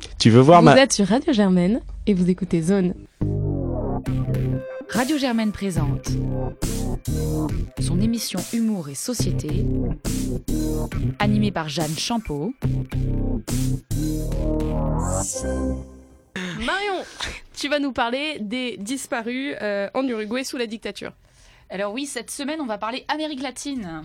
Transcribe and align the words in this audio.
Coucou. 0.00 0.14
Tu 0.18 0.30
veux 0.30 0.40
voir 0.40 0.60
vous 0.60 0.66
ma... 0.66 0.76
êtes 0.76 0.92
sur 0.92 1.06
Radio 1.06 1.32
Germaine 1.32 1.80
et 2.06 2.14
vous 2.14 2.28
écoutez 2.28 2.60
Zone. 2.62 2.94
Radio 4.88 5.18
Germaine 5.18 5.52
présente 5.52 6.08
son 7.80 8.00
émission 8.00 8.40
Humour 8.52 8.88
et 8.88 8.94
Société, 8.94 9.64
animée 11.18 11.50
par 11.50 11.68
Jeanne 11.68 11.96
Champeau. 11.96 12.52
Marion, 16.64 17.04
tu 17.54 17.68
vas 17.68 17.78
nous 17.78 17.92
parler 17.92 18.38
des 18.40 18.76
disparus 18.78 19.54
euh, 19.62 19.88
en 19.94 20.06
Uruguay 20.06 20.44
sous 20.44 20.56
la 20.56 20.66
dictature. 20.66 21.12
Alors 21.70 21.92
oui, 21.92 22.06
cette 22.06 22.30
semaine, 22.30 22.60
on 22.60 22.66
va 22.66 22.78
parler 22.78 23.04
Amérique 23.08 23.42
latine. 23.42 24.02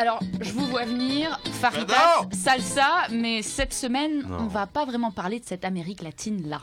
Alors, 0.00 0.20
je 0.40 0.52
vous 0.52 0.64
vois 0.68 0.84
venir, 0.84 1.40
faritas, 1.60 2.28
salsa, 2.30 3.08
mais 3.10 3.42
cette 3.42 3.74
semaine, 3.74 4.22
Non. 4.28 4.42
on 4.42 4.46
va 4.46 4.68
pas 4.68 4.84
vraiment 4.84 5.10
parler 5.10 5.40
de 5.40 5.44
cette 5.44 5.64
Amérique 5.64 6.02
latine-là. 6.02 6.60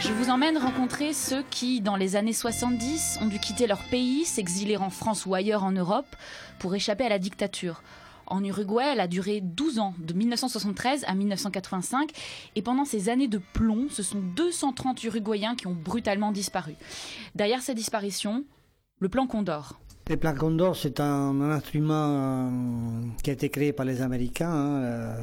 Je 0.00 0.10
vous 0.14 0.30
emmène 0.30 0.56
rencontrer 0.56 1.12
ceux 1.12 1.42
qui, 1.50 1.82
dans 1.82 1.96
les 1.96 2.16
années 2.16 2.32
70, 2.32 3.18
ont 3.20 3.26
dû 3.26 3.38
quitter 3.38 3.66
leur 3.66 3.82
pays, 3.90 4.24
s'exiler 4.24 4.78
en 4.78 4.88
France 4.88 5.26
ou 5.26 5.34
ailleurs 5.34 5.64
en 5.64 5.72
Europe 5.72 6.16
pour 6.60 6.74
échapper 6.74 7.04
à 7.04 7.10
la 7.10 7.18
dictature. 7.18 7.82
En 8.26 8.42
Uruguay, 8.42 8.84
elle 8.92 9.00
a 9.00 9.06
duré 9.06 9.42
12 9.42 9.80
ans, 9.80 9.92
de 9.98 10.14
1973 10.14 11.04
à 11.06 11.14
1985, 11.14 12.08
et 12.56 12.62
pendant 12.62 12.86
ces 12.86 13.10
années 13.10 13.28
de 13.28 13.38
plomb, 13.52 13.88
ce 13.90 14.02
sont 14.02 14.20
230 14.34 15.04
Uruguayens 15.04 15.56
qui 15.56 15.66
ont 15.66 15.74
brutalement 15.74 16.32
disparu. 16.32 16.74
Derrière 17.34 17.60
ces 17.60 17.74
disparitions, 17.74 18.44
le 18.98 19.10
plan 19.10 19.26
Condor. 19.26 19.78
Le 20.08 20.16
plan 20.16 20.34
Condor, 20.34 20.74
c'est 20.74 21.00
un, 21.00 21.38
instrument 21.42 21.92
euh, 21.92 22.50
qui 23.22 23.28
a 23.28 23.34
été 23.34 23.50
créé 23.50 23.74
par 23.74 23.84
les 23.84 24.00
Américains 24.00 24.50
hein, 24.50 24.82
euh, 24.82 25.14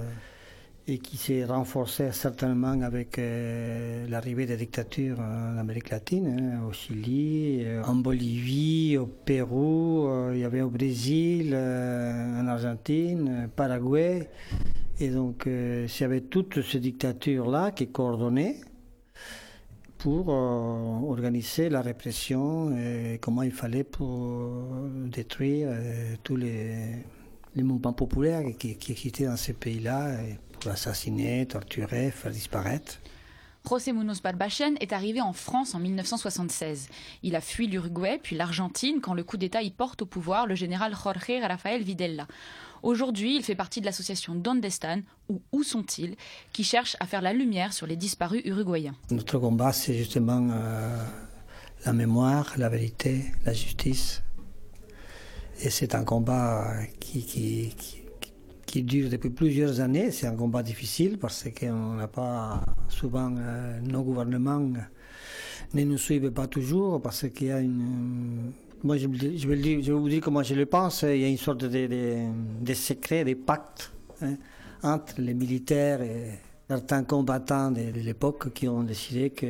et 0.88 1.00
qui 1.00 1.17
s'est 1.17 1.44
renforcé 1.44 2.11
certainement 2.11 2.80
avec 2.83 3.17
euh, 3.17 4.05
l'arrivée 4.08 4.45
des 4.45 4.58
dictatures 4.58 5.19
en 5.19 5.58
Amérique 5.58 5.89
latine, 5.89 6.27
hein, 6.27 6.67
au 6.69 6.72
Chili, 6.72 7.66
en 7.83 7.95
Bolivie, 7.95 8.95
au 9.00 9.08
Pérou, 9.08 10.08
il 10.31 10.38
y 10.38 10.44
avait 10.44 10.61
au 10.61 10.69
Brésil, 10.69 11.55
en 11.55 12.45
Argentine, 12.47 13.49
Paraguay. 13.55 14.30
Et 14.99 15.09
donc, 15.09 15.45
il 15.47 15.88
y 15.99 16.03
avait 16.03 16.22
toutes 16.22 16.61
ces 16.61 16.80
dictatures-là 16.80 17.72
qui 17.72 17.88
coordonnaient 17.88 18.58
pour 20.06 20.30
euh, 20.30 21.09
organiser 21.09 21.67
la 21.67 21.81
répression 21.81 22.78
et 22.78 23.17
comment 23.20 23.42
il 23.42 23.52
fallait 23.52 23.84
pour 23.84 24.52
détruire 25.08 25.70
euh, 25.72 26.14
tous 26.22 26.36
les, 26.36 27.03
mouvements 27.56 27.92
populaires 27.92 28.44
qui, 28.59 28.76
qui 28.76 28.92
existaient 28.92 29.26
dans 29.26 29.36
ces 29.36 29.53
pays-là, 29.53 30.17
pour 30.59 30.72
assassiner, 30.72 31.48
torturer, 31.48 32.11
faire 32.11 32.31
disparaître. 32.31 33.00
José 33.67 33.94
Munoz 33.94 34.22
Balbachen 34.22 34.76
est 34.80 34.94
arrivé 34.94 35.22
en 35.22 35.33
France 35.33 35.73
en 35.73 35.80
1976. 35.80 36.88
Il 37.23 37.36
a 37.36 37.42
fui 37.42 37.66
l'Uruguay 37.66 38.20
puis 38.22 38.36
l'Argentine 38.36 39.02
quand 39.02 39.16
le 39.16 39.23
coup 39.23 39.38
d'État 39.38 39.64
y 39.64 39.72
porte 39.72 40.03
au 40.03 40.06
pouvoir 40.06 40.45
le 40.45 40.53
général 40.53 40.94
Jorge 40.94 41.42
Rafael 41.42 41.81
Videla. 41.81 42.28
Aujourd'hui, 42.86 43.36
il 43.36 43.41
fait 43.41 43.55
partie 43.55 43.81
de 43.81 43.86
l'association 43.88 44.36
Donde 44.36 44.64
Están, 44.64 45.02
ou 45.28 45.41
Où 45.52 45.64
sont-ils, 45.64 46.16
qui 46.53 46.64
cherche 46.64 46.95
à 47.00 47.08
faire 47.08 47.23
la 47.23 47.33
lumière 47.33 47.73
sur 47.73 47.88
les 47.88 47.95
disparus 47.95 48.44
uruguayens. 48.45 48.94
Notre 49.09 49.39
combat, 49.39 49.73
c'est 49.73 49.95
justement 49.95 50.47
euh, 50.52 51.03
la 51.83 51.94
mémoire, 51.94 52.53
la 52.58 52.69
vérité, 52.69 53.25
la 53.44 53.53
justice. 53.53 54.22
Et 55.64 55.72
c'est 55.72 55.95
un 55.95 56.03
combat 56.03 56.75
qui, 57.00 57.73
qui 58.67 58.83
dure 58.83 59.10
depuis 59.10 59.31
plusieurs 59.31 59.80
années. 59.80 60.11
C'est 60.11 60.27
un 60.27 60.36
combat 60.36 60.61
difficile 60.61 61.17
parce 61.17 61.48
qu'on 61.60 61.95
n'a 61.95 62.08
pas 62.08 62.64
souvent 62.89 63.33
euh, 63.36 63.80
nos 63.81 64.04
gouvernements 64.04 64.61
ne 65.73 65.83
nous 65.83 65.98
suivent 65.98 66.31
pas 66.31 66.45
toujours 66.45 67.02
parce 67.02 67.27
qu'il 67.30 67.48
y 67.48 67.52
a 67.52 67.61
une. 67.61 68.52
Moi, 68.83 68.97
je, 68.97 69.08
je, 69.36 69.47
vais 69.47 69.55
dire- 69.58 69.81
je 69.81 69.91
vais 69.93 69.99
vous 69.99 70.09
dire 70.09 70.21
comment 70.21 70.43
je 70.43 70.53
le 70.53 70.65
pense. 70.65 71.02
Il 71.03 71.17
y 71.19 71.23
a 71.25 71.27
une 71.30 71.37
sorte 71.37 71.61
de, 71.65 71.87
de, 71.87 72.15
de 72.61 72.73
secret, 72.73 73.23
de 73.23 73.33
pacte 73.33 73.91
hein, 74.21 74.36
entre 74.83 75.15
les 75.19 75.33
militaires 75.33 76.02
et 76.02 76.31
certains 76.69 77.03
combattants 77.03 77.71
de, 77.71 77.91
de 77.91 77.99
l'époque 78.02 78.53
qui 78.53 78.67
ont 78.67 78.83
décidé 78.83 79.30
que 79.31 79.45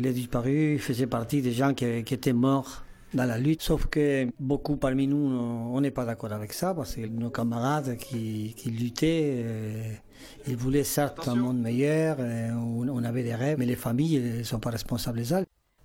les 0.00 0.12
disparus 0.12 0.80
faisaient 0.82 1.06
partie 1.06 1.40
des 1.42 1.52
gens 1.52 1.72
qui, 1.74 2.02
qui 2.04 2.14
étaient 2.14 2.32
morts 2.32 2.84
dans 3.14 3.24
la 3.24 3.38
lutte. 3.38 3.62
Sauf 3.62 3.86
que 3.86 4.26
beaucoup 4.40 4.76
parmi 4.76 5.06
nous, 5.06 5.16
on 5.16 5.80
n'est 5.80 5.90
pas 5.92 6.04
d'accord 6.04 6.32
avec 6.32 6.52
ça 6.52 6.74
parce 6.74 6.94
que 6.96 7.06
nos 7.06 7.30
camarades 7.30 7.96
qui, 7.96 8.54
qui 8.56 8.70
luttaient, 8.70 9.42
euh, 9.44 9.92
ils 10.48 10.56
voulaient 10.56 10.84
certes 10.84 11.26
un 11.28 11.34
monde 11.36 11.60
meilleur, 11.60 12.16
euh, 12.20 12.50
on, 12.54 12.88
on 12.88 13.04
avait 13.04 13.22
des 13.24 13.34
rêves, 13.34 13.58
mais 13.58 13.66
les 13.66 13.76
familles 13.76 14.20
ne 14.38 14.42
sont 14.42 14.58
pas 14.60 14.70
responsables 14.70 15.18
de 15.18 15.24
ça. 15.24 15.42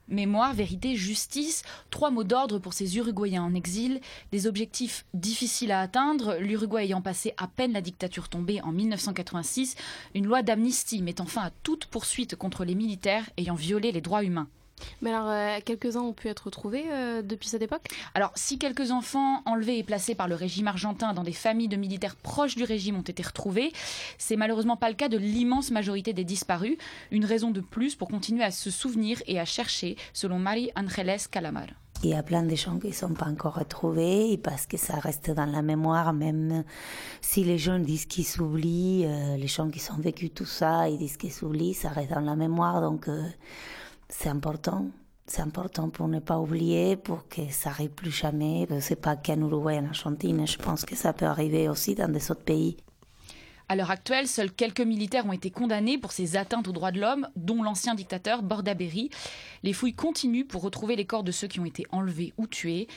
Mémoire, 0.07 0.53
vérité, 0.53 0.95
justice, 0.95 1.63
trois 1.89 2.11
mots 2.11 2.23
d'ordre 2.23 2.59
pour 2.59 2.73
ces 2.73 2.97
Uruguayens 2.97 3.43
en 3.43 3.55
exil, 3.55 4.01
des 4.31 4.45
objectifs 4.45 5.03
difficiles 5.15 5.71
à 5.71 5.81
atteindre, 5.81 6.35
l'Uruguay 6.35 6.83
ayant 6.83 7.01
passé 7.01 7.33
à 7.37 7.47
peine 7.47 7.73
la 7.73 7.81
dictature 7.81 8.29
tombée 8.29 8.61
en 8.61 8.71
1986, 8.71 9.75
une 10.13 10.27
loi 10.27 10.43
d'amnistie 10.43 11.01
mettant 11.01 11.25
fin 11.25 11.41
à 11.41 11.51
toute 11.63 11.87
poursuite 11.87 12.35
contre 12.35 12.65
les 12.65 12.75
militaires 12.75 13.27
ayant 13.37 13.55
violé 13.55 13.91
les 13.91 14.01
droits 14.01 14.23
humains. 14.23 14.47
Mais 15.01 15.11
alors, 15.11 15.29
euh, 15.29 15.59
quelques-uns 15.63 16.01
ont 16.01 16.13
pu 16.13 16.27
être 16.27 16.45
retrouvés 16.45 16.85
euh, 16.91 17.21
depuis 17.21 17.47
cette 17.47 17.61
époque? 17.61 17.87
Alors, 18.13 18.31
si 18.35 18.57
quelques 18.57 18.91
enfants 18.91 19.41
enlevés 19.45 19.77
et 19.77 19.83
placés 19.83 20.15
par 20.15 20.27
le 20.27 20.35
régime 20.35 20.67
argentin 20.67 21.13
dans 21.13 21.23
des 21.23 21.31
familles 21.31 21.67
de 21.67 21.77
militaires 21.77 22.15
proches 22.15 22.55
du 22.55 22.63
régime 22.63 22.97
ont 22.97 23.01
été 23.01 23.23
retrouvés, 23.23 23.71
c'est 24.17 24.35
malheureusement 24.35 24.77
pas 24.77 24.89
le 24.89 24.95
cas 24.95 25.09
de 25.09 25.17
l'immense 25.17 25.71
majorité 25.71 26.13
des 26.13 26.23
disparus, 26.23 26.77
une 27.11 27.25
raison 27.25 27.51
de 27.51 27.61
plus 27.61 27.95
pour 27.95 28.09
continuer 28.09 28.43
à 28.43 28.51
se 28.51 28.69
souvenir 28.69 29.21
et 29.27 29.39
à 29.39 29.45
chercher, 29.45 29.95
selon 30.13 30.39
Marie 30.39 30.71
Angeles 30.75 31.27
Calamar. 31.29 31.67
Il 32.03 32.09
y 32.09 32.13
a 32.13 32.21
plein 32.23 32.43
de 32.43 32.55
gens 32.55 32.77
qui 32.77 32.89
ne 32.89 32.93
sont 32.93 33.13
pas 33.13 33.25
encore 33.25 33.55
retrouvés 33.55 34.33
et 34.33 34.37
parce 34.37 34.67
que 34.67 34.77
ça 34.77 34.99
reste 34.99 35.31
dans 35.31 35.45
la 35.45 35.61
mémoire, 35.61 36.13
même 36.13 36.63
si 37.21 37.43
les 37.43 37.57
gens 37.57 37.79
disent 37.79 38.05
qu'ils 38.05 38.25
s'oublient, 38.25 39.05
euh, 39.05 39.37
les 39.37 39.47
gens 39.47 39.69
qui 39.69 39.81
ont 39.91 39.99
vécu 39.99 40.29
tout 40.29 40.45
ça, 40.45 40.89
ils 40.89 40.97
disent 40.97 41.17
qu'ils 41.17 41.31
s'oublient, 41.31 41.73
ça 41.73 41.89
reste 41.89 42.11
dans 42.11 42.19
la 42.19 42.35
mémoire, 42.35 42.81
donc 42.81 43.07
euh, 43.07 43.23
c'est 44.09 44.29
important. 44.29 44.87
C'est 45.27 45.41
important 45.41 45.89
pour 45.89 46.07
ne 46.07 46.19
pas 46.19 46.37
oublier, 46.37 46.95
pour 46.95 47.27
que 47.27 47.49
ça 47.49 47.71
arrive 47.71 47.89
plus 47.89 48.11
jamais. 48.11 48.67
C'est 48.79 48.95
pas 48.95 49.15
qu'en 49.15 49.39
Uruguay, 49.39 49.79
en 49.79 49.85
Argentine, 49.87 50.45
je 50.45 50.57
pense 50.57 50.85
que 50.85 50.95
ça 50.95 51.13
peut 51.13 51.25
arriver 51.25 51.67
aussi 51.67 51.95
dans 51.95 52.11
des 52.11 52.29
autres 52.29 52.43
pays. 52.43 52.77
À 53.67 53.75
l'heure 53.75 53.89
actuelle, 53.89 54.27
seuls 54.27 54.51
quelques 54.51 54.81
militaires 54.81 55.25
ont 55.25 55.33
été 55.33 55.49
condamnés 55.49 55.97
pour 55.97 56.11
ces 56.11 56.37
atteintes 56.37 56.67
aux 56.67 56.71
droits 56.71 56.91
de 56.91 57.01
l'homme, 57.01 57.27
dont 57.35 57.63
l'ancien 57.63 57.95
dictateur 57.95 58.43
Bordaberry. 58.43 59.09
Les 59.63 59.73
fouilles 59.73 59.95
continuent 59.95 60.45
pour 60.45 60.61
retrouver 60.61 60.95
les 60.95 61.05
corps 61.05 61.23
de 61.23 61.31
ceux 61.31 61.47
qui 61.47 61.59
ont 61.59 61.65
été 61.65 61.87
enlevés 61.91 62.33
ou 62.37 62.45
tués. 62.45 62.87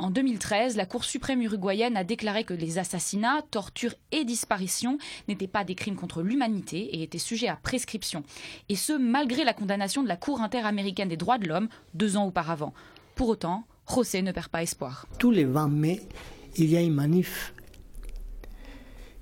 En 0.00 0.08
2013, 0.08 0.76
la 0.76 0.86
Cour 0.86 1.04
suprême 1.04 1.42
uruguayenne 1.42 1.94
a 1.94 2.04
déclaré 2.04 2.44
que 2.44 2.54
les 2.54 2.78
assassinats, 2.78 3.42
tortures 3.50 3.92
et 4.12 4.24
disparitions 4.24 4.96
n'étaient 5.28 5.46
pas 5.46 5.62
des 5.62 5.74
crimes 5.74 5.94
contre 5.94 6.22
l'humanité 6.22 6.78
et 6.78 7.02
étaient 7.02 7.18
sujets 7.18 7.48
à 7.48 7.56
prescription. 7.56 8.22
Et 8.70 8.76
ce, 8.76 8.94
malgré 8.94 9.44
la 9.44 9.52
condamnation 9.52 10.02
de 10.02 10.08
la 10.08 10.16
Cour 10.16 10.40
interaméricaine 10.40 11.10
des 11.10 11.18
droits 11.18 11.36
de 11.36 11.46
l'homme 11.46 11.68
deux 11.92 12.16
ans 12.16 12.24
auparavant. 12.26 12.72
Pour 13.14 13.28
autant, 13.28 13.64
José 13.94 14.22
ne 14.22 14.32
perd 14.32 14.48
pas 14.48 14.62
espoir. 14.62 15.06
Tous 15.18 15.30
les 15.30 15.44
20 15.44 15.68
mai, 15.68 16.00
il 16.56 16.70
y 16.70 16.78
a 16.78 16.80
une 16.80 16.94
manif 16.94 17.52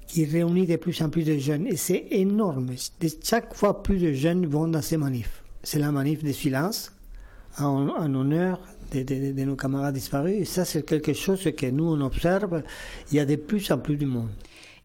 qui 0.06 0.26
réunit 0.26 0.66
de 0.66 0.76
plus 0.76 1.02
en 1.02 1.10
plus 1.10 1.24
de 1.24 1.38
jeunes. 1.38 1.66
Et 1.66 1.76
c'est 1.76 2.06
énorme. 2.12 2.70
Chaque 3.24 3.52
fois, 3.52 3.82
plus 3.82 3.98
de 3.98 4.12
jeunes 4.12 4.46
vont 4.46 4.68
dans 4.68 4.82
ces 4.82 4.96
manifs. 4.96 5.42
C'est 5.64 5.80
la 5.80 5.90
manif 5.90 6.22
de 6.22 6.30
silence 6.30 6.92
en, 7.58 7.88
en 7.88 8.14
honneur 8.14 8.60
de, 8.92 9.02
de- 9.02 9.32
de 9.32 9.44
nos 9.44 9.56
camarades 9.56 9.94
disparus. 9.94 10.34
Et 10.40 10.44
ça, 10.44 10.64
c'est 10.64 10.84
quelque 10.84 11.12
chose 11.12 11.42
que 11.56 11.66
nous, 11.70 11.84
on 11.86 12.00
observe. 12.00 12.62
Il 13.10 13.16
y 13.16 13.20
a 13.20 13.26
de 13.26 13.36
plus 13.36 13.70
en 13.70 13.78
plus 13.78 13.96
de 13.96 14.06
monde. 14.06 14.30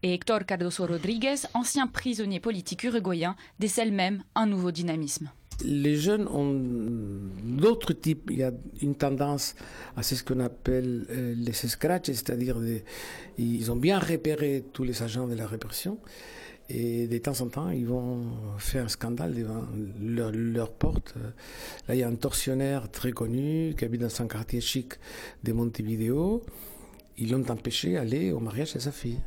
Et 0.02 0.12
Héctor 0.14 0.44
Cardoso 0.44 0.86
Rodriguez, 0.86 1.36
ancien 1.54 1.86
prisonnier 1.86 2.38
politique 2.40 2.84
uruguayen, 2.84 3.36
décèle 3.58 3.90
même 3.92 4.22
un 4.34 4.46
nouveau 4.46 4.70
dynamisme. 4.70 5.30
Les 5.64 5.96
jeunes 5.96 6.26
ont 6.28 6.52
d'autres 7.44 7.92
types. 7.92 8.28
Il 8.30 8.38
y 8.38 8.42
a 8.42 8.52
une 8.82 8.96
tendance 8.96 9.54
à 9.96 10.02
ce 10.02 10.22
qu'on 10.22 10.40
appelle 10.40 11.06
euh, 11.10 11.34
les 11.36 11.52
scratchs, 11.52 12.06
c'est-à-dire 12.08 12.56
ils 13.38 13.70
ont 13.70 13.76
bien 13.76 13.98
repéré 13.98 14.64
tous 14.72 14.82
les 14.84 15.02
agents 15.02 15.26
de 15.28 15.34
la 15.34 15.46
répression 15.46 15.98
et 16.68 17.06
de 17.06 17.18
temps 17.18 17.40
en 17.40 17.48
temps 17.48 17.70
ils 17.70 17.86
vont 17.86 18.22
faire 18.58 18.84
un 18.84 18.88
scandale 18.88 19.34
devant 19.34 19.64
leur, 20.00 20.32
leur 20.32 20.72
porte. 20.72 21.14
Là, 21.88 21.94
il 21.94 21.98
y 21.98 22.02
a 22.02 22.08
un 22.08 22.14
tortionnaire 22.14 22.90
très 22.90 23.12
connu 23.12 23.74
qui 23.76 23.84
habite 23.84 24.00
dans 24.00 24.22
un 24.22 24.26
quartier 24.26 24.60
chic 24.60 24.94
de 25.42 25.52
Montevideo. 25.52 26.42
Ils 27.16 27.30
l'ont 27.30 27.48
empêché 27.48 27.92
d'aller 27.92 28.32
au 28.32 28.40
mariage 28.40 28.74
de 28.74 28.80
sa 28.80 28.92
fille. 28.92 29.20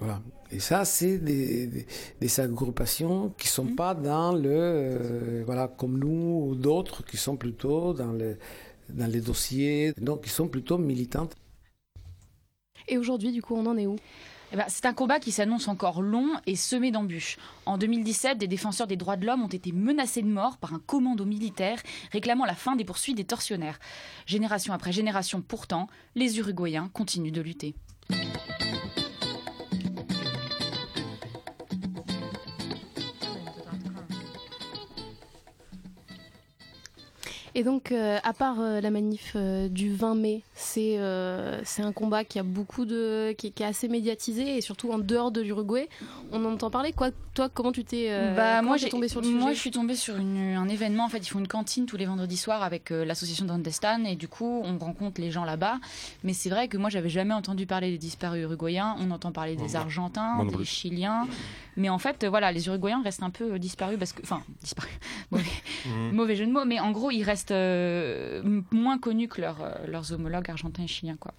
Voilà. 0.00 0.20
Et 0.50 0.58
ça, 0.58 0.84
c'est 0.84 1.18
des, 1.18 1.66
des, 1.66 1.86
des 2.20 2.40
agrupations 2.40 3.32
qui 3.38 3.48
sont 3.48 3.74
pas 3.74 3.94
dans 3.94 4.32
le, 4.32 4.50
euh, 4.50 5.42
voilà, 5.46 5.68
comme 5.68 5.98
nous 5.98 6.48
ou 6.48 6.54
d'autres 6.54 7.04
qui 7.04 7.16
sont 7.16 7.36
plutôt 7.36 7.92
dans 7.92 8.12
le, 8.12 8.36
dans 8.88 9.06
les 9.06 9.20
dossiers, 9.20 9.92
donc 9.98 10.24
qui 10.24 10.30
sont 10.30 10.48
plutôt 10.48 10.78
militantes. 10.78 11.36
Et 12.88 12.98
aujourd'hui, 12.98 13.32
du 13.32 13.40
coup, 13.40 13.54
on 13.54 13.64
en 13.66 13.76
est 13.76 13.86
où? 13.86 13.96
Eh 14.52 14.56
ben, 14.56 14.64
C'est 14.68 14.86
un 14.86 14.92
combat 14.92 15.18
qui 15.18 15.32
s'annonce 15.32 15.68
encore 15.68 16.02
long 16.02 16.28
et 16.46 16.56
semé 16.56 16.90
d'embûches. 16.90 17.38
En 17.66 17.78
2017, 17.78 18.38
des 18.38 18.46
défenseurs 18.46 18.86
des 18.86 18.96
droits 18.96 19.16
de 19.16 19.26
l'homme 19.26 19.42
ont 19.42 19.48
été 19.48 19.72
menacés 19.72 20.22
de 20.22 20.28
mort 20.28 20.58
par 20.58 20.74
un 20.74 20.80
commando 20.86 21.24
militaire 21.24 21.80
réclamant 22.12 22.44
la 22.44 22.54
fin 22.54 22.76
des 22.76 22.84
poursuites 22.84 23.16
des 23.16 23.24
tortionnaires. 23.24 23.78
Génération 24.26 24.74
après 24.74 24.92
génération, 24.92 25.40
pourtant, 25.40 25.88
les 26.14 26.38
Uruguayens 26.38 26.90
continuent 26.92 27.32
de 27.32 27.40
lutter. 27.40 27.74
Et 37.54 37.64
donc, 37.64 37.92
euh, 37.92 38.18
à 38.22 38.32
part 38.32 38.60
euh, 38.60 38.80
la 38.80 38.90
manif 38.90 39.32
euh, 39.36 39.68
du 39.68 39.92
20 39.92 40.14
mai, 40.14 40.42
c'est 40.54 40.98
c'est 41.64 41.82
un 41.82 41.92
combat 41.92 42.24
qui 42.24 42.38
a 42.38 42.42
beaucoup 42.42 42.84
de 42.84 43.32
qui, 43.36 43.48
est 43.48 43.62
assez 43.62 43.88
médiatisé 43.88 44.56
et 44.56 44.60
surtout 44.60 44.90
en 44.90 44.98
dehors 44.98 45.30
de 45.30 45.40
l'Uruguay, 45.40 45.88
on 46.32 46.44
entend 46.44 46.70
parler. 46.70 46.92
Quoi, 46.92 47.10
toi, 47.34 47.48
comment 47.48 47.72
tu 47.72 47.84
t'es 47.84 48.10
bah, 48.36 48.62
moi 48.62 48.76
j'ai 48.76 48.88
tombé 48.88 49.08
sur 49.08 49.20
le 49.20 49.28
Moi, 49.28 49.52
je 49.52 49.58
suis 49.58 49.70
tombée 49.70 49.94
sur 49.94 50.14
un 50.16 50.68
événement. 50.68 51.04
En 51.04 51.08
fait, 51.08 51.18
ils 51.18 51.28
font 51.28 51.40
une 51.40 51.48
cantine 51.48 51.86
tous 51.86 51.96
les 51.96 52.06
vendredis 52.06 52.36
soirs 52.36 52.62
avec 52.62 52.90
l'association 52.90 53.44
d'Andestan 53.44 54.04
et 54.04 54.16
du 54.16 54.28
coup, 54.28 54.62
on 54.64 54.78
rencontre 54.78 55.20
les 55.20 55.30
gens 55.30 55.44
là-bas. 55.44 55.78
Mais 56.24 56.32
c'est 56.32 56.50
vrai 56.50 56.68
que 56.68 56.76
moi, 56.76 56.90
j'avais 56.90 57.08
jamais 57.08 57.34
entendu 57.34 57.66
parler 57.66 57.90
des 57.90 57.98
disparus 57.98 58.42
uruguayens. 58.42 58.96
On 58.98 59.10
entend 59.10 59.32
parler 59.32 59.56
des 59.56 59.76
Argentins, 59.76 60.44
des 60.44 60.64
Chiliens. 60.64 61.26
Mais 61.76 61.88
en 61.88 61.98
fait, 61.98 62.24
voilà, 62.26 62.52
les 62.52 62.66
Uruguayens 62.66 63.02
restent 63.02 63.22
un 63.22 63.30
peu 63.30 63.58
disparus 63.58 63.98
parce 63.98 64.12
que, 64.12 64.22
enfin, 64.22 64.42
disparus, 64.62 64.92
mauvais, 65.30 65.44
mmh. 65.86 66.10
mauvais 66.12 66.36
jeu 66.36 66.46
de 66.46 66.52
mots. 66.52 66.64
Mais 66.66 66.80
en 66.80 66.90
gros, 66.90 67.10
ils 67.10 67.22
restent 67.22 67.41
euh, 67.50 68.42
moins 68.70 68.98
connus 68.98 69.28
que 69.28 69.40
leurs, 69.40 69.62
euh, 69.62 69.74
leurs 69.86 70.12
homologues 70.12 70.50
argentins 70.50 70.82
et 70.82 70.88
chiliens. 70.88 71.16
Quoi. 71.18 71.32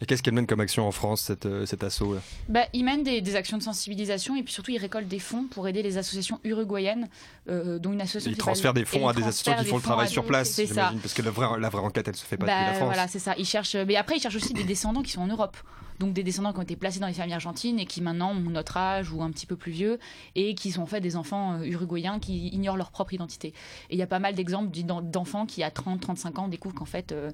Et 0.00 0.06
qu'est-ce 0.06 0.22
qu'elle 0.22 0.34
mène 0.34 0.46
comme 0.46 0.60
action 0.60 0.86
en 0.86 0.92
France, 0.92 1.22
cette, 1.22 1.46
euh, 1.46 1.66
cet 1.66 1.82
assaut 1.82 2.16
bah, 2.48 2.66
Ils 2.72 2.84
mènent 2.84 3.02
des, 3.02 3.20
des, 3.20 3.36
actions 3.36 3.58
de 3.58 3.62
sensibilisation 3.62 4.36
et 4.36 4.42
puis 4.42 4.52
surtout 4.52 4.70
ils 4.70 4.78
récoltent 4.78 5.08
des 5.08 5.18
fonds 5.18 5.44
pour 5.44 5.66
aider 5.66 5.82
les 5.82 5.98
associations 5.98 6.40
uruguayennes, 6.44 7.08
dont 7.46 7.92
une 7.92 8.00
association. 8.00 8.30
Ils 8.30 8.36
transfèrent 8.36 8.74
des 8.74 8.84
fonds 8.84 9.08
à 9.08 9.12
des 9.12 9.24
associations 9.24 9.62
qui 9.62 9.68
font 9.68 9.76
le 9.76 9.82
travail 9.82 10.08
sur 10.08 10.24
place, 10.24 10.50
ça. 10.50 10.92
Parce 11.02 11.14
que 11.14 11.22
la 11.22 11.30
vraie, 11.30 11.58
la 11.58 11.68
vraie 11.68 11.82
enquête, 11.82 12.06
elle 12.08 12.16
se 12.16 12.24
fait 12.24 12.36
pas 12.36 12.46
depuis 12.46 12.54
la 12.54 12.70
bah, 12.70 12.74
France. 12.74 12.88
Voilà, 12.88 13.08
c'est 13.08 13.18
ça. 13.18 13.34
Ils 13.36 13.46
cherchent, 13.46 13.76
mais 13.76 13.96
après 13.96 14.16
ils 14.16 14.20
cherchent 14.20 14.36
aussi 14.36 14.54
des 14.54 14.64
descendants 14.64 15.02
qui 15.02 15.10
sont 15.10 15.22
en 15.22 15.26
Europe 15.26 15.56
donc 15.98 16.12
des 16.12 16.22
descendants 16.22 16.52
qui 16.52 16.58
ont 16.58 16.62
été 16.62 16.76
placés 16.76 17.00
dans 17.00 17.06
les 17.06 17.12
familles 17.12 17.34
argentines 17.34 17.78
et 17.78 17.86
qui 17.86 18.00
maintenant 18.00 18.32
ont 18.32 18.50
notre 18.50 18.76
âge 18.76 19.12
ou 19.12 19.22
un 19.22 19.30
petit 19.30 19.46
peu 19.46 19.56
plus 19.56 19.72
vieux 19.72 19.98
et 20.34 20.54
qui 20.54 20.70
sont 20.70 20.82
en 20.82 20.86
fait 20.86 21.00
des 21.00 21.16
enfants 21.16 21.54
euh, 21.54 21.64
uruguayens 21.64 22.18
qui 22.18 22.48
ignorent 22.48 22.76
leur 22.76 22.90
propre 22.90 23.14
identité. 23.14 23.48
Et 23.90 23.94
il 23.94 23.98
y 23.98 24.02
a 24.02 24.06
pas 24.06 24.18
mal 24.18 24.34
d'exemples 24.34 24.70
d'enfants 25.02 25.46
qui 25.46 25.62
à 25.62 25.70
30, 25.70 26.00
35 26.00 26.38
ans 26.38 26.48
découvrent 26.48 26.74
qu'en 26.74 26.84
fait 26.84 27.12
euh, 27.12 27.30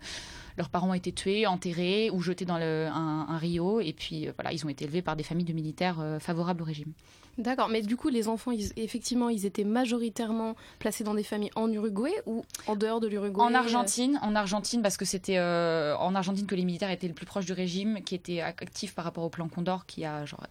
leurs 0.56 0.70
parents 0.70 0.90
ont 0.90 0.94
été 0.94 1.12
tués, 1.12 1.46
enterrés 1.46 2.11
ou 2.11 2.20
jetés 2.20 2.44
dans 2.44 2.55
un, 2.55 3.38
rio 3.38 3.81
et 3.81 3.93
puis 3.93 4.28
euh, 4.28 4.32
voilà, 4.37 4.52
ils 4.52 4.64
ont 4.64 4.69
été 4.69 4.84
élevés 4.84 5.02
par 5.02 5.17
des 5.17 5.25
familles 5.25 5.44
de 5.44 5.52
militaires 5.52 6.02
favorables 6.20 6.62
au 6.62 6.64
régime. 6.64 6.93
D'accord, 7.36 7.69
mais 7.69 7.82
du 7.82 7.96
coup, 7.96 8.08
les 8.08 8.28
enfants, 8.28 8.52
effectivement, 8.76 9.28
ils 9.28 9.44
étaient 9.44 9.64
majoritairement 9.64 10.54
placés 10.78 11.02
dans 11.02 11.14
des 11.14 11.25
familles 11.25 11.50
en 11.56 11.70
Uruguay 11.70 12.12
ou 12.26 12.44
en 12.66 12.76
dehors 12.76 13.00
de 13.00 13.08
l'Uruguay 13.08 13.42
En 13.42 13.54
Argentine, 13.54 14.19
en 14.22 14.36
Argentine, 14.36 14.82
parce 14.82 14.96
que 14.96 15.04
c'était 15.04 15.38
euh, 15.38 15.96
en 15.96 16.14
Argentine 16.14 16.46
que 16.46 16.54
les 16.54 16.64
militaires 16.64 16.90
étaient 16.90 17.08
le 17.08 17.14
plus 17.14 17.26
proches 17.26 17.46
du 17.46 17.52
régime, 17.52 18.02
qui 18.04 18.14
était 18.14 18.40
actif 18.40 18.94
par 18.94 19.04
rapport 19.04 19.25
au 19.25 19.31
plan 19.31 19.48
Condor, 19.48 19.86
qui 19.86 20.04
a 20.04 20.25
genre, 20.25 20.46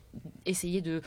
essayé 0.46 0.82
de 0.82 1.02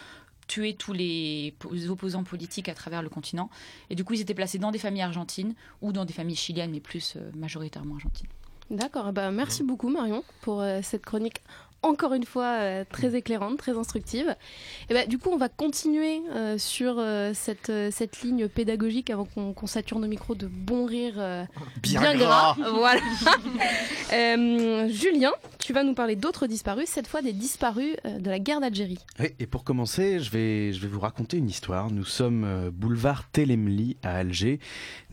tuer 0.46 0.74
tous 0.74 0.92
les 0.92 1.54
opposants 1.88 2.24
politiques 2.24 2.68
à 2.68 2.74
travers 2.74 3.02
le 3.02 3.08
continent. 3.08 3.50
Et 3.90 3.94
du 3.94 4.04
coup, 4.04 4.14
ils 4.14 4.20
étaient 4.20 4.34
placés 4.34 4.58
dans 4.58 4.70
des 4.70 4.78
familles 4.78 5.02
argentines 5.02 5.54
ou 5.82 5.92
dans 5.92 6.04
des 6.04 6.12
familles 6.12 6.36
chiliennes, 6.36 6.70
mais 6.70 6.80
plus 6.80 7.14
euh, 7.16 7.30
majoritairement 7.34 7.96
argentines. 7.96 8.28
D'accord, 8.70 9.12
bah 9.12 9.30
merci 9.30 9.62
beaucoup 9.62 9.88
Marion 9.88 10.24
pour 10.40 10.60
euh, 10.60 10.80
cette 10.82 11.04
chronique 11.04 11.40
encore 11.82 12.14
une 12.14 12.24
fois 12.24 12.58
euh, 12.60 12.84
très 12.90 13.14
éclairante, 13.14 13.58
très 13.58 13.76
instructive. 13.76 14.34
Et 14.90 14.94
bah, 14.94 15.06
du 15.06 15.18
coup, 15.18 15.30
on 15.30 15.36
va 15.36 15.48
continuer 15.48 16.20
euh, 16.34 16.58
sur 16.58 16.96
euh, 16.98 17.32
cette, 17.34 17.72
cette 17.90 18.22
ligne 18.22 18.48
pédagogique 18.48 19.10
avant 19.10 19.24
qu'on 19.24 19.66
sature 19.66 19.98
nos 19.98 20.08
micros 20.08 20.34
de 20.34 20.46
bons 20.46 20.86
rires 20.86 21.46
bien, 21.82 22.16
gras. 22.16 22.56
voilà. 22.74 23.00
Julien, 24.88 25.32
tu 25.58 25.72
vas 25.72 25.84
nous 25.84 25.94
parler 25.94 26.16
d'autres 26.16 26.46
disparus, 26.46 26.88
cette 26.88 27.06
fois 27.06 27.22
des 27.22 27.32
disparus 27.32 27.96
de 28.04 28.30
la 28.30 28.38
guerre 28.38 28.60
d'Algérie. 28.60 28.98
Oui, 29.20 29.28
et 29.38 29.46
pour 29.46 29.64
commencer, 29.64 30.20
je 30.20 30.30
vais, 30.30 30.72
je 30.72 30.80
vais 30.80 30.88
vous 30.88 31.00
raconter 31.00 31.36
une 31.38 31.48
histoire. 31.48 31.90
Nous 31.90 32.04
sommes 32.04 32.70
boulevard 32.70 33.28
Télémli 33.30 33.96
à 34.02 34.16
Alger. 34.16 34.60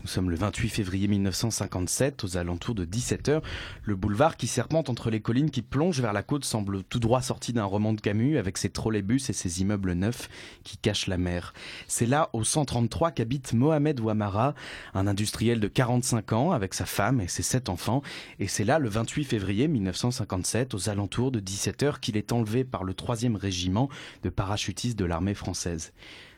Nous 0.02 0.08
sommes 0.08 0.30
le 0.30 0.36
28 0.36 0.68
février 0.68 1.08
1957, 1.08 2.24
aux 2.24 2.36
alentours 2.36 2.74
de 2.74 2.84
17h. 2.84 3.40
Le 3.82 3.94
boulevard 3.94 4.36
qui 4.36 4.46
serpente 4.46 4.90
entre 4.90 5.10
les 5.10 5.20
collines 5.20 5.50
qui 5.50 5.62
plongent 5.62 6.00
vers 6.00 6.12
la 6.12 6.22
côte 6.22 6.44
semble 6.54 6.84
tout 6.84 7.00
droit 7.00 7.20
sorti 7.20 7.52
d'un 7.52 7.64
roman 7.64 7.94
de 7.94 8.00
Camus, 8.00 8.38
avec 8.38 8.58
ses 8.58 8.68
trolleybus 8.70 9.28
et 9.28 9.32
ses 9.32 9.60
immeubles 9.60 9.94
neufs 9.94 10.28
qui 10.62 10.76
cachent 10.76 11.08
la 11.08 11.18
mer. 11.18 11.52
C'est 11.88 12.06
là, 12.06 12.30
au 12.32 12.44
133, 12.44 13.10
qu'habite 13.10 13.54
Mohamed 13.54 13.98
Ouamara, 13.98 14.54
un 14.94 15.08
industriel 15.08 15.58
de 15.58 15.66
45 15.66 16.32
ans, 16.32 16.52
avec 16.52 16.72
sa 16.74 16.86
femme 16.86 17.20
et 17.20 17.26
ses 17.26 17.42
sept 17.42 17.68
enfants. 17.68 18.02
Et 18.38 18.46
c'est 18.46 18.62
là, 18.62 18.78
le 18.78 18.88
28 18.88 19.24
février 19.24 19.66
1957, 19.66 20.74
aux 20.74 20.88
alentours 20.88 21.32
de 21.32 21.40
17h, 21.40 21.98
qu'il 21.98 22.16
est 22.16 22.30
enlevé 22.30 22.62
par 22.62 22.84
le 22.84 22.92
3e 22.92 23.34
régiment 23.34 23.88
de 24.22 24.28
parachutistes 24.28 24.96
de 24.96 25.06
l'armée 25.06 25.34
française. 25.34 25.92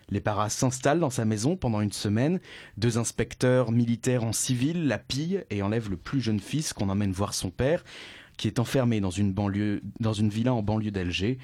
Les 0.08 0.20
paras 0.20 0.48
s'installent 0.48 1.00
dans 1.00 1.10
sa 1.10 1.26
maison 1.26 1.56
pendant 1.56 1.82
une 1.82 1.92
semaine. 1.92 2.40
Deux 2.78 2.96
inspecteurs 2.96 3.70
militaires 3.70 4.24
en 4.24 4.32
civil 4.32 4.86
la 4.86 4.96
pillent 4.96 5.44
et 5.50 5.60
enlèvent 5.60 5.90
le 5.90 5.98
plus 5.98 6.22
jeune 6.22 6.40
fils 6.40 6.72
qu'on 6.72 6.88
emmène 6.88 7.12
voir 7.12 7.34
son 7.34 7.50
père, 7.50 7.84
qui 8.36 8.48
est 8.48 8.58
enfermé 8.58 9.00
dans 9.00 9.10
une, 9.10 9.32
villa 10.28 10.54
en 10.54 10.62
banlieue 10.62 10.90
d'Alger. 10.90 11.38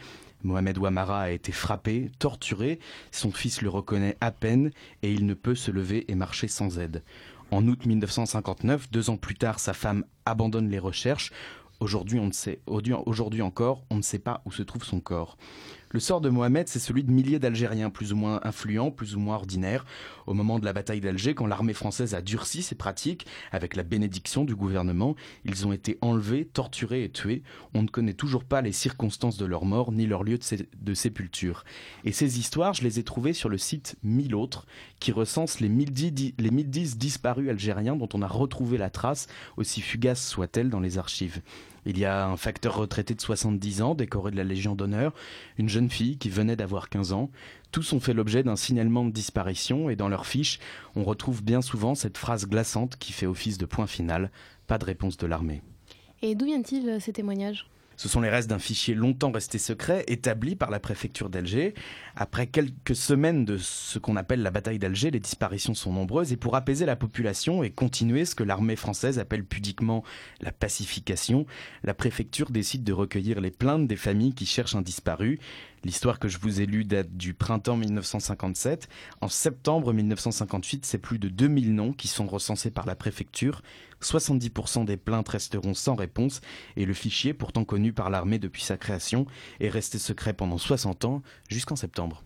Mohamed 0.45 0.79
Ouamara 0.79 1.23
a 1.23 1.31
été 1.31 1.53
frappé, 1.53 2.11
torturé, 2.19 2.81
son 3.13 3.31
fils 3.31 3.63
le 3.63 3.69
reconnaît 3.69 4.17
à 4.21 4.33
peine 4.33 4.73
et 5.03 5.13
il 5.13 5.25
ne 5.27 5.35
peut 5.35 5.55
se 5.55 5.71
lever 5.71 6.11
et 6.11 6.15
marcher 6.15 6.49
sans 6.49 6.79
aide. 6.79 7.03
En 7.51 7.67
août 7.69 7.87
1959, 7.87 8.91
deux 8.91 9.11
ans 9.11 9.17
plus 9.17 9.35
tard, 9.35 9.61
sa 9.61 9.73
femme 9.73 10.05
abandonne 10.27 10.69
les 10.71 10.79
recherches. 10.79 11.33
Aujourd'hui, 11.81 12.19
on 12.19 12.27
ne 12.27 12.33
sait, 12.33 12.61
aujourd'hui 12.67 13.43
encore, 13.43 13.85
on 13.91 13.97
ne 13.97 14.03
sait 14.03 14.19
pas 14.19 14.41
où 14.45 14.53
se 14.53 14.63
trouve 14.63 14.85
son 14.85 15.01
corps. 15.01 15.37
Le 15.93 16.01
sort 16.01 16.23
de 16.23 16.31
Mohamed, 16.31 16.69
c'est 16.69 16.79
celui 16.79 17.05
de 17.05 17.11
milliers 17.11 17.39
d'Algériens, 17.39 17.91
plus 17.91 18.15
ou 18.15 18.17
moins 18.17 18.41
influents, 18.45 18.91
plus 18.91 19.15
ou 19.15 19.21
moins 19.21 19.37
ordinaires. 19.37 19.85
Au 20.27 20.33
moment 20.33 20.59
de 20.59 20.65
la 20.65 20.73
bataille 20.73 21.03
d'Alger, 21.03 21.35
quand 21.35 21.47
l'armée 21.47 21.75
française 21.75 22.15
a 22.15 22.23
durci 22.23 22.63
ses 22.63 22.75
pratiques, 22.75 23.27
avec 23.51 23.77
la 23.77 23.83
bénédiction 23.83 24.47
du 24.47 24.57
gouvernement, 24.57 25.17
ils 25.45 25.67
ont 25.67 25.73
été 25.73 25.99
enlevés, 26.01 26.47
torturés 26.47 27.05
et 27.05 27.11
tués. 27.11 27.43
On 27.75 27.83
ne 27.83 27.89
connaît 27.89 28.15
toujours 28.15 28.45
pas 28.45 28.63
les 28.63 28.73
circonstances 28.73 29.37
de 29.37 29.45
leur 29.45 29.67
mort, 29.67 29.93
ni 29.93 30.07
leur 30.07 30.25
lieu 30.25 30.39
de, 30.81 30.95
sépulture. 30.95 31.63
Et 32.07 32.13
ces 32.13 32.39
histoires, 32.39 32.73
je 32.73 32.85
les 32.85 32.99
ai 32.99 33.03
trouvées 33.03 33.35
sur 33.35 33.51
le 33.51 33.59
site 33.59 33.97
Mille 34.03 34.35
autres, 34.35 34.65
qui 34.99 35.13
recense 35.13 35.61
les 35.61 35.69
1010, 35.69 36.37
les 36.39 36.51
1010 36.51 36.97
disparus 36.97 37.51
algériens 37.51 37.97
dont 37.97 38.09
on 38.15 38.23
a 38.23 38.27
retrouvé 38.27 38.79
la 38.79 38.89
trace, 38.89 39.27
aussi 39.59 39.83
fugace 39.83 40.27
soit-elle, 40.27 40.71
dans 40.71 40.81
les 40.81 40.97
archives. 40.97 41.43
Il 41.85 41.99
y 41.99 42.05
a 42.05 42.27
un 42.27 42.37
facteur 42.37 42.77
retraité 42.77 43.15
de 43.15 43.21
70 43.21 43.83
ans, 43.83 43.95
décoré 43.95 44.31
de 44.31 44.37
la 44.37 44.45
Légion 44.45 44.75
d'honneur, 44.75 45.13
une 45.59 45.69
jeune 45.69 45.91
fille 45.91 46.17
qui 46.17 46.31
venait 46.31 46.57
d'avoir 46.57 46.89
15 46.89 47.13
ans. 47.13 47.31
Tous 47.73 47.93
ont 47.93 48.01
fait 48.01 48.15
l'objet 48.15 48.43
d'un 48.43 48.57
signalement 48.57 49.05
de 49.05 49.11
disparition 49.11 49.91
et 49.91 49.97
dans 49.97 50.09
leurs 50.09 50.27
fiches, 50.27 50.61
on 50.95 51.05
retrouve 51.05 51.43
bien 51.43 51.63
souvent 51.63 51.95
cette 51.95 52.19
phrase 52.19 52.47
glaçante 52.47 52.97
qui 52.97 53.13
fait 53.13 53.27
office 53.27 53.59
de 53.59 53.67
point 53.67 53.87
final, 53.87 54.31
pas 54.67 54.79
de 54.79 54.85
réponse 54.85 55.17
de 55.17 55.27
l'armée. 55.27 55.63
Et 56.23 56.35
d'où 56.37 56.47
viennent-ils 56.47 56.89
euh, 56.89 57.01
ces 57.01 57.13
témoignages? 57.13 57.67
Ce 57.97 58.09
sont 58.09 58.21
les 58.21 58.29
restes 58.29 58.49
d'un 58.49 58.59
fichier 58.59 58.95
longtemps 58.95 59.31
resté 59.31 59.59
secret, 59.59 60.05
établi 60.09 60.57
par 60.57 60.71
la 60.71 60.81
préfecture 60.81 61.29
d'Alger. 61.29 61.75
Après 62.17 62.47
quelques 62.47 62.97
semaines 62.97 63.45
de 63.45 63.59
ce 63.59 63.99
qu'on 63.99 64.17
appelle 64.17 64.43
la 64.43 64.51
bataille 64.51 64.79
d'Alger, 64.79 65.11
les 65.11 65.21
disparitions 65.21 65.75
sont 65.75 65.93
nombreuses 65.93 66.33
et 66.33 66.37
pour 66.37 66.57
apaiser 66.57 66.87
la 66.87 66.97
population 66.97 67.63
et 67.63 67.71
continuer 67.71 68.25
ce 68.25 68.35
que 68.35 68.45
l'armée 68.45 68.77
française 68.77 69.19
appelle 69.19 69.45
pudiquement 69.45 70.05
la 70.41 70.53
pacification, 70.53 71.47
la 71.85 71.95
préfecture 71.95 72.51
décide 72.51 72.85
de 72.85 72.93
recueillir 72.93 73.41
les 73.41 73.51
plaintes 73.51 73.87
des 73.87 73.97
familles 73.97 74.35
qui 74.35 74.47
cherchent 74.47 74.75
un 74.75 74.83
disparu. 74.83 75.39
L'histoire 75.85 76.21
que 76.21 76.29
je 76.29 76.39
vous 76.39 76.61
ai 76.61 76.67
lue 76.67 76.85
date 76.85 77.17
du 77.17 77.35
printemps 77.35 77.77
1957. 77.77 78.89
En 79.21 79.29
septembre 79.29 79.93
1958, 79.93 80.87
c'est 80.87 80.99
plus 80.99 81.19
de 81.19 81.29
2000 81.29 81.75
noms 81.75 81.93
qui 81.93 82.07
sont 82.07 82.27
recensés 82.27 82.71
par 82.71 82.87
la 82.87 82.95
préfecture. 82.95 83.63
70% 84.01 84.85
des 84.85 84.97
plaintes 84.97 85.29
resteront 85.29 85.75
sans 85.75 85.97
réponse 85.97 86.41
et 86.77 86.85
le 86.85 86.95
fichier, 86.95 87.35
pourtant 87.35 87.65
connu 87.65 87.93
par 87.93 88.11
l'armée 88.11 88.39
depuis 88.39 88.63
sa 88.63 88.77
création, 88.77 89.27
est 89.59 89.69
resté 89.69 89.99
secret 89.99 90.35
pendant 90.35 90.59
60 90.59 91.05
ans 91.05 91.23
jusqu'en 91.49 91.77
septembre. 91.77 92.23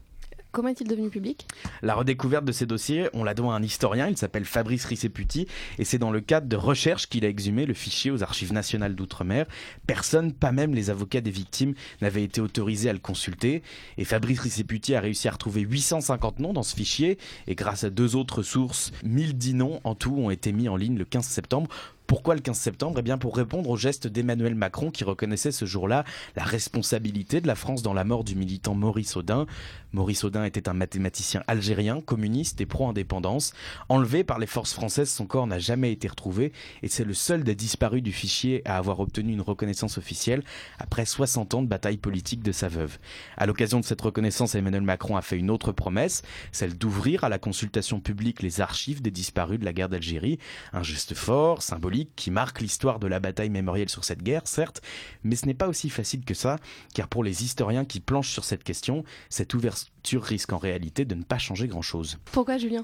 Comment 0.56 0.70
est-il 0.70 0.88
devenu 0.88 1.10
public? 1.10 1.46
La 1.82 1.94
redécouverte 1.94 2.46
de 2.46 2.50
ces 2.50 2.64
dossiers, 2.64 3.10
on 3.12 3.24
la 3.24 3.34
doit 3.34 3.52
à 3.52 3.58
un 3.58 3.62
historien, 3.62 4.08
il 4.08 4.16
s'appelle 4.16 4.46
Fabrice 4.46 4.86
Risseputi, 4.86 5.46
et 5.78 5.84
c'est 5.84 5.98
dans 5.98 6.10
le 6.10 6.22
cadre 6.22 6.48
de 6.48 6.56
recherche 6.56 7.10
qu'il 7.10 7.26
a 7.26 7.28
exhumé 7.28 7.66
le 7.66 7.74
fichier 7.74 8.10
aux 8.10 8.22
archives 8.22 8.54
nationales 8.54 8.94
d'outre-mer. 8.94 9.44
Personne, 9.86 10.32
pas 10.32 10.52
même 10.52 10.74
les 10.74 10.88
avocats 10.88 11.20
des 11.20 11.30
victimes, 11.30 11.74
n'avait 12.00 12.22
été 12.22 12.40
autorisé 12.40 12.88
à 12.88 12.94
le 12.94 12.98
consulter, 13.00 13.62
et 13.98 14.06
Fabrice 14.06 14.40
Risseputi 14.40 14.94
a 14.94 15.00
réussi 15.00 15.28
à 15.28 15.32
retrouver 15.32 15.60
850 15.60 16.38
noms 16.38 16.54
dans 16.54 16.62
ce 16.62 16.74
fichier, 16.74 17.18
et 17.46 17.54
grâce 17.54 17.84
à 17.84 17.90
deux 17.90 18.16
autres 18.16 18.42
sources, 18.42 18.92
1010 19.04 19.52
noms 19.52 19.80
en 19.84 19.94
tout 19.94 20.16
ont 20.16 20.30
été 20.30 20.52
mis 20.52 20.70
en 20.70 20.76
ligne 20.76 20.96
le 20.96 21.04
15 21.04 21.26
septembre 21.26 21.68
Pourquoi 22.06 22.36
le 22.36 22.40
15 22.40 22.56
septembre? 22.56 23.00
Eh 23.00 23.02
bien 23.02 23.18
pour 23.18 23.36
répondre 23.36 23.68
au 23.68 23.76
geste 23.76 24.06
d'Emmanuel 24.06 24.54
Macron 24.54 24.92
qui 24.92 25.02
reconnaissait 25.02 25.50
ce 25.50 25.64
jour-là 25.64 26.04
la 26.36 26.44
responsabilité 26.44 27.40
de 27.40 27.48
la 27.48 27.56
France 27.56 27.82
dans 27.82 27.94
la 27.94 28.04
mort 28.04 28.22
du 28.22 28.36
militant 28.36 28.74
Maurice 28.74 29.16
Audin. 29.16 29.46
Maurice 29.92 30.22
Audin 30.22 30.44
était 30.44 30.68
un 30.68 30.72
mathématicien 30.72 31.42
algérien, 31.48 32.00
communiste 32.00 32.60
et 32.60 32.66
pro-indépendance. 32.66 33.54
Enlevé 33.88 34.22
par 34.22 34.38
les 34.38 34.46
forces 34.46 34.72
françaises, 34.72 35.10
son 35.10 35.26
corps 35.26 35.48
n'a 35.48 35.58
jamais 35.58 35.90
été 35.90 36.06
retrouvé 36.06 36.52
et 36.82 36.88
c'est 36.88 37.04
le 37.04 37.14
seul 37.14 37.42
des 37.42 37.56
disparus 37.56 38.02
du 38.02 38.12
fichier 38.12 38.62
à 38.66 38.76
avoir 38.76 39.00
obtenu 39.00 39.32
une 39.32 39.40
reconnaissance 39.40 39.98
officielle 39.98 40.44
après 40.78 41.06
60 41.06 41.54
ans 41.54 41.62
de 41.62 41.68
bataille 41.68 41.96
politique 41.96 42.42
de 42.42 42.52
sa 42.52 42.68
veuve. 42.68 42.98
À 43.36 43.46
l'occasion 43.46 43.80
de 43.80 43.84
cette 43.84 44.00
reconnaissance, 44.00 44.54
Emmanuel 44.54 44.82
Macron 44.82 45.16
a 45.16 45.22
fait 45.22 45.38
une 45.38 45.50
autre 45.50 45.72
promesse, 45.72 46.22
celle 46.52 46.78
d'ouvrir 46.78 47.24
à 47.24 47.28
la 47.28 47.38
consultation 47.38 47.98
publique 47.98 48.42
les 48.42 48.60
archives 48.60 49.02
des 49.02 49.10
disparus 49.10 49.58
de 49.58 49.64
la 49.64 49.72
guerre 49.72 49.88
d'Algérie. 49.88 50.38
Un 50.72 50.82
geste 50.84 51.14
fort, 51.14 51.62
symbolique, 51.62 51.95
qui 52.04 52.30
marque 52.30 52.60
l'histoire 52.60 52.98
de 52.98 53.06
la 53.06 53.20
bataille 53.20 53.50
mémorielle 53.50 53.88
sur 53.88 54.04
cette 54.04 54.22
guerre, 54.22 54.42
certes, 54.44 54.82
mais 55.24 55.36
ce 55.36 55.46
n'est 55.46 55.54
pas 55.54 55.68
aussi 55.68 55.88
facile 55.88 56.24
que 56.24 56.34
ça, 56.34 56.58
car 56.94 57.08
pour 57.08 57.24
les 57.24 57.42
historiens 57.44 57.84
qui 57.84 58.00
planchent 58.00 58.30
sur 58.30 58.44
cette 58.44 58.64
question, 58.64 59.04
cette 59.30 59.54
ouverture 59.54 60.22
risque 60.22 60.52
en 60.52 60.58
réalité 60.58 61.04
de 61.04 61.14
ne 61.14 61.22
pas 61.22 61.38
changer 61.38 61.66
grand-chose. 61.66 62.18
Pourquoi 62.32 62.58
Julien? 62.58 62.82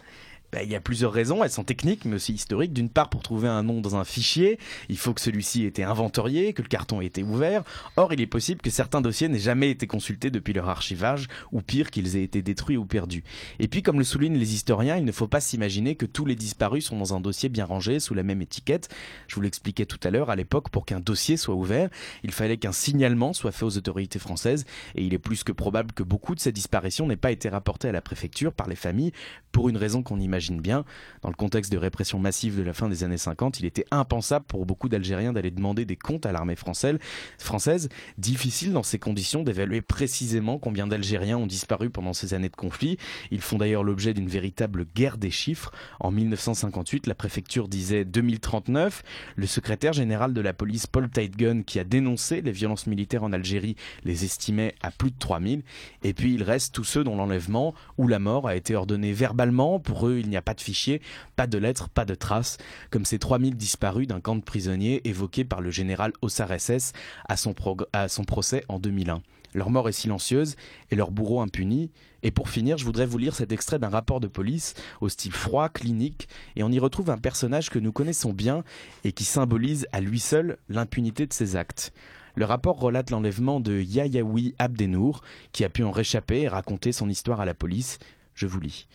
Il 0.61 0.71
y 0.71 0.75
a 0.75 0.81
plusieurs 0.81 1.13
raisons, 1.13 1.43
elles 1.43 1.51
sont 1.51 1.65
techniques 1.65 2.05
mais 2.05 2.17
aussi 2.17 2.35
historiques. 2.35 2.73
D'une 2.73 2.91
part, 2.91 3.09
pour 3.09 3.23
trouver 3.23 3.49
un 3.49 3.63
nom 3.63 3.81
dans 3.81 3.97
un 3.97 4.05
fichier, 4.05 4.59
il 4.89 4.99
faut 4.99 5.15
que 5.15 5.21
celui-ci 5.21 5.65
ait 5.65 5.69
été 5.69 5.83
inventorié, 5.83 6.53
que 6.53 6.63
le 6.63 6.69
carton 6.69 7.01
ait 7.01 7.07
été 7.07 7.23
ouvert. 7.23 7.63
Or, 7.97 8.13
il 8.13 8.21
est 8.21 8.27
possible 8.27 8.61
que 8.61 8.71
certains 8.71 9.01
dossiers 9.01 9.29
n'aient 9.29 9.39
jamais 9.39 9.71
été 9.71 9.87
consultés 9.87 10.31
depuis 10.31 10.53
leur 10.53 10.69
archivage, 10.69 11.29
ou 11.53 11.63
pire, 11.63 11.91
qu'ils 11.91 12.17
aient 12.17 12.23
été 12.23 12.43
détruits 12.43 12.77
ou 12.77 12.85
perdus. 12.85 13.25
Et 13.61 13.69
puis, 13.69 13.83
comme 13.83 13.99
le 13.99 14.05
soulignent 14.05 14.37
les 14.37 14.55
historiens, 14.55 14.97
il 14.97 15.05
ne 15.05 15.13
faut 15.13 15.27
pas 15.27 15.41
s'imaginer 15.41 15.95
que 15.95 16.07
tous 16.07 16.27
les 16.27 16.37
disparus 16.37 16.87
sont 16.87 16.99
dans 16.99 17.15
un 17.15 17.21
dossier 17.21 17.49
bien 17.49 17.65
rangé, 17.65 17.99
sous 17.99 18.15
la 18.15 18.23
même 18.23 18.43
étiquette. 18.43 18.89
Je 19.29 19.35
vous 19.37 19.41
l'expliquais 19.41 19.87
tout 19.87 20.01
à 20.03 20.11
l'heure, 20.11 20.29
à 20.29 20.37
l'époque, 20.37 20.69
pour 20.69 20.85
qu'un 20.85 21.01
dossier 21.01 21.37
soit 21.37 21.55
ouvert, 21.55 21.89
il 22.25 22.33
fallait 22.33 22.59
qu'un 22.59 22.73
signalement 22.73 23.33
soit 23.33 23.53
fait 23.53 23.65
aux 23.65 23.79
autorités 23.79 24.19
françaises, 24.19 24.67
et 24.95 25.03
il 25.03 25.15
est 25.15 25.19
plus 25.19 25.45
que 25.45 25.53
probable 25.53 25.93
que 25.93 26.03
beaucoup 26.03 26.35
de 26.35 26.41
ces 26.41 26.53
disparitions 26.53 27.07
n'aient 27.07 27.17
pas 27.17 27.33
été 27.33 27.49
rapportées 27.49 27.89
à 27.89 27.93
la 27.93 28.03
préfecture 28.03 28.53
par 28.53 28.69
les 28.69 28.77
familles, 28.77 29.13
pour 29.51 29.69
une 29.69 29.77
raison 29.77 30.03
qu'on 30.03 30.19
imagine 30.19 30.42
bien. 30.51 30.85
Dans 31.23 31.29
le 31.29 31.35
contexte 31.35 31.71
de 31.73 31.79
répression 31.79 32.19
massive 32.19 32.59
de 32.59 32.63
la 32.63 32.73
fin 32.73 32.89
des 32.89 33.05
années 33.05 33.17
50, 33.17 33.61
il 33.61 33.67
était 33.67 33.85
impensable 33.91 34.45
pour 34.47 34.67
beaucoup 34.67 34.89
d'Algériens 34.89 35.33
d'aller 35.33 35.51
demander 35.51 35.85
des 35.85 35.97
comptes 35.97 36.27
à 36.27 36.33
l'armée 36.33 36.57
française. 36.57 37.89
Difficile 38.19 38.73
dans 38.73 38.83
ces 38.83 38.99
conditions 38.99 39.43
d'évaluer 39.43 39.81
précisément 39.81 40.59
combien 40.59 40.87
d'Algériens 40.87 41.39
ont 41.39 41.47
disparu 41.47 41.91
pendant 41.91 42.13
ces 42.13 42.35
années 42.35 42.49
de 42.49 42.57
conflit. 42.57 42.99
Ils 43.31 43.41
font 43.41 43.59
d'ailleurs 43.59 43.85
l'objet 43.85 44.15
d'une 44.15 44.29
véritable 44.29 44.87
guerre 44.95 45.19
des 45.19 45.31
chiffres. 45.31 45.73
En 46.01 46.11
1958, 46.11 47.07
la 47.07 47.15
préfecture 47.15 47.69
disait 47.69 48.05
2039. 48.05 49.03
Le 49.37 49.47
secrétaire 49.47 49.93
général 49.93 50.33
de 50.33 50.41
la 50.41 50.53
police, 50.53 50.87
Paul 50.87 51.09
Tightgun, 51.09 51.63
qui 51.63 51.79
a 51.79 51.85
dénoncé 51.85 52.41
les 52.41 52.53
violences 52.53 52.87
militaires 52.87 53.25
en 53.25 53.33
Algérie, 53.33 53.77
les 54.05 54.25
estimait 54.25 54.75
à 54.83 54.91
plus 54.91 55.11
de 55.11 55.19
3000. 55.19 55.63
Et 56.03 56.15
puis 56.15 56.35
il 56.35 56.43
reste 56.43 56.75
tous 56.75 56.85
ceux 56.85 57.05
dont 57.05 57.17
l'enlèvement 57.17 57.75
ou 57.99 58.09
la 58.09 58.19
mort 58.19 58.49
a 58.49 58.57
été 58.57 58.75
ordonné 58.75 59.13
verbalement. 59.13 59.79
Pour 59.79 60.09
eux, 60.09 60.19
il 60.19 60.29
n'y 60.33 60.39
a 60.39 60.43
pas 60.43 60.55
de 60.55 60.61
fichier, 60.61 61.01
pas 61.37 61.47
de 61.47 61.59
lettres, 61.59 61.89
pas 61.89 62.05
de 62.05 62.15
traces, 62.15 62.59
comme 62.91 63.05
ces 63.05 63.19
3000 63.19 63.57
disparus 63.57 64.07
d'un 64.07 64.21
camp 64.21 64.37
de 64.37 64.43
prisonniers 64.43 65.07
évoqué 65.09 65.45
par 65.45 65.61
le 65.61 65.71
général 65.71 66.13
Ossar 66.23 66.49
SS 66.59 66.93
à 67.29 67.37
son, 67.37 67.55
à 67.93 68.09
son 68.09 68.25
procès 68.25 68.65
en 68.69 68.79
2001. 68.79 69.23
Leur 69.55 69.71
mort 69.71 69.89
est 69.89 69.93
silencieuse 69.93 70.57
et 70.91 70.97
leur 70.97 71.11
bourreau 71.11 71.41
impuni. 71.41 71.91
Et 72.23 72.31
pour 72.31 72.49
finir, 72.49 72.79
je 72.79 72.85
voudrais 72.85 73.07
vous 73.07 73.19
lire 73.19 73.35
cet 73.35 73.53
extrait 73.53 73.79
d'un 73.79 73.89
rapport 73.89 74.21
de 74.21 74.29
police 74.29 74.75
au 75.01 75.09
style 75.09 75.33
froid, 75.33 75.69
clinique, 75.69 76.29
et 76.57 76.63
on 76.63 76.71
y 76.71 76.79
retrouve 76.79 77.11
un 77.11 77.19
personnage 77.19 77.69
que 77.69 77.79
nous 77.79 77.93
connaissons 77.93 78.33
bien 78.33 78.65
et 79.05 79.13
qui 79.13 79.25
symbolise 79.25 79.87
à 79.93 80.01
lui 80.01 80.21
seul 80.21 80.57
l'impunité 80.69 81.27
de 81.27 81.33
ses 81.33 81.57
actes. 81.57 81.93
Le 82.35 82.47
rapport 82.47 82.81
relate 82.81 83.11
l'enlèvement 83.11 83.61
de 83.61 83.81
Yayaoui 83.81 84.55
Abdenour, 84.59 85.23
qui 85.53 85.65
a 85.65 85.69
pu 85.69 85.83
en 85.83 85.91
réchapper 85.91 86.43
et 86.43 86.49
raconter 86.49 86.93
son 86.93 87.11
histoire 87.11 87.41
à 87.41 87.45
la 87.45 87.55
police. 87.55 87.99
Je 88.35 88.47
vous 88.47 88.61
lis. 88.61 88.87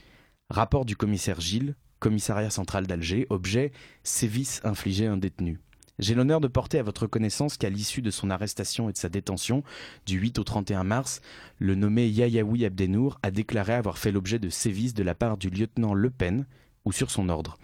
Rapport 0.49 0.85
du 0.85 0.95
commissaire 0.95 1.41
Gilles, 1.41 1.75
commissariat 1.99 2.49
central 2.49 2.87
d'Alger, 2.87 3.27
objet 3.29 3.73
sévices 4.03 4.61
infligés 4.63 5.07
à 5.07 5.11
un 5.11 5.17
détenu. 5.17 5.59
J'ai 5.99 6.15
l'honneur 6.15 6.39
de 6.39 6.47
porter 6.47 6.79
à 6.79 6.83
votre 6.83 7.05
connaissance 7.05 7.57
qu'à 7.57 7.69
l'issue 7.69 8.01
de 8.01 8.11
son 8.11 8.29
arrestation 8.29 8.87
et 8.87 8.93
de 8.93 8.97
sa 8.97 9.09
détention, 9.09 9.63
du 10.05 10.17
8 10.17 10.39
au 10.39 10.45
31 10.45 10.85
mars, 10.85 11.19
le 11.59 11.75
nommé 11.75 12.07
Yayaoui 12.07 12.63
Abdenour 12.63 13.19
a 13.23 13.31
déclaré 13.31 13.73
avoir 13.73 13.97
fait 13.97 14.13
l'objet 14.13 14.39
de 14.39 14.47
sévices 14.47 14.93
de 14.93 15.03
la 15.03 15.15
part 15.15 15.35
du 15.35 15.49
lieutenant 15.49 15.93
Le 15.93 16.09
Pen, 16.09 16.45
ou 16.85 16.93
sur 16.93 17.11
son 17.11 17.27
ordre. 17.27 17.57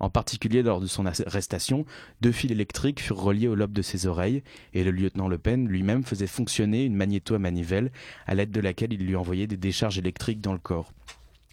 En 0.00 0.10
particulier 0.10 0.64
lors 0.64 0.80
de 0.80 0.88
son 0.88 1.06
arrestation, 1.06 1.86
deux 2.20 2.32
fils 2.32 2.50
électriques 2.50 3.00
furent 3.00 3.22
reliés 3.22 3.46
au 3.46 3.54
lobe 3.54 3.72
de 3.72 3.82
ses 3.82 4.08
oreilles, 4.08 4.42
et 4.72 4.82
le 4.82 4.90
lieutenant 4.90 5.28
Le 5.28 5.38
Pen 5.38 5.68
lui-même 5.68 6.02
faisait 6.02 6.26
fonctionner 6.26 6.84
une 6.84 6.96
magnéto 6.96 7.36
à 7.36 7.38
manivelle, 7.38 7.92
à 8.26 8.34
l'aide 8.34 8.50
de 8.50 8.60
laquelle 8.60 8.92
il 8.92 9.06
lui 9.06 9.14
envoyait 9.14 9.46
des 9.46 9.56
décharges 9.56 9.98
électriques 9.98 10.40
dans 10.40 10.52
le 10.52 10.58
corps. 10.58 10.90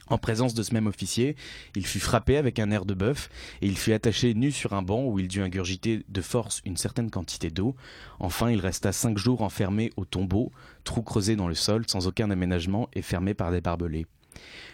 En 0.08 0.18
présence 0.18 0.54
de 0.54 0.64
ce 0.64 0.74
même 0.74 0.88
officier, 0.88 1.36
il 1.76 1.86
fut 1.86 2.00
frappé 2.00 2.38
avec 2.38 2.60
un 2.60 2.72
air 2.72 2.86
de 2.86 2.94
bœuf 2.94 3.30
et 3.62 3.68
il 3.68 3.78
fut 3.78 3.94
attaché 3.94 4.34
nu 4.34 4.52
sur 4.52 4.74
un 4.74 4.82
banc 4.82 5.06
où 5.06 5.20
il 5.20 5.28
dut 5.28 5.42
ingurgiter 5.42 6.04
de 6.10 6.22
force 6.22 6.62
une 6.66 6.78
certaine 6.78 7.10
quantité 7.10 7.50
d'eau. 7.50 7.76
Enfin, 8.20 8.50
il 8.50 8.60
resta 8.60 8.92
cinq 8.92 9.18
jours 9.18 9.42
enfermé 9.42 9.92
au 9.98 10.06
tombeau, 10.06 10.52
trou 10.84 11.02
creusé 11.02 11.36
dans 11.36 11.48
le 11.48 11.56
sol, 11.56 11.86
sans 11.88 12.08
aucun 12.08 12.30
aménagement 12.30 12.90
et 12.94 13.02
fermé 13.02 13.34
par 13.34 13.52
des 13.52 13.62
barbelés. 13.62 14.06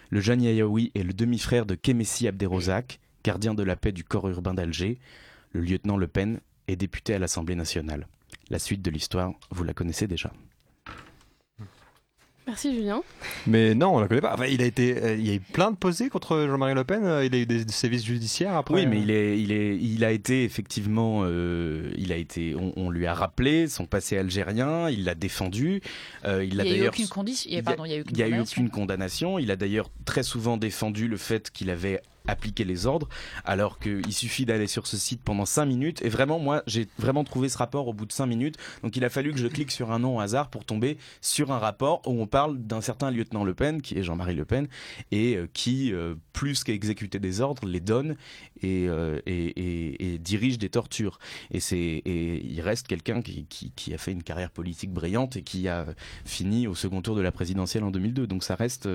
Le 0.10 0.22
jeune 0.22 0.42
Yayaoui 0.42 0.92
est 0.96 1.04
le 1.04 1.14
demi-frère 1.14 1.66
de 1.66 1.76
Kemessi 1.76 2.28
Abderozak, 2.28 3.00
gardien 3.24 3.54
de 3.54 3.64
la 3.64 3.76
paix 3.76 3.92
du 3.92 4.04
corps 4.04 4.30
urbain 4.30 4.54
d'Alger. 4.54 4.98
Le 5.52 5.62
lieutenant 5.62 5.98
Le 5.98 6.08
Pen 6.08 6.40
est 6.68 6.76
député 6.76 7.14
à 7.14 7.20
l'Assemblée 7.20 7.56
nationale. 7.56 8.08
La 8.50 8.60
suite 8.60 8.82
de 8.82 8.92
l'histoire, 8.92 9.34
vous 9.52 9.64
la 9.64 9.74
connaissez 9.74 10.08
déjà. 10.08 10.32
Merci 12.48 12.74
Julien. 12.74 13.04
Mais 13.46 13.76
non, 13.76 13.90
on 13.90 13.98
ne 13.98 14.04
la 14.04 14.08
connaît 14.08 14.22
pas. 14.22 14.38
il 14.48 14.62
a 14.62 14.66
été, 14.66 15.04
euh, 15.04 15.16
il 15.16 15.28
y 15.28 15.32
a 15.32 15.34
eu 15.34 15.42
plein 15.42 15.70
de 15.70 15.76
posés 15.76 16.08
contre 16.08 16.48
Jean-Marie 16.48 16.76
Le 16.76 16.86
Pen. 16.86 17.04
Euh, 17.04 17.26
il 17.26 17.36
a 17.36 17.40
eu 17.40 17.46
des, 17.46 17.68
services 17.68 18.06
judiciaires 18.06 18.56
après. 18.56 18.74
Oui, 18.74 18.86
mais 18.86 19.02
il 19.02 19.12
est, 19.12 19.38
il 19.38 19.52
est, 19.52 19.76
il 19.76 20.06
a 20.06 20.12
été 20.12 20.46
effectivement, 20.46 21.24
euh, 21.24 21.92
il 21.98 22.14
a 22.14 22.16
été, 22.16 22.56
on, 22.56 22.90
lui 22.90 23.06
a 23.06 23.14
rappelé 23.14 23.68
son 23.68 23.86
passé 23.86 24.18
algérien. 24.18 24.90
Il 24.90 25.04
l'a 25.04 25.14
défendu. 25.14 25.82
il, 26.26 26.54
il 26.54 26.62
a 26.62 26.66
eu 26.66 26.88
aucune 26.88 27.10
condition. 27.10 27.50
Il 27.52 28.18
y 28.18 28.24
a, 28.24 28.28
eu 28.30 28.40
aucune 28.40 28.70
condamnation. 28.70 29.40
Il 29.40 29.52
a 29.52 29.58
d'ailleurs 29.58 29.90
très 30.06 30.24
souvent 30.24 30.56
défendu 30.56 31.10
le 31.10 31.18
fait 31.18 31.52
qu'il 31.52 31.70
avait 31.70 32.02
appliquer 32.28 32.64
les 32.64 32.86
ordres, 32.86 33.08
alors 33.46 33.80
qu'il 33.80 34.14
suffit 34.14 34.46
d'aller 34.46 34.68
sur 34.68 34.88
ce 34.88 34.98
site 34.98 35.22
pendant 35.24 35.46
5 35.46 35.66
minutes. 35.66 36.02
Et 36.04 36.10
vraiment, 36.10 36.40
moi, 36.40 36.64
j'ai 36.68 36.88
vraiment 36.98 37.24
trouvé 37.24 37.50
ce 37.50 37.58
rapport 37.58 37.88
au 37.88 37.94
bout 37.94 38.06
de 38.06 38.12
5 38.12 38.26
minutes. 38.26 38.56
Donc 38.84 38.96
il 38.96 39.06
a 39.06 39.10
fallu 39.10 39.32
que 39.32 39.40
je 39.40 39.48
clique 39.48 39.72
sur 39.72 39.92
un 39.92 40.00
nom 40.00 40.18
au 40.18 40.20
hasard 40.20 40.50
pour 40.50 40.66
tomber 40.66 40.98
sur 41.22 41.52
un 41.52 41.60
rapport 41.60 42.02
où 42.06 42.22
on 42.22 42.28
parle 42.28 42.58
d'un 42.58 42.82
certain 42.82 43.12
lieutenant 43.12 43.44
Le 43.44 43.54
Pen, 43.54 43.82
qui 43.82 43.98
est 43.98 44.04
Jean-Marie 44.04 44.36
Le 44.36 44.46
Pen, 44.46 44.68
et 45.12 45.36
euh, 45.36 45.48
qui, 45.54 45.94
euh, 45.94 46.16
plus 46.34 46.64
qu'exécuter 46.64 47.20
des 47.20 47.42
ordres, 47.42 47.68
les 47.68 47.80
donne 47.80 48.16
euh, 48.64 49.20
et, 49.26 50.14
et, 50.14 50.18
dirige 50.20 50.58
des 50.58 50.70
tortures. 50.70 51.20
Et, 51.52 51.60
c'est, 51.60 52.02
il 52.06 52.62
reste 52.62 52.88
quelqu'un 52.88 53.22
qui, 53.22 53.46
qui, 53.46 53.94
a 53.94 53.98
fait 53.98 54.12
une 54.12 54.24
carrière 54.24 54.52
politique 54.52 54.92
brillante 54.92 55.38
et 55.38 55.42
qui 55.42 55.68
a 55.68 55.86
fini 56.26 56.68
au 56.68 56.76
second 56.76 57.02
tour 57.02 57.16
de 57.16 57.22
la 57.22 57.32
présidentielle 57.32 57.84
en 57.84 57.92
2002. 57.92 58.28
Donc 58.28 58.44
ça 58.44 58.56
reste, 58.56 58.90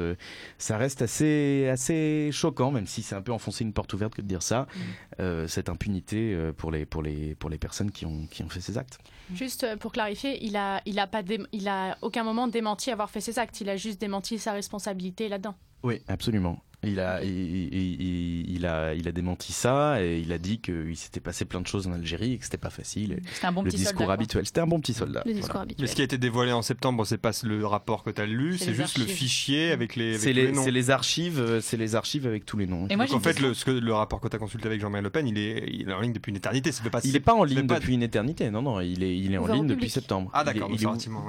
ça 0.59 0.77
reste 0.77 1.03
assez, 1.03 1.69
assez 1.71 2.31
choquant, 2.33 2.71
même 2.71 2.87
si 2.87 3.03
c'est 3.03 3.15
un 3.15 3.22
peu 3.23 3.33
enfoncer 3.33 3.65
une 3.65 3.73
porte 3.73 3.93
ouverte 3.93 4.15
que 4.15 4.23
de 4.23 4.27
dire 4.27 4.43
ça, 4.43 4.63
mm. 4.63 4.81
euh, 5.21 5.49
cette 5.49 5.69
impunité 5.69 6.35
euh, 6.35 6.53
pour, 6.53 6.71
les, 6.71 6.85
pour, 6.87 7.03
les, 7.03 7.35
pour 7.35 7.51
les 7.51 7.59
personnes 7.59 7.91
qui 7.91 8.07
ont, 8.07 8.27
qui 8.27 8.43
ont 8.43 8.49
fait 8.49 8.61
ces 8.61 8.79
actes. 8.79 8.99
Juste 9.35 9.65
euh, 9.65 9.77
pour 9.77 9.93
clarifier, 9.93 10.45
il 10.45 10.57
a, 10.57 10.83
il 10.87 10.99
a, 10.99 11.07
pas 11.07 11.23
il 11.53 11.69
a 11.69 11.97
aucun 12.03 12.25
moment 12.25 12.49
démenti 12.49 12.91
avoir 12.91 13.11
fait 13.11 13.21
ces 13.21 13.39
actes, 13.39 13.61
il 13.61 13.69
a 13.69 13.77
juste 13.77 14.01
démenti 14.01 14.39
sa 14.39 14.53
responsabilité 14.53 15.29
là-dedans. 15.29 15.55
Oui, 15.83 16.01
absolument. 16.09 16.59
Il 16.85 16.99
a, 16.99 17.23
il, 17.23 18.67
a, 18.67 18.95
il 18.95 19.07
a 19.07 19.13
démenti 19.13 19.53
ça 19.53 20.03
et 20.03 20.19
il 20.19 20.33
a 20.33 20.39
dit 20.39 20.59
qu'il 20.59 20.97
s'était 20.97 21.21
passé 21.21 21.45
plein 21.45 21.61
de 21.61 21.67
choses 21.67 21.87
en 21.87 21.93
Algérie 21.93 22.33
et 22.33 22.39
que 22.39 22.45
c'était 22.45 22.57
pas 22.57 22.71
facile. 22.71 23.21
C'était 23.33 23.47
un 23.47 23.53
bon 23.53 23.63
le 23.63 23.71
petit 23.71 23.77
discours 23.77 24.11
habituel. 24.11 24.45
C'était 24.47 24.63
un 24.63 24.67
bon 24.67 24.81
petit 24.81 24.93
soldat. 24.93 25.23
Le 25.25 25.33
discours 25.33 25.61
habituel. 25.61 25.81
Mais 25.81 25.87
ce 25.87 25.95
qui 25.95 26.01
a 26.01 26.05
été 26.05 26.19
dévoilé 26.19 26.51
en 26.51 26.63
septembre, 26.63 27.05
c'est 27.07 27.19
pas 27.19 27.31
le 27.45 27.65
rapport 27.65 28.03
que 28.03 28.11
tu 28.11 28.21
as 28.21 28.27
lu, 28.27 28.59
c'est 28.59 28.75
juste 28.75 28.99
le 28.99 29.05
fichier 29.07 29.71
avec 29.71 29.95
les. 29.95 30.19
C'est 30.19 30.33
les, 30.33 30.51
les, 30.51 30.91
archives, 30.91 31.39
euh, 31.39 31.61
c'est 31.61 31.77
les 31.77 31.95
archives 31.95 32.27
avec 32.27 32.45
tous 32.45 32.57
les 32.57 32.67
noms. 32.67 32.89
Et 32.89 32.97
moi, 32.97 33.07
Donc 33.07 33.17
en 33.17 33.21
fait, 33.21 33.39
le, 33.39 33.55
ce 33.55 33.65
que, 33.65 33.71
le 33.71 33.95
rapport 33.95 34.21
que 34.21 34.27
tu 34.27 34.35
as 34.35 34.39
consulté 34.41 34.67
avec 34.67 34.81
Jean-Marie 34.81 35.05
Le 35.05 35.11
Pen, 35.11 35.29
il 35.29 35.39
est, 35.39 35.65
il 35.69 35.89
est 35.89 35.93
en 35.93 36.01
ligne 36.01 36.13
depuis 36.13 36.31
une 36.31 36.37
éternité. 36.37 36.71
Pas, 36.91 37.01
il 37.05 37.13
n'est 37.13 37.21
pas 37.21 37.35
en 37.35 37.45
ligne 37.45 37.67
depuis 37.67 37.95
une 37.95 38.03
éternité. 38.03 38.51
Non, 38.51 38.61
non, 38.63 38.81
il 38.81 39.05
est, 39.05 39.17
il 39.17 39.33
est 39.33 39.39
en 39.39 39.47
ligne 39.47 39.69
depuis 39.69 39.89
septembre. 39.89 40.31
Ah 40.35 40.43
d'accord. 40.43 40.69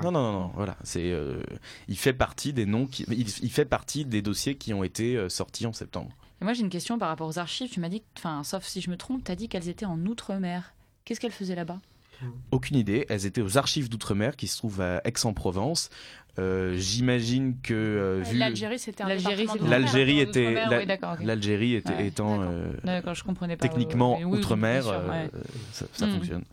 Non, 0.03 0.11
non, 0.11 0.31
non, 0.31 0.51
voilà. 0.55 0.77
C'est, 0.83 1.11
euh, 1.11 1.43
il 1.87 1.97
fait 1.97 2.13
partie 2.13 2.53
des 2.53 2.65
noms 2.65 2.87
qui, 2.87 3.05
il 3.09 3.51
fait 3.51 3.65
partie 3.65 4.03
des 4.05 4.21
dossiers 4.23 4.55
qui 4.55 4.73
ont 4.73 4.83
été 4.83 5.15
euh, 5.15 5.29
en 5.65 5.73
septembre 5.73 6.11
moi, 6.41 6.51
j'ai 6.51 6.61
une 6.61 6.69
question 6.69 6.99
par 6.99 7.07
rapport 7.07 7.25
aux 7.29 7.39
archives. 7.39 7.69
Tu 7.69 7.79
m'as 7.79 7.87
dit, 7.87 8.03
enfin, 8.17 8.43
sauf 8.43 8.65
si 8.65 8.81
je 8.81 8.89
me 8.89 8.97
trompe, 8.97 9.23
tu 9.23 9.31
as 9.31 9.35
dit 9.35 9.47
qu'elles 9.47 9.69
étaient 9.69 9.85
en 9.85 9.97
Outre-mer. 10.05 10.73
Qu'est-ce 11.05 11.21
qu'elles 11.21 11.31
faisaient 11.31 11.55
là-bas? 11.55 11.79
Aucune 12.51 12.75
idée. 12.75 13.05
Elles 13.07 13.25
étaient 13.25 13.41
aux 13.41 13.57
archives 13.57 13.87
d'outre-mer 13.87 14.35
qui 14.35 14.47
se 14.47 14.57
trouvent 14.57 14.81
à 14.81 14.99
Aix-en-Provence. 15.05 15.89
Euh, 16.39 16.75
J'imagine 16.77 17.55
que 17.63 17.73
euh, 17.73 18.23
vu 18.25 18.37
L'Algérie, 18.37 18.77
c'était 18.77 19.03
un 19.03 19.07
L'Algérie, 19.07 19.43
était 19.43 19.59
oui, 19.61 19.69
l'Algérie 19.69 20.21
était- 21.75 21.95
Ouais, 21.95 22.07
étant 22.07 22.39
d'accord. 22.83 23.11
euh, 23.11 23.13
je 23.13 23.23
comprenais 23.23 23.55
pas. 23.55 23.65
techniquement 23.65 24.17
Oui, 24.17 24.23
oui, 24.25 24.31
oui, 24.33 24.37
outre-mer, 24.39 24.87
euh, 24.89 25.09
ouais. 25.09 25.29
ça, 25.71 25.85
ça 25.93 26.07
Mm. 26.07 26.11
fonctionne. 26.11 26.43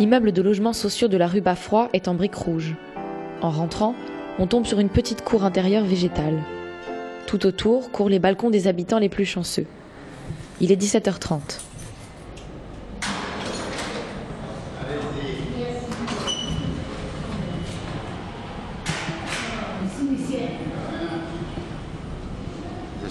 L'immeuble 0.00 0.32
de 0.32 0.40
logements 0.40 0.72
sociaux 0.72 1.08
de 1.08 1.18
la 1.18 1.26
rue 1.26 1.42
Bafroy 1.42 1.90
est 1.92 2.08
en 2.08 2.14
briques 2.14 2.34
rouges. 2.34 2.74
En 3.42 3.50
rentrant, 3.50 3.94
on 4.38 4.46
tombe 4.46 4.64
sur 4.64 4.80
une 4.80 4.88
petite 4.88 5.22
cour 5.22 5.44
intérieure 5.44 5.84
végétale. 5.84 6.42
Tout 7.26 7.44
autour 7.44 7.90
courent 7.90 8.08
les 8.08 8.18
balcons 8.18 8.48
des 8.48 8.66
habitants 8.66 8.98
les 8.98 9.10
plus 9.10 9.26
chanceux. 9.26 9.66
Il 10.62 10.72
est 10.72 10.82
17h30. 10.82 11.60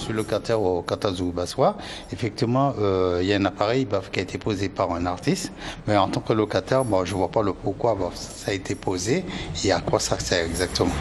Suis 0.10 0.18
locataire 0.18 0.60
au 0.62 0.82
Katazou 0.82 1.32
Bassois. 1.32 1.78
Effectivement, 2.12 2.74
euh, 2.80 3.20
il 3.22 3.28
y 3.28 3.34
a 3.34 3.38
un 3.38 3.46
appareil 3.46 3.86
bah, 3.86 4.02
qui 4.12 4.20
a 4.20 4.24
été 4.24 4.38
posé 4.38 4.68
par 4.70 4.92
un 4.92 5.06
artiste, 5.06 5.52
mais 5.88 5.96
en 5.98 6.08
tant 6.08 6.22
que 6.22 6.34
locataire, 6.34 6.84
bon, 6.84 7.06
je 7.06 7.14
ne 7.14 7.18
vois 7.20 7.30
pas 7.30 7.44
le 7.44 7.54
pourquoi 7.54 7.96
bah, 7.96 8.10
ça 8.16 8.52
a 8.52 8.54
été 8.54 8.74
posé 8.74 9.24
et 9.64 9.72
à 9.72 9.80
quoi 9.82 10.00
ça 10.00 10.18
sert 10.20 10.46
exactement. 10.46 10.92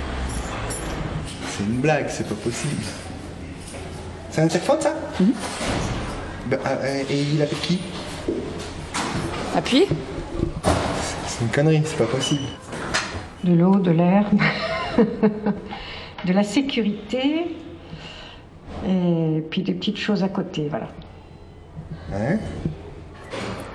C'est 1.50 1.64
une 1.64 1.80
blague, 1.80 2.06
c'est 2.08 2.28
pas 2.28 2.34
possible. 2.34 2.82
C'est 4.30 4.42
un 4.42 4.44
interphone 4.44 4.80
ça? 4.80 4.94
Ben, 6.46 6.58
ah, 6.64 6.68
euh, 6.82 7.02
Et 7.08 7.22
il 7.34 7.40
appelle 7.40 7.58
qui? 7.60 7.80
Appuyez 9.56 9.88
C'est 11.26 11.44
une 11.44 11.50
connerie, 11.50 11.82
c'est 11.84 11.96
pas 11.96 12.04
possible. 12.04 12.42
de 13.42 13.54
l'eau, 13.54 13.76
de 13.76 13.90
l'air, 13.90 14.26
de 16.26 16.32
la 16.32 16.42
sécurité, 16.42 17.46
et 18.88 19.40
puis 19.50 19.62
des 19.62 19.74
petites 19.74 19.98
choses 19.98 20.22
à 20.22 20.28
côté, 20.28 20.68
voilà. 20.68 20.88
Hein 22.12 22.38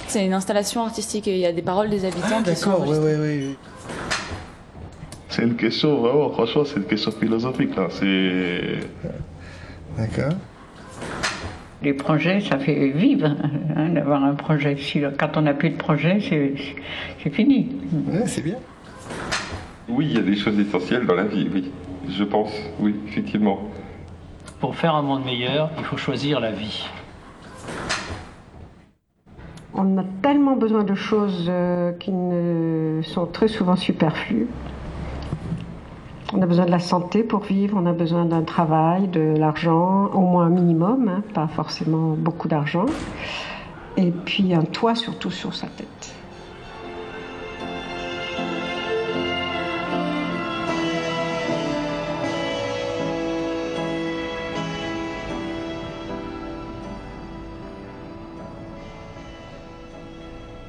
C'est 0.08 0.26
une 0.26 0.34
installation 0.34 0.84
artistique 0.84 1.28
et 1.28 1.34
il 1.36 1.40
y 1.40 1.46
a 1.46 1.54
des 1.54 1.62
paroles 1.62 1.90
des 1.90 2.06
habitants 2.06 2.40
Ah, 2.40 2.50
qui 2.50 2.56
sont 2.56 2.72
d'accord, 2.72 2.88
oui, 2.88 2.98
oui, 3.00 3.14
oui. 3.20 3.56
C'est 5.30 5.44
une 5.44 5.56
question, 5.56 5.98
vraiment, 6.02 6.30
franchement, 6.30 6.64
c'est 6.66 6.78
une 6.78 6.86
question 6.86 7.12
philosophique, 7.12 7.76
là. 7.76 7.88
C'est. 7.90 8.80
D'accord. 9.98 10.34
Les 11.82 11.94
projets, 11.94 12.40
ça 12.40 12.58
fait 12.60 12.90
vivre 12.92 13.36
hein, 13.76 13.90
d'avoir 13.90 14.24
un 14.24 14.36
projet. 14.36 14.78
Si, 14.78 15.02
quand 15.20 15.38
on 15.38 15.42
n'a 15.42 15.54
plus 15.54 15.72
de 15.72 15.76
projet, 15.78 16.20
c'est 16.22 16.54
c'est 17.22 17.30
fini. 17.30 17.70
Ouais, 18.08 18.24
c'est 18.26 18.42
bien. 18.42 18.56
Oui, 19.90 20.08
il 20.10 20.16
y 20.16 20.20
a 20.20 20.22
des 20.22 20.36
choses 20.36 20.58
essentielles 20.60 21.06
dans 21.06 21.16
la 21.16 21.26
vie, 21.26 21.48
oui. 21.54 21.72
Je 22.10 22.24
pense, 22.24 22.52
oui, 22.80 22.96
effectivement. 23.08 23.70
Pour 24.64 24.78
faire 24.78 24.96
un 24.96 25.02
monde 25.02 25.26
meilleur, 25.26 25.72
il 25.78 25.84
faut 25.84 25.98
choisir 25.98 26.40
la 26.40 26.54
vie. 26.54 26.88
On 29.74 29.98
a 29.98 30.06
tellement 30.22 30.56
besoin 30.56 30.86
de 30.86 30.96
choses 30.96 31.48
euh, 31.50 31.92
qui 31.92 32.14
sont 33.06 33.26
très 33.26 33.50
souvent 33.50 33.76
superflues. 33.76 34.48
On 36.32 36.42
a 36.42 36.46
besoin 36.46 36.66
de 36.66 36.72
la 36.72 36.80
santé 36.80 37.24
pour 37.24 37.42
vivre, 37.42 37.78
on 37.78 37.86
a 37.86 37.92
besoin 37.92 38.24
d'un 38.24 38.44
travail, 38.44 39.10
de 39.10 39.36
l'argent, 39.38 40.06
au 40.14 40.22
moins 40.22 40.46
un 40.46 40.52
minimum, 40.52 41.10
hein, 41.10 41.24
pas 41.34 41.50
forcément 41.50 42.16
beaucoup 42.18 42.48
d'argent. 42.48 42.86
Et 43.98 44.12
puis 44.12 44.54
un 44.54 44.64
toit 44.64 44.96
surtout 44.96 45.30
sur 45.30 45.54
sa 45.54 45.68
tête. 45.68 46.16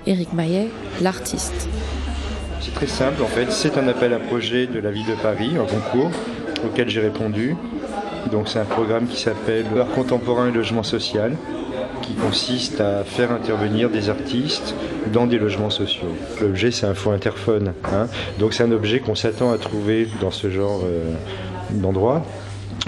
Éric 0.07 0.33
Maillet, 0.33 0.69
l'artiste. 1.01 1.69
C'est 2.61 2.75
très 2.75 2.87
simple 2.87 3.23
en 3.23 3.27
fait, 3.27 3.51
c'est 3.51 3.79
un 3.79 3.88
appel 3.88 4.12
à 4.12 4.19
projet 4.19 4.67
de 4.67 4.79
la 4.79 4.90
ville 4.90 5.07
de 5.07 5.14
Paris, 5.14 5.53
un 5.59 5.64
concours 5.64 6.11
auquel 6.64 6.88
j'ai 6.88 7.01
répondu. 7.01 7.57
Donc 8.31 8.49
c'est 8.49 8.59
un 8.59 8.64
programme 8.64 9.07
qui 9.07 9.21
s'appelle 9.21 9.67
Art 9.79 9.88
contemporain 9.88 10.49
et 10.49 10.53
logement 10.53 10.83
social, 10.83 11.37
qui 12.03 12.14
consiste 12.14 12.81
à 12.81 13.05
faire 13.05 13.33
intervenir 13.33 13.90
des 13.90 14.09
artistes 14.09 14.75
dans 15.12 15.27
des 15.27 15.38
logements 15.38 15.71
sociaux. 15.71 16.14
L'objet 16.40 16.71
c'est 16.71 16.87
un 16.87 16.95
faux 16.95 17.11
interphone, 17.11 17.73
hein. 17.93 18.07
donc 18.38 18.55
c'est 18.55 18.62
un 18.62 18.73
objet 18.73 19.01
qu'on 19.01 19.14
s'attend 19.14 19.53
à 19.53 19.59
trouver 19.59 20.09
dans 20.21 20.31
ce 20.31 20.51
genre 20.51 20.81
euh, 20.85 21.12
d'endroit 21.71 22.23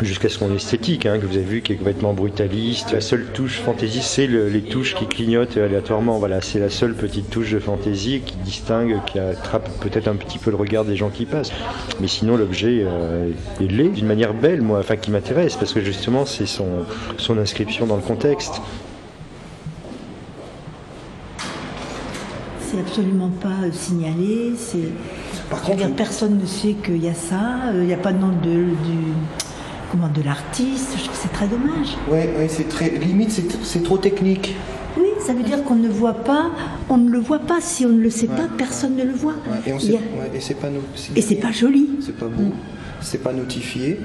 jusqu'à 0.02 0.28
son 0.28 0.54
esthétique, 0.54 1.06
hein, 1.06 1.18
que 1.18 1.24
vous 1.26 1.36
avez 1.36 1.44
vu, 1.44 1.62
qui 1.62 1.72
est 1.72 1.76
complètement 1.76 2.12
brutaliste. 2.12 2.92
La 2.92 3.00
seule 3.00 3.26
touche 3.32 3.60
fantaisie, 3.60 4.02
c'est 4.02 4.26
le- 4.26 4.48
les 4.48 4.60
touches 4.60 4.94
qui 4.94 5.06
clignotent 5.06 5.56
aléatoirement. 5.56 6.18
Voilà, 6.18 6.40
c'est 6.42 6.58
la 6.58 6.68
seule 6.68 6.94
petite 6.94 7.30
touche 7.30 7.50
de 7.52 7.58
fantaisie 7.58 8.20
qui 8.24 8.36
distingue, 8.44 8.98
qui 9.06 9.18
attrape 9.18 9.68
peut-être 9.80 10.08
un 10.08 10.16
petit 10.16 10.38
peu 10.38 10.50
le 10.50 10.56
regard 10.56 10.84
des 10.84 10.96
gens 10.96 11.08
qui 11.08 11.24
passent. 11.24 11.52
Mais 12.00 12.08
sinon, 12.08 12.36
l'objet 12.36 12.82
euh, 12.84 13.30
est 13.60 13.70
laid 13.72 13.88
d'une 13.88 14.06
manière 14.06 14.34
belle, 14.34 14.60
moi, 14.60 14.80
enfin 14.80 14.96
qui 14.96 15.10
m'intéresse, 15.10 15.56
parce 15.56 15.72
que 15.72 15.80
justement, 15.80 16.26
c'est 16.26 16.46
son, 16.46 16.84
son 17.16 17.38
inscription 17.38 17.86
dans 17.86 17.96
le 17.96 18.02
contexte. 18.02 18.60
C'est 22.60 22.80
absolument 22.80 23.30
pas 23.40 23.48
euh, 23.64 23.70
signalé. 23.72 24.52
C'est. 24.58 24.78
veux 25.70 25.74
dire, 25.76 25.90
personne 25.96 26.38
ne 26.38 26.46
sait 26.46 26.74
qu'il 26.74 27.02
y 27.02 27.08
a 27.08 27.14
ça. 27.14 27.70
euh, 27.72 27.78
Il 27.82 27.86
n'y 27.86 27.94
a 27.94 27.98
pas 27.98 28.12
de 28.12 28.18
nom 28.18 28.28
de, 28.28 28.50
du, 28.50 29.14
de 30.14 30.22
l'artiste. 30.22 30.92
Je 30.96 31.04
trouve 31.04 31.16
que 31.16 31.22
c'est 31.22 31.32
très 31.32 31.46
dommage. 31.48 31.96
Ouais, 32.10 32.30
ouais, 32.38 32.48
c'est 32.48 32.68
très. 32.68 32.90
Limite, 32.90 33.30
c'est 33.62 33.82
trop 33.82 33.98
technique. 33.98 34.54
Oui, 34.98 35.08
ça 35.20 35.32
veut 35.34 35.42
dire 35.42 35.62
qu'on 35.64 35.74
ne 35.76 35.88
voit 35.88 36.14
pas. 36.14 36.50
On 36.88 36.96
ne 36.98 37.10
le 37.10 37.18
voit 37.18 37.40
pas. 37.40 37.60
Si 37.60 37.84
on 37.84 37.90
ne 37.90 38.00
le 38.00 38.10
sait 38.10 38.26
pas, 38.28 38.48
personne 38.56 38.96
ne 38.96 39.04
le 39.04 39.12
voit. 39.12 39.32
Ouais, 39.50 39.58
et 39.66 39.72
a- 39.72 40.36
et 40.36 40.40
c'est 40.40 40.54
pas 40.54 40.70
no- 40.70 40.80
Et 41.14 41.20
c'est 41.22 41.34
pas 41.36 41.52
joli. 41.52 41.90
C'est 42.00 42.16
pas 42.16 42.26
beau. 42.28 42.52
C'est 43.00 43.22
pas 43.22 43.32
notifié. 43.32 44.00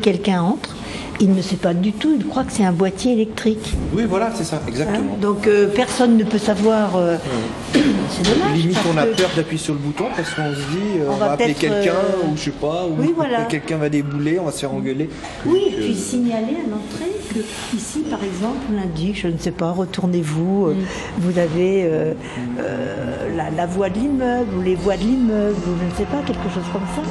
Quelqu'un 0.00 0.42
entre, 0.42 0.74
il 1.20 1.32
ne 1.34 1.42
sait 1.42 1.56
pas 1.56 1.74
du 1.74 1.92
tout. 1.92 2.14
Il 2.18 2.26
croit 2.26 2.44
que 2.44 2.52
c'est 2.52 2.64
un 2.64 2.72
boîtier 2.72 3.12
électrique. 3.12 3.74
Oui, 3.94 4.04
voilà, 4.08 4.30
c'est 4.34 4.44
ça, 4.44 4.60
exactement. 4.66 4.98
Hein, 5.14 5.18
Donc 5.20 5.46
euh, 5.46 5.68
personne 5.68 6.16
ne 6.16 6.24
peut 6.24 6.38
savoir. 6.38 6.96
euh, 6.96 7.16
c'est 7.74 8.22
dommage. 8.24 8.56
Limite, 8.56 8.78
on 8.92 8.96
a 8.98 9.04
que- 9.06 9.16
peur 9.16 9.30
d'appuyer 9.36 9.62
sur 9.62 9.74
le 9.74 9.78
bouton 9.80 10.04
parce 10.16 10.30
qu'on 10.34 10.50
se 10.50 10.56
dit, 10.56 10.98
euh, 11.00 11.06
On 11.08 11.12
on, 11.12 11.16
va 11.16 11.26
va 11.26 11.32
appeler 11.32 11.54
quelqu'un 11.54 11.92
euh, 11.92 12.26
ou 12.32 12.36
je 12.36 12.42
sais 12.44 12.50
pas, 12.50 12.86
ou 12.86 13.00
Oui, 13.00 13.12
voilà. 13.14 13.42
quelqu'un 13.48 13.76
va 13.76 13.88
débouler, 13.88 14.38
on 14.40 14.44
va 14.46 14.52
se 14.52 14.60
faire 14.60 14.72
engueuler. 14.72 15.08
Oui, 15.46 15.60
et 15.68 15.72
puis 15.76 15.92
euh, 15.92 15.94
signaler 15.96 16.56
à 16.66 16.68
l'entrée 16.70 17.12
que 17.32 17.38
ici, 17.76 18.00
par 18.10 18.22
exemple, 18.24 18.58
on 18.74 18.82
indique, 18.82 19.18
je 19.20 19.28
ne 19.28 19.38
sais 19.38 19.52
pas, 19.52 19.70
retournez-vous, 19.70 20.66
euh, 20.66 20.74
vous 21.18 21.38
avez 21.38 21.84
euh, 21.84 22.12
euh, 22.60 23.36
la, 23.36 23.50
la 23.50 23.66
voie 23.66 23.88
de 23.90 23.98
l'immeuble 23.98 24.54
ou 24.58 24.62
les 24.62 24.74
voies 24.74 24.96
de 24.96 25.02
l'immeuble 25.02 25.56
ou 25.66 25.78
je 25.80 25.84
ne 25.84 25.96
sais 25.96 26.10
pas, 26.10 26.20
quelque 26.26 26.52
chose 26.52 26.64
comme 26.72 26.82
ça. 26.96 27.02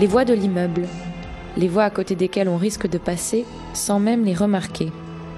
Les 0.00 0.06
voies 0.06 0.24
de 0.24 0.34
l'immeuble. 0.34 0.82
Les 1.58 1.68
voies 1.68 1.84
à 1.84 1.90
côté 1.90 2.14
desquelles 2.14 2.48
on 2.48 2.56
risque 2.56 2.88
de 2.88 2.98
passer 2.98 3.44
sans 3.74 3.98
même 3.98 4.24
les 4.24 4.34
remarquer. 4.34 4.90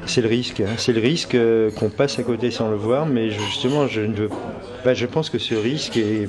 C'est 0.06 0.20
le 0.20 0.28
risque, 0.28 0.60
hein. 0.60 0.74
c'est 0.76 0.92
le 0.92 1.00
risque 1.00 1.34
euh, 1.34 1.70
qu'on 1.70 1.88
passe 1.88 2.18
à 2.18 2.22
côté 2.22 2.50
sans 2.50 2.70
le 2.70 2.76
voir, 2.76 3.06
mais 3.06 3.30
justement, 3.30 3.86
je 3.86 4.00
ne 4.02 4.14
veux 4.14 4.30
bah, 4.84 4.94
je 4.94 5.04
pense 5.04 5.28
que 5.28 5.38
ce 5.38 5.54
risque 5.54 5.98
est, 5.98 6.28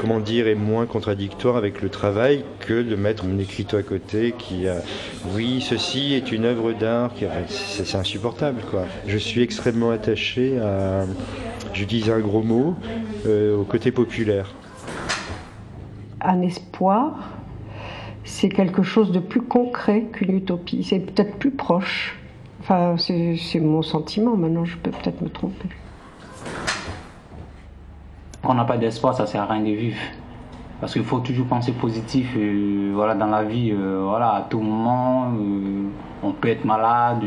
comment 0.00 0.18
dire, 0.18 0.48
est 0.48 0.54
moins 0.54 0.86
contradictoire 0.86 1.56
avec 1.56 1.82
le 1.82 1.90
travail 1.90 2.42
que 2.60 2.82
de 2.82 2.96
mettre 2.96 3.24
un 3.26 3.38
écriteau 3.38 3.76
à 3.76 3.82
côté 3.82 4.34
qui 4.38 4.66
a, 4.66 4.76
oui, 5.34 5.60
ceci 5.60 6.14
est 6.14 6.32
une 6.32 6.46
œuvre 6.46 6.72
d'art, 6.72 7.10
c'est 7.48 7.96
insupportable, 7.96 8.62
quoi. 8.70 8.84
Je 9.06 9.18
suis 9.18 9.42
extrêmement 9.42 9.90
attaché 9.90 10.58
à, 10.58 11.04
j'utilise 11.74 12.08
un 12.08 12.20
gros 12.20 12.42
mot, 12.42 12.74
euh, 13.26 13.56
au 13.56 13.64
côté 13.64 13.92
populaire. 13.92 14.54
Un 16.22 16.40
espoir, 16.40 17.33
c'est 18.34 18.48
quelque 18.48 18.82
chose 18.82 19.12
de 19.12 19.20
plus 19.20 19.42
concret 19.42 20.08
qu'une 20.12 20.34
utopie. 20.34 20.82
C'est 20.82 20.98
peut-être 20.98 21.36
plus 21.36 21.52
proche. 21.52 22.18
Enfin, 22.60 22.96
c'est 22.98 23.60
mon 23.60 23.82
sentiment. 23.82 24.36
Maintenant, 24.36 24.64
je 24.64 24.76
peux 24.76 24.90
peut-être 24.90 25.22
me 25.22 25.28
tromper. 25.28 25.68
On 28.42 28.54
n'a 28.54 28.64
pas 28.64 28.76
d'espoir, 28.76 29.14
ça 29.14 29.26
sert 29.26 29.42
à 29.42 29.46
rien 29.46 29.62
de 29.62 29.70
vivre. 29.70 30.00
Parce 30.80 30.94
qu'il 30.94 31.04
faut 31.04 31.20
toujours 31.20 31.46
penser 31.46 31.70
positif. 31.70 32.34
euh, 32.36 32.90
voilà, 32.92 33.14
dans 33.14 33.28
la 33.28 33.44
vie, 33.44 33.70
euh, 33.70 34.02
voilà, 34.02 34.30
à 34.30 34.40
tout 34.42 34.58
moment, 34.58 35.26
euh, 35.26 35.84
on 36.24 36.32
peut 36.32 36.48
être 36.48 36.64
malade. 36.64 37.22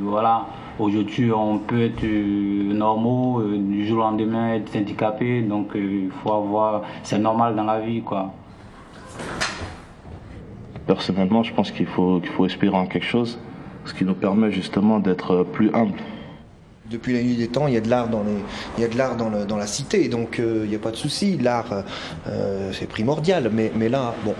voilà, 0.00 0.46
aujourd'hui, 0.78 1.32
on 1.32 1.58
peut 1.58 1.82
être 1.82 2.04
normaux, 2.04 3.42
du 3.42 3.84
jour 3.84 3.98
au 3.98 4.02
lendemain, 4.02 4.54
être 4.54 4.76
handicapé. 4.76 5.42
Donc, 5.42 5.72
il 5.74 6.10
faut 6.22 6.32
avoir. 6.32 6.82
C'est 7.02 7.18
normal 7.18 7.56
dans 7.56 7.64
la 7.64 7.80
vie, 7.80 8.00
quoi. 8.02 8.30
Personnellement, 10.86 11.42
je 11.42 11.52
pense 11.52 11.70
qu'il 11.72 11.86
faut, 11.86 12.20
qu'il 12.20 12.30
faut 12.30 12.46
espérer 12.46 12.76
en 12.76 12.86
quelque 12.86 13.06
chose. 13.06 13.38
ce 13.84 13.94
qui 13.94 14.04
nous 14.04 14.14
permet 14.14 14.50
justement 14.50 14.98
d'être 14.98 15.44
plus 15.52 15.70
humbles. 15.72 16.00
Depuis 16.90 17.12
la 17.14 17.22
nuit 17.22 17.36
des 17.36 17.46
temps, 17.46 17.68
il 17.68 17.74
y 17.74 17.76
a 17.76 17.80
de 17.80 17.88
l'art 17.88 18.08
dans, 18.08 18.24
les, 18.24 18.32
il 18.76 18.82
y 18.82 18.84
a 18.84 18.88
de 18.88 18.96
l'art 18.98 19.16
dans, 19.16 19.28
le, 19.28 19.44
dans 19.44 19.56
la 19.56 19.66
cité, 19.68 20.08
donc 20.08 20.40
euh, 20.40 20.62
il 20.64 20.70
n'y 20.70 20.74
a 20.74 20.80
pas 20.80 20.90
de 20.90 20.96
souci. 20.96 21.36
L'art, 21.38 21.84
euh, 22.28 22.70
c'est 22.72 22.88
primordial, 22.88 23.48
mais, 23.52 23.70
mais 23.76 23.88
là, 23.88 24.12
bon, 24.24 24.34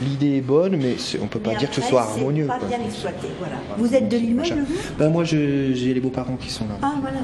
l'idée 0.00 0.36
est 0.38 0.40
bonne, 0.40 0.76
mais 0.76 0.96
c'est- 0.98 1.20
on 1.22 1.28
peut 1.28 1.38
pas 1.38 1.50
Mais 1.52 1.56
dire 1.58 1.68
que 1.70 1.76
ce 1.76 1.82
soit 1.82 2.02
c'est 2.12 2.18
harmonieux. 2.18 2.46
pas 2.46 2.58
quoi. 2.58 2.66
bien 2.68 2.78
exploité, 2.84 3.28
voilà. 3.38 3.54
Vous 3.78 3.94
êtes 3.94 4.08
de 4.08 4.16
l'immeuble, 4.16 4.64
vous? 4.66 4.74
Ben, 4.98 5.10
moi, 5.10 5.22
je- 5.22 5.72
j'ai 5.74 5.94
les 5.94 6.00
beaux-parents 6.00 6.36
qui 6.36 6.50
sont 6.50 6.64
là. 6.66 6.74
Ah, 6.82 6.94
voilà. 7.00 7.18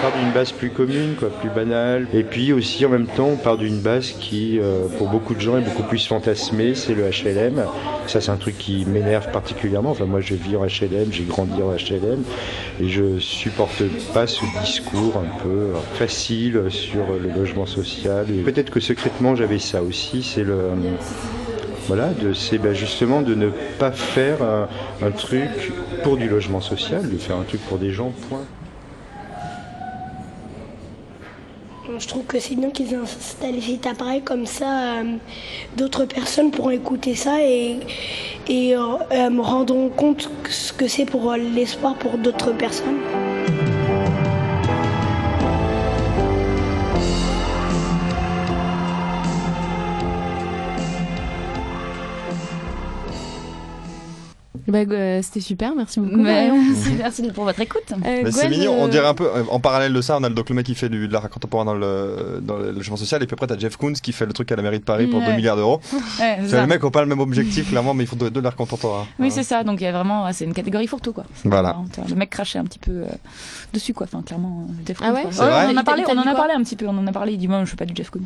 Part 0.00 0.12
d'une 0.18 0.32
base 0.32 0.52
plus 0.52 0.70
commune, 0.70 1.14
quoi, 1.18 1.28
plus 1.28 1.50
banale. 1.50 2.06
Et 2.14 2.22
puis 2.22 2.52
aussi, 2.52 2.84
en 2.86 2.88
même 2.88 3.06
temps, 3.06 3.28
on 3.32 3.36
part 3.36 3.58
d'une 3.58 3.80
base 3.80 4.12
qui, 4.12 4.58
euh, 4.58 4.86
pour 4.98 5.08
beaucoup 5.08 5.34
de 5.34 5.40
gens, 5.40 5.58
est 5.58 5.62
beaucoup 5.62 5.82
plus 5.82 6.06
fantasmée, 6.06 6.74
c'est 6.74 6.94
le 6.94 7.04
HLM. 7.10 7.64
Ça, 8.06 8.20
c'est 8.20 8.30
un 8.30 8.36
truc 8.36 8.56
qui 8.58 8.84
m'énerve 8.86 9.30
particulièrement. 9.30 9.90
Enfin, 9.90 10.06
moi, 10.06 10.20
je 10.20 10.34
vis 10.34 10.56
en 10.56 10.64
HLM, 10.64 11.12
j'ai 11.12 11.24
grandi 11.24 11.62
en 11.62 11.70
HLM, 11.72 12.22
et 12.80 12.88
je 12.88 13.18
supporte 13.18 13.82
pas 14.14 14.26
ce 14.26 14.42
discours 14.62 15.16
un 15.18 15.42
peu 15.42 15.48
euh, 15.48 15.74
facile 15.94 16.62
sur 16.70 17.04
le 17.22 17.30
logement 17.38 17.66
social. 17.66 18.26
Peut-être 18.44 18.70
que 18.70 18.80
secrètement, 18.80 19.36
j'avais 19.36 19.58
ça 19.58 19.82
aussi, 19.82 20.22
c'est 20.22 20.44
le... 20.44 20.54
euh, 20.54 20.74
Voilà, 21.88 22.10
c'est 22.34 22.58
ben, 22.58 22.72
justement 22.72 23.20
de 23.20 23.34
ne 23.34 23.50
pas 23.78 23.90
faire 23.92 24.42
un, 24.42 24.68
un 25.02 25.10
truc 25.10 25.72
pour 26.02 26.16
du 26.16 26.28
logement 26.28 26.60
social, 26.60 27.08
de 27.08 27.18
faire 27.18 27.36
un 27.36 27.42
truc 27.42 27.60
pour 27.68 27.78
des 27.78 27.90
gens, 27.90 28.12
point. 28.28 28.44
Je 32.00 32.08
trouve 32.08 32.24
que 32.24 32.40
c'est 32.40 32.54
bien 32.54 32.70
qu'ils 32.70 32.94
aient 32.94 32.96
installé 32.96 33.60
cet 33.60 33.86
appareil 33.86 34.22
comme 34.22 34.46
ça, 34.46 35.00
euh, 35.00 35.16
d'autres 35.76 36.06
personnes 36.06 36.50
pourront 36.50 36.70
écouter 36.70 37.14
ça 37.14 37.42
et, 37.42 37.76
euh, 38.50 38.96
euh, 39.12 39.28
me 39.28 39.42
rendront 39.42 39.90
compte 39.90 40.30
ce 40.48 40.72
que 40.72 40.88
c'est 40.88 41.04
pour 41.04 41.34
l'espoir 41.34 41.94
pour 41.96 42.16
d'autres 42.16 42.52
personnes. 42.52 42.96
Bah, 54.70 54.78
euh, 54.90 55.20
C'était 55.22 55.40
super, 55.40 55.74
merci 55.74 56.00
beaucoup. 56.00 56.16
Mais- 56.16 56.48
Marion. 56.48 56.62
merci 56.98 57.22
pour 57.32 57.44
votre 57.44 57.60
écoute. 57.60 57.82
Euh, 57.92 58.20
Mais 58.24 58.30
c'est 58.30 58.48
mignon, 58.48 58.74
on 58.78 58.86
euh, 58.86 58.88
dirait 58.88 59.06
un 59.08 59.14
peu, 59.14 59.24
euh, 59.26 59.42
en 59.50 59.60
parallèle 59.60 59.92
de 59.92 60.00
ça, 60.00 60.16
on 60.18 60.24
a 60.24 60.28
le 60.28 60.34
donc 60.34 60.48
le 60.48 60.54
mec 60.54 60.66
qui 60.66 60.74
fait 60.74 60.88
du, 60.88 61.08
de 61.08 61.12
l'art 61.12 61.28
contemporain 61.28 61.64
dans 61.64 61.74
le, 61.74 62.40
dans 62.42 62.56
le 62.56 62.70
logement 62.72 62.96
social, 62.96 63.22
et 63.22 63.26
puis 63.26 63.34
après 63.34 63.46
t'as 63.46 63.58
Jeff 63.58 63.76
Koons 63.76 63.92
qui 63.94 64.12
fait 64.12 64.26
le 64.26 64.32
truc 64.32 64.50
à 64.52 64.56
la 64.56 64.62
mairie 64.62 64.78
de 64.78 64.84
Paris 64.84 65.06
pour 65.06 65.20
Ouais. 65.20 65.26
2 65.26 65.32
milliards 65.32 65.56
d'euros. 65.56 65.80
Ouais, 66.20 66.38
c'est 66.46 66.60
les 66.60 66.66
mecs 66.66 66.78
qui 66.80 66.84
n'ont 66.84 66.90
pas 66.90 67.00
le 67.02 67.06
même 67.08 67.20
objectif, 67.20 67.68
clairement, 67.70 67.94
mais 67.94 68.04
ils 68.04 68.06
font 68.06 68.16
de, 68.16 68.28
de 68.28 68.40
l'art 68.40 68.56
contemporain. 68.56 69.06
Oui, 69.18 69.30
c'est 69.30 69.42
ça. 69.42 69.64
Donc 69.64 69.80
il 69.80 69.84
y 69.84 69.86
a 69.86 69.92
vraiment, 69.92 70.24
ouais, 70.24 70.32
c'est 70.32 70.44
une 70.44 70.52
catégorie 70.54 70.86
fourre-tout 70.86 71.12
quoi. 71.12 71.24
Voilà. 71.44 71.76
Le 72.08 72.14
mec 72.14 72.30
crachait 72.30 72.58
un 72.58 72.64
petit 72.64 72.78
peu 72.78 72.92
euh, 72.92 73.06
dessus 73.72 73.92
quoi. 73.94 74.06
Enfin 74.10 74.22
clairement, 74.22 74.66
Jeff 74.86 74.98
Ah 75.02 75.08
Koons, 75.10 75.14
ouais. 75.16 75.26
C'est 75.30 75.42
vrai 75.42 75.66
On 75.68 75.74
en 75.74 75.76
a 75.76 75.84
parlé, 75.84 76.02
t'a 76.04 76.12
on 76.12 76.18
en 76.18 76.22
dit 76.22 76.28
a 76.28 76.30
quoi 76.32 76.40
parlé 76.40 76.54
un 76.54 76.62
petit 76.62 76.76
peu. 76.76 76.86
On 76.86 76.96
en 76.96 77.06
a 77.06 77.12
parlé. 77.12 77.32
Il 77.32 77.38
dit 77.38 77.48
moi, 77.48 77.60
je 77.62 77.66
suis 77.68 77.76
pas 77.76 77.86
du 77.86 77.94
Jeff 77.96 78.10
Koons. 78.10 78.20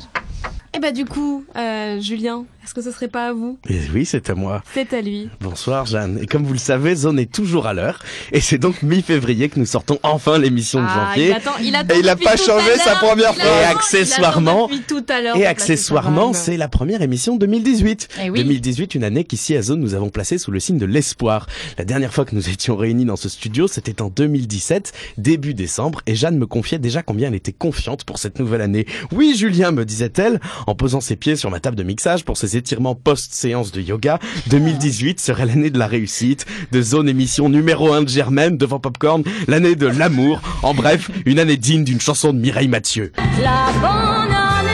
Et 0.85 0.89
bah 0.89 0.93
du 0.93 1.07
coup, 1.07 1.43
euh, 1.57 1.99
Julien, 1.99 2.45
est-ce 2.63 2.75
que 2.75 2.83
ce 2.83 2.91
serait 2.91 3.09
pas 3.09 3.29
à 3.29 3.33
vous? 3.33 3.59
Et 3.71 3.79
oui, 3.95 4.05
c'est 4.05 4.29
à 4.29 4.35
moi. 4.35 4.63
C'est 4.75 4.93
à 4.93 5.01
lui. 5.01 5.31
Bonsoir 5.41 5.87
Jeanne. 5.87 6.19
Et 6.21 6.27
comme 6.27 6.45
vous 6.45 6.53
le 6.53 6.59
savez, 6.59 6.95
Zone 6.95 7.19
est 7.19 7.33
toujours 7.33 7.67
à 7.67 7.73
l'heure. 7.73 8.01
Et 8.33 8.41
c'est 8.43 8.59
donc 8.59 8.83
mi-février 8.83 9.49
que 9.49 9.59
nous 9.59 9.65
sortons 9.65 9.99
enfin 10.03 10.39
l'émission 10.39 10.83
de 10.83 10.87
Ah, 10.87 11.07
janvier. 11.09 11.29
il 11.29 11.33
attend, 11.33 11.51
il 11.63 11.75
attend 11.75 11.95
Et 11.95 11.99
il 12.01 12.09
a 12.11 12.15
depuis 12.15 12.27
pas 12.27 12.37
changé 12.37 12.77
sa 12.77 12.97
première 12.97 13.35
fois. 13.35 13.45
Et 13.45 13.65
accessoirement- 13.65 14.69
tout 14.87 15.05
à 15.09 15.39
Et 15.39 15.47
accessoirement, 15.47 16.35
c'est 16.35 16.59
la 16.59 16.69
première 16.69 17.01
émission 17.01 17.37
2018. 17.37 18.09
Eh 18.23 18.29
oui. 18.29 18.39
2018, 18.41 18.95
une 18.95 19.05
année 19.05 19.25
qu'ici 19.25 19.57
à 19.57 19.63
Zone 19.63 19.81
nous 19.81 19.95
avons 19.95 20.11
placée 20.11 20.37
sous 20.37 20.51
le 20.51 20.61
signe 20.61 20.77
de 20.77 20.85
l'espoir. 20.87 21.47
La 21.79 21.87
dernière 21.87 22.13
fois 22.13 22.27
que 22.27 22.35
nous 22.35 22.51
étions 22.51 22.77
réunis 22.77 23.07
dans 23.07 23.17
ce 23.17 23.31
studio, 23.31 23.69
c'était 23.69 24.03
en 24.03 24.09
2017, 24.11 24.93
début 25.17 25.55
décembre, 25.55 26.03
et 26.07 26.15
Jeanne 26.15 26.37
me 26.37 26.47
confiait 26.47 26.79
déjà 26.79 27.03
combien 27.03 27.29
elle 27.29 27.35
était 27.35 27.53
confiante 27.53 28.05
pour 28.05 28.19
cette 28.19 28.39
nouvelle 28.39 28.61
année. 28.61 28.87
Oui, 29.13 29.35
Julien, 29.35 29.71
me 29.71 29.87
disait-elle, 29.87 30.41
en 30.67 30.74
posant 30.75 31.01
ses 31.01 31.17
pieds 31.17 31.37
sur 31.37 31.51
ma 31.51 31.61
table 31.61 31.77
de 31.77 31.83
mixage 31.83 32.25
pour 32.25 32.37
ses 32.37 32.57
étirements 32.57 32.95
post-séance 32.95 33.73
de 33.73 33.81
yoga, 33.81 34.19
2018 34.49 35.21
serait 35.21 35.47
l'année 35.47 35.71
de 35.71 35.79
la 35.79 35.87
réussite, 35.87 36.47
de 36.73 36.83
Zone 36.83 37.09
émission 37.09 37.49
numéro 37.49 37.93
1 37.93 38.03
de 38.03 38.09
Germaine 38.09 38.57
devant 38.57 38.79
Popcorn, 38.81 39.23
l'année 39.49 39.77
de 39.77 39.87
l'amour, 39.87 40.41
en 40.63 40.75
bref, 40.75 41.11
une 41.27 41.39
année 41.39 41.57
digne 41.57 41.85
d'une 41.85 42.01
chanson 42.01 42.33
de 42.33 42.39
Mireille 42.39 42.69
Mathieu. 42.69 43.13
La 43.43 43.67
bonne 43.81 44.33
année, 44.33 44.71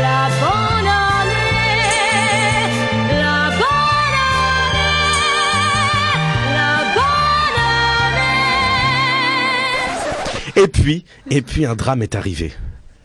la 0.00 0.28
bonne 0.40 0.88
année, 0.88 1.32
la 3.22 3.50
bonne 3.50 4.16
année, 4.30 5.04
la 6.54 6.84
bonne 6.94 7.60
année. 10.56 10.64
Et 10.64 10.68
puis, 10.68 11.04
et 11.30 11.42
puis 11.42 11.66
un 11.66 11.74
drame 11.74 12.02
est 12.02 12.14
arrivé. 12.14 12.52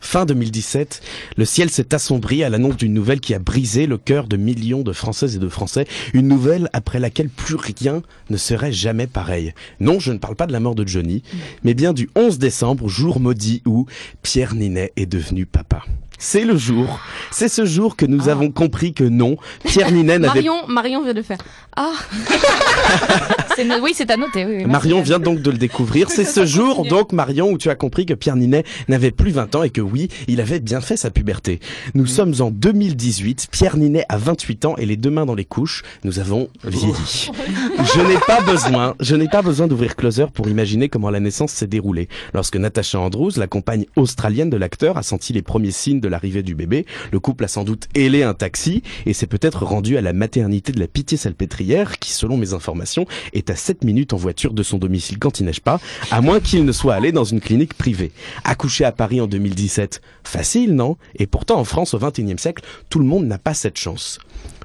Fin 0.02 0.26
2017, 0.26 1.02
le 1.38 1.46
ciel 1.46 1.70
s'est 1.70 1.94
assombri 1.94 2.44
à 2.44 2.50
l'annonce 2.50 2.78
d'une 2.78 2.94
nouvelle 2.94 3.20
qui 3.20 3.34
a 3.34 3.40
brisé 3.40 3.86
le 3.86 3.98
cœur 3.98 4.28
de 4.28 4.38
millions 4.38 4.82
de 4.82 4.94
Françaises 4.94 5.36
et 5.36 5.40
de 5.40 5.50
Français. 5.50 5.86
Une 6.14 6.28
nouvelle 6.28 6.70
après 6.74 7.00
laquelle 7.00 7.30
plus 7.30 7.56
rien 7.56 8.02
ne 8.30 8.38
serait 8.38 8.72
jamais 8.72 9.08
pareil. 9.08 9.54
Non, 9.80 10.00
je 10.00 10.12
ne 10.12 10.18
parle 10.18 10.36
pas 10.36 10.48
de 10.48 10.54
la 10.54 10.60
mort 10.60 10.76
de 10.76 10.88
Johnny, 10.88 11.24
mais 11.64 11.74
bien 11.74 11.94
du 11.94 12.10
11 12.16 12.40
décembre, 12.40 12.88
jour 12.88 13.20
maudit 13.20 13.62
où 13.66 13.86
Pierre 14.22 14.56
Ninet 14.56 14.94
est 14.96 15.06
devenu 15.06 15.46
papa. 15.46 15.84
C'est 16.22 16.44
le 16.44 16.58
jour, 16.58 17.00
c'est 17.32 17.48
ce 17.48 17.66
jour 17.66 17.96
que 17.96 18.06
nous 18.06 18.28
avons 18.28 18.52
compris 18.52 18.94
que 18.94 19.06
non, 19.06 19.38
Pierre 19.64 19.92
Ninet 19.92 20.20
n'avait 20.20 20.42
Marion, 20.42 20.68
Marion 20.68 21.02
vient 21.04 21.14
de 21.14 21.22
faire. 21.22 21.38
Ah 21.78 21.94
no- 23.66 23.76
Oui, 23.82 23.94
c'est 23.96 24.10
à 24.12 24.18
noter. 24.18 24.46
Oui. 24.46 24.66
Marion 24.66 25.02
vient 25.02 25.20
donc 25.20 25.42
de 25.42 25.50
le 25.52 25.58
découvrir. 25.58 26.10
C'est 26.20 26.26
ce 26.26 26.46
jour, 26.46 26.86
donc, 26.86 27.14
Marion, 27.14 27.52
où 27.52 27.58
tu 27.58 27.70
as 27.70 27.76
compris 27.76 28.06
que 28.06 28.14
Pierre 28.14 28.36
Ninet 28.36 28.64
n'avait 28.88 29.12
plus 29.12 29.32
20 29.32 29.56
ans 29.56 29.64
et 29.64 29.70
que 29.70 29.82
oui, 29.82 30.10
il 30.28 30.42
avait 30.42 30.60
bien 30.60 30.82
fait 30.82 30.98
sa 30.98 31.10
puberté. 31.10 31.60
Nous 31.94 32.06
sommes 32.06 32.34
en 32.40 32.52
2018. 32.52 33.48
Pierre 33.52 33.78
Ninet 33.78 34.06
a 34.10 34.18
28 34.18 34.66
ans 34.66 34.76
et 34.78 34.86
les 34.86 34.98
deux 34.98 35.10
mains 35.12 35.26
dans 35.26 35.36
les 35.36 35.46
couches. 35.46 35.84
Nous 36.04 36.20
avons 36.20 36.50
vieilli. 36.66 37.32
Je 37.96 38.02
n'ai 38.02 38.18
pas 38.28 38.42
besoin, 38.42 38.96
je 39.00 39.16
n'ai 39.16 39.28
pas 39.30 39.42
besoin 39.42 39.68
d'ouvrir 39.68 39.96
Closer 39.96 40.26
pour 40.34 40.50
imaginer 40.50 40.90
comment 40.90 41.10
la 41.10 41.20
naissance 41.20 41.52
s'est 41.52 41.66
déroulée. 41.68 42.10
Lorsque 42.34 42.58
Natasha 42.58 43.00
Andrews, 43.00 43.32
la 43.38 43.48
compagne 43.48 43.86
australienne 43.96 44.50
de 44.50 44.58
l'acteur, 44.58 44.98
a 44.98 45.04
senti 45.04 45.32
les 45.34 45.42
premiers 45.42 45.72
signes 45.72 46.02
de 46.02 46.09
l'arrivée 46.10 46.44
du 46.44 46.56
bébé, 46.56 46.86
le 47.12 47.20
couple 47.20 47.46
a 47.46 47.48
sans 47.48 47.64
doute 47.64 47.88
ailé 47.96 48.24
un 48.24 48.34
taxi 48.34 48.84
et 49.06 49.14
s'est 49.14 49.28
peut-être 49.28 49.66
rendu 49.66 49.98
à 49.98 50.02
la 50.02 50.14
maternité 50.14 50.72
de 50.72 50.80
la 50.80 50.88
Pitié-Salpêtrière, 50.88 52.00
qui, 52.00 52.12
selon 52.12 52.38
mes 52.38 52.54
informations, 52.54 53.06
est 53.34 53.50
à 53.50 53.56
7 53.56 53.84
minutes 53.84 54.14
en 54.14 54.18
voiture 54.18 54.54
de 54.54 54.64
son 54.64 54.78
domicile 54.78 55.20
quand 55.20 55.40
il 55.40 55.46
neige 55.46 55.62
pas, 55.62 55.80
à 56.12 56.22
moins 56.22 56.40
qu'il 56.40 56.66
ne 56.66 56.72
soit 56.72 56.96
allé 56.96 57.12
dans 57.12 57.24
une 57.24 57.42
clinique 57.42 57.74
privée. 57.74 58.12
Accoucher 58.44 58.86
à 58.86 58.92
Paris 58.92 59.22
en 59.22 59.28
2017, 59.28 60.02
facile, 60.24 60.76
non? 60.76 60.98
Et 61.16 61.28
pourtant, 61.28 61.60
en 61.60 61.64
France, 61.64 61.94
au 61.94 62.00
XXIe 62.00 62.38
siècle, 62.38 62.64
tout 62.90 63.00
le 63.00 63.06
monde 63.06 63.26
n'a 63.26 63.38
pas 63.38 63.54
cette 63.54 63.78
chance. 63.78 64.20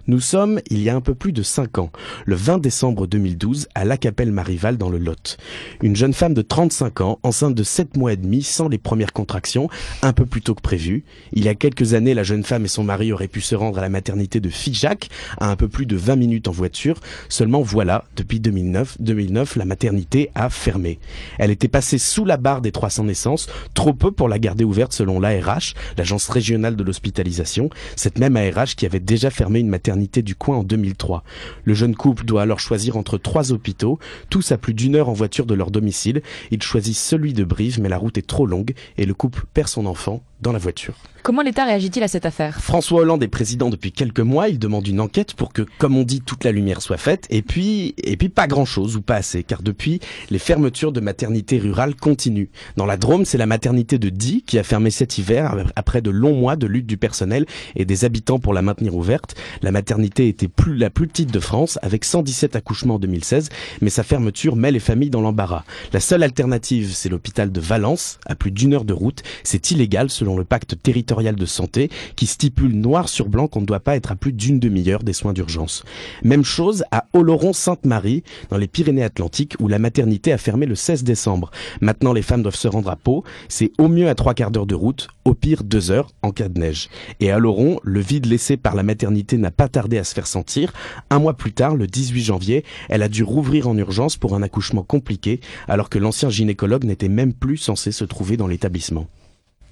Nous 0.06 0.20
sommes, 0.20 0.60
il 0.68 0.82
y 0.82 0.90
a 0.90 0.94
un 0.94 1.00
peu 1.00 1.14
plus 1.14 1.32
de 1.32 1.42
5 1.42 1.78
ans, 1.78 1.90
le 2.26 2.34
20 2.34 2.58
décembre 2.58 3.06
2012, 3.06 3.68
à 3.74 3.86
La 3.86 3.96
Capelle 3.96 4.32
Marival 4.32 4.76
dans 4.76 4.90
le 4.90 4.98
Lot. 4.98 5.38
Une 5.82 5.96
jeune 5.96 6.12
femme 6.12 6.34
de 6.34 6.42
35 6.42 7.00
ans, 7.00 7.18
enceinte 7.22 7.54
de 7.54 7.62
7 7.62 7.96
mois 7.96 8.12
et 8.12 8.18
demi, 8.18 8.42
sans 8.42 8.68
les 8.68 8.76
premières 8.76 9.14
contractions, 9.14 9.70
un 10.02 10.12
peu 10.12 10.26
plus 10.26 10.42
tôt 10.42 10.54
que 10.54 10.60
prévu. 10.60 11.04
Il 11.32 11.42
y 11.42 11.48
a 11.48 11.54
quelques 11.54 11.94
années, 11.94 12.12
la 12.12 12.22
jeune 12.22 12.44
femme 12.44 12.66
et 12.66 12.68
son 12.68 12.84
mari 12.84 13.12
auraient 13.12 13.28
pu 13.28 13.40
se 13.40 13.54
rendre 13.54 13.78
à 13.78 13.80
la 13.80 13.88
maternité 13.88 14.40
de 14.40 14.50
Figeac, 14.50 15.08
à 15.38 15.50
un 15.50 15.56
peu 15.56 15.68
plus 15.68 15.86
de 15.86 15.96
20 15.96 16.16
minutes 16.16 16.48
en 16.48 16.52
voiture. 16.52 17.00
Seulement 17.30 17.62
voilà, 17.62 18.04
depuis 18.14 18.40
2009, 18.40 18.98
2009, 19.00 19.56
la 19.56 19.64
maternité 19.64 20.30
a 20.34 20.50
fermé. 20.50 20.98
Elle 21.38 21.50
était 21.50 21.66
passée 21.66 21.96
sous 21.96 22.26
la 22.26 22.36
barre 22.36 22.60
des 22.60 22.72
300 22.72 23.04
naissances, 23.04 23.48
trop 23.72 23.94
peu 23.94 24.10
pour 24.10 24.28
la 24.28 24.38
garder 24.38 24.64
ouverte 24.64 24.92
selon 24.92 25.18
l'ARH, 25.18 25.72
l'agence 25.96 26.28
régionale 26.28 26.76
de 26.76 26.84
l'hospitalisation, 26.84 27.70
cette 27.96 28.18
même 28.18 28.36
ARH 28.36 28.76
qui 28.76 28.84
avait 28.84 29.00
déjà 29.00 29.30
fermé 29.30 29.60
une 29.60 29.68
maternité 29.68 29.93
du 29.94 30.34
coin 30.34 30.58
en 30.58 30.64
2003. 30.64 31.24
Le 31.64 31.74
jeune 31.74 31.94
couple 31.94 32.24
doit 32.24 32.42
alors 32.42 32.60
choisir 32.60 32.96
entre 32.96 33.18
trois 33.18 33.52
hôpitaux, 33.52 33.98
tous 34.30 34.52
à 34.52 34.58
plus 34.58 34.74
d'une 34.74 34.96
heure 34.96 35.08
en 35.08 35.12
voiture 35.12 35.46
de 35.46 35.54
leur 35.54 35.70
domicile. 35.70 36.22
Ils 36.50 36.62
choisissent 36.62 37.02
celui 37.02 37.32
de 37.32 37.44
Brive, 37.44 37.80
mais 37.80 37.88
la 37.88 37.98
route 37.98 38.18
est 38.18 38.26
trop 38.26 38.46
longue 38.46 38.74
et 38.98 39.06
le 39.06 39.14
couple 39.14 39.44
perd 39.54 39.68
son 39.68 39.86
enfant 39.86 40.22
dans 40.44 40.52
la 40.52 40.58
voiture. 40.58 40.94
Comment 41.24 41.40
l'État 41.40 41.64
réagit-il 41.64 42.02
à 42.02 42.08
cette 42.08 42.26
affaire? 42.26 42.60
François 42.60 43.00
Hollande 43.00 43.22
est 43.22 43.28
président 43.28 43.70
depuis 43.70 43.92
quelques 43.92 44.20
mois. 44.20 44.50
Il 44.50 44.58
demande 44.58 44.86
une 44.86 45.00
enquête 45.00 45.32
pour 45.32 45.54
que, 45.54 45.62
comme 45.78 45.96
on 45.96 46.02
dit, 46.02 46.20
toute 46.20 46.44
la 46.44 46.52
lumière 46.52 46.82
soit 46.82 46.98
faite. 46.98 47.26
Et 47.30 47.40
puis, 47.40 47.94
et 47.96 48.18
puis 48.18 48.28
pas 48.28 48.46
grand 48.46 48.66
chose 48.66 48.94
ou 48.94 49.00
pas 49.00 49.14
assez, 49.14 49.42
car 49.42 49.62
depuis, 49.62 50.00
les 50.28 50.38
fermetures 50.38 50.92
de 50.92 51.00
maternités 51.00 51.58
rurales 51.58 51.94
continuent. 51.94 52.50
Dans 52.76 52.84
la 52.84 52.98
Drôme, 52.98 53.24
c'est 53.24 53.38
la 53.38 53.46
maternité 53.46 53.98
de 53.98 54.10
Die 54.10 54.42
qui 54.42 54.58
a 54.58 54.62
fermé 54.62 54.90
cet 54.90 55.16
hiver 55.16 55.64
après 55.76 56.02
de 56.02 56.10
longs 56.10 56.36
mois 56.36 56.56
de 56.56 56.66
lutte 56.66 56.84
du 56.84 56.98
personnel 56.98 57.46
et 57.74 57.86
des 57.86 58.04
habitants 58.04 58.38
pour 58.38 58.52
la 58.52 58.60
maintenir 58.60 58.94
ouverte. 58.94 59.34
La 59.62 59.72
maternité 59.72 60.28
était 60.28 60.46
plus, 60.46 60.76
la 60.76 60.90
plus 60.90 61.06
petite 61.06 61.32
de 61.32 61.40
France, 61.40 61.78
avec 61.80 62.04
117 62.04 62.54
accouchements 62.54 62.96
en 62.96 62.98
2016, 62.98 63.48
mais 63.80 63.88
sa 63.88 64.02
fermeture 64.02 64.56
met 64.56 64.72
les 64.72 64.78
familles 64.78 65.08
dans 65.08 65.22
l'embarras. 65.22 65.64
La 65.94 66.00
seule 66.00 66.22
alternative, 66.22 66.92
c'est 66.92 67.08
l'hôpital 67.08 67.50
de 67.50 67.60
Valence, 67.62 68.18
à 68.26 68.34
plus 68.34 68.50
d'une 68.50 68.74
heure 68.74 68.84
de 68.84 68.92
route. 68.92 69.22
C'est 69.42 69.70
illégal 69.70 70.10
selon 70.10 70.33
le 70.36 70.44
pacte 70.44 70.80
territorial 70.82 71.34
de 71.34 71.46
santé 71.46 71.90
qui 72.16 72.26
stipule 72.26 72.72
noir 72.72 73.08
sur 73.08 73.28
blanc 73.28 73.48
qu'on 73.48 73.60
ne 73.60 73.66
doit 73.66 73.80
pas 73.80 73.96
être 73.96 74.12
à 74.12 74.16
plus 74.16 74.32
d'une 74.32 74.58
demi-heure 74.58 75.02
des 75.02 75.12
soins 75.12 75.32
d'urgence. 75.32 75.84
Même 76.22 76.44
chose 76.44 76.84
à 76.90 77.06
Oloron-Sainte-Marie, 77.12 78.22
dans 78.50 78.56
les 78.56 78.68
Pyrénées-Atlantiques, 78.68 79.56
où 79.60 79.68
la 79.68 79.78
maternité 79.78 80.32
a 80.32 80.38
fermé 80.38 80.66
le 80.66 80.74
16 80.74 81.04
décembre. 81.04 81.50
Maintenant, 81.80 82.12
les 82.12 82.22
femmes 82.22 82.42
doivent 82.42 82.54
se 82.54 82.68
rendre 82.68 82.90
à 82.90 82.96
Pau. 82.96 83.24
C'est 83.48 83.72
au 83.78 83.88
mieux 83.88 84.08
à 84.08 84.14
trois 84.14 84.34
quarts 84.34 84.50
d'heure 84.50 84.66
de 84.66 84.74
route, 84.74 85.08
au 85.24 85.34
pire 85.34 85.64
deux 85.64 85.90
heures 85.90 86.10
en 86.22 86.30
cas 86.30 86.48
de 86.48 86.58
neige. 86.58 86.88
Et 87.20 87.30
à 87.30 87.36
Oloron, 87.36 87.80
le 87.82 88.00
vide 88.00 88.26
laissé 88.26 88.56
par 88.56 88.74
la 88.74 88.82
maternité 88.82 89.36
n'a 89.36 89.50
pas 89.50 89.68
tardé 89.68 89.98
à 89.98 90.04
se 90.04 90.14
faire 90.14 90.26
sentir. 90.26 90.72
Un 91.10 91.18
mois 91.18 91.34
plus 91.34 91.52
tard, 91.52 91.76
le 91.76 91.86
18 91.86 92.22
janvier, 92.22 92.64
elle 92.88 93.02
a 93.02 93.08
dû 93.08 93.22
rouvrir 93.22 93.68
en 93.68 93.76
urgence 93.76 94.16
pour 94.16 94.34
un 94.34 94.42
accouchement 94.42 94.82
compliqué, 94.82 95.40
alors 95.68 95.90
que 95.90 95.98
l'ancien 95.98 96.30
gynécologue 96.30 96.84
n'était 96.84 97.08
même 97.08 97.32
plus 97.32 97.56
censé 97.56 97.92
se 97.92 98.04
trouver 98.04 98.36
dans 98.36 98.46
l'établissement. 98.46 99.06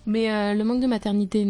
Mais 0.06 0.30
euh, 0.30 0.54
le 0.54 0.64
manque 0.64 0.80
de 0.80 0.86
maternité, 0.86 1.40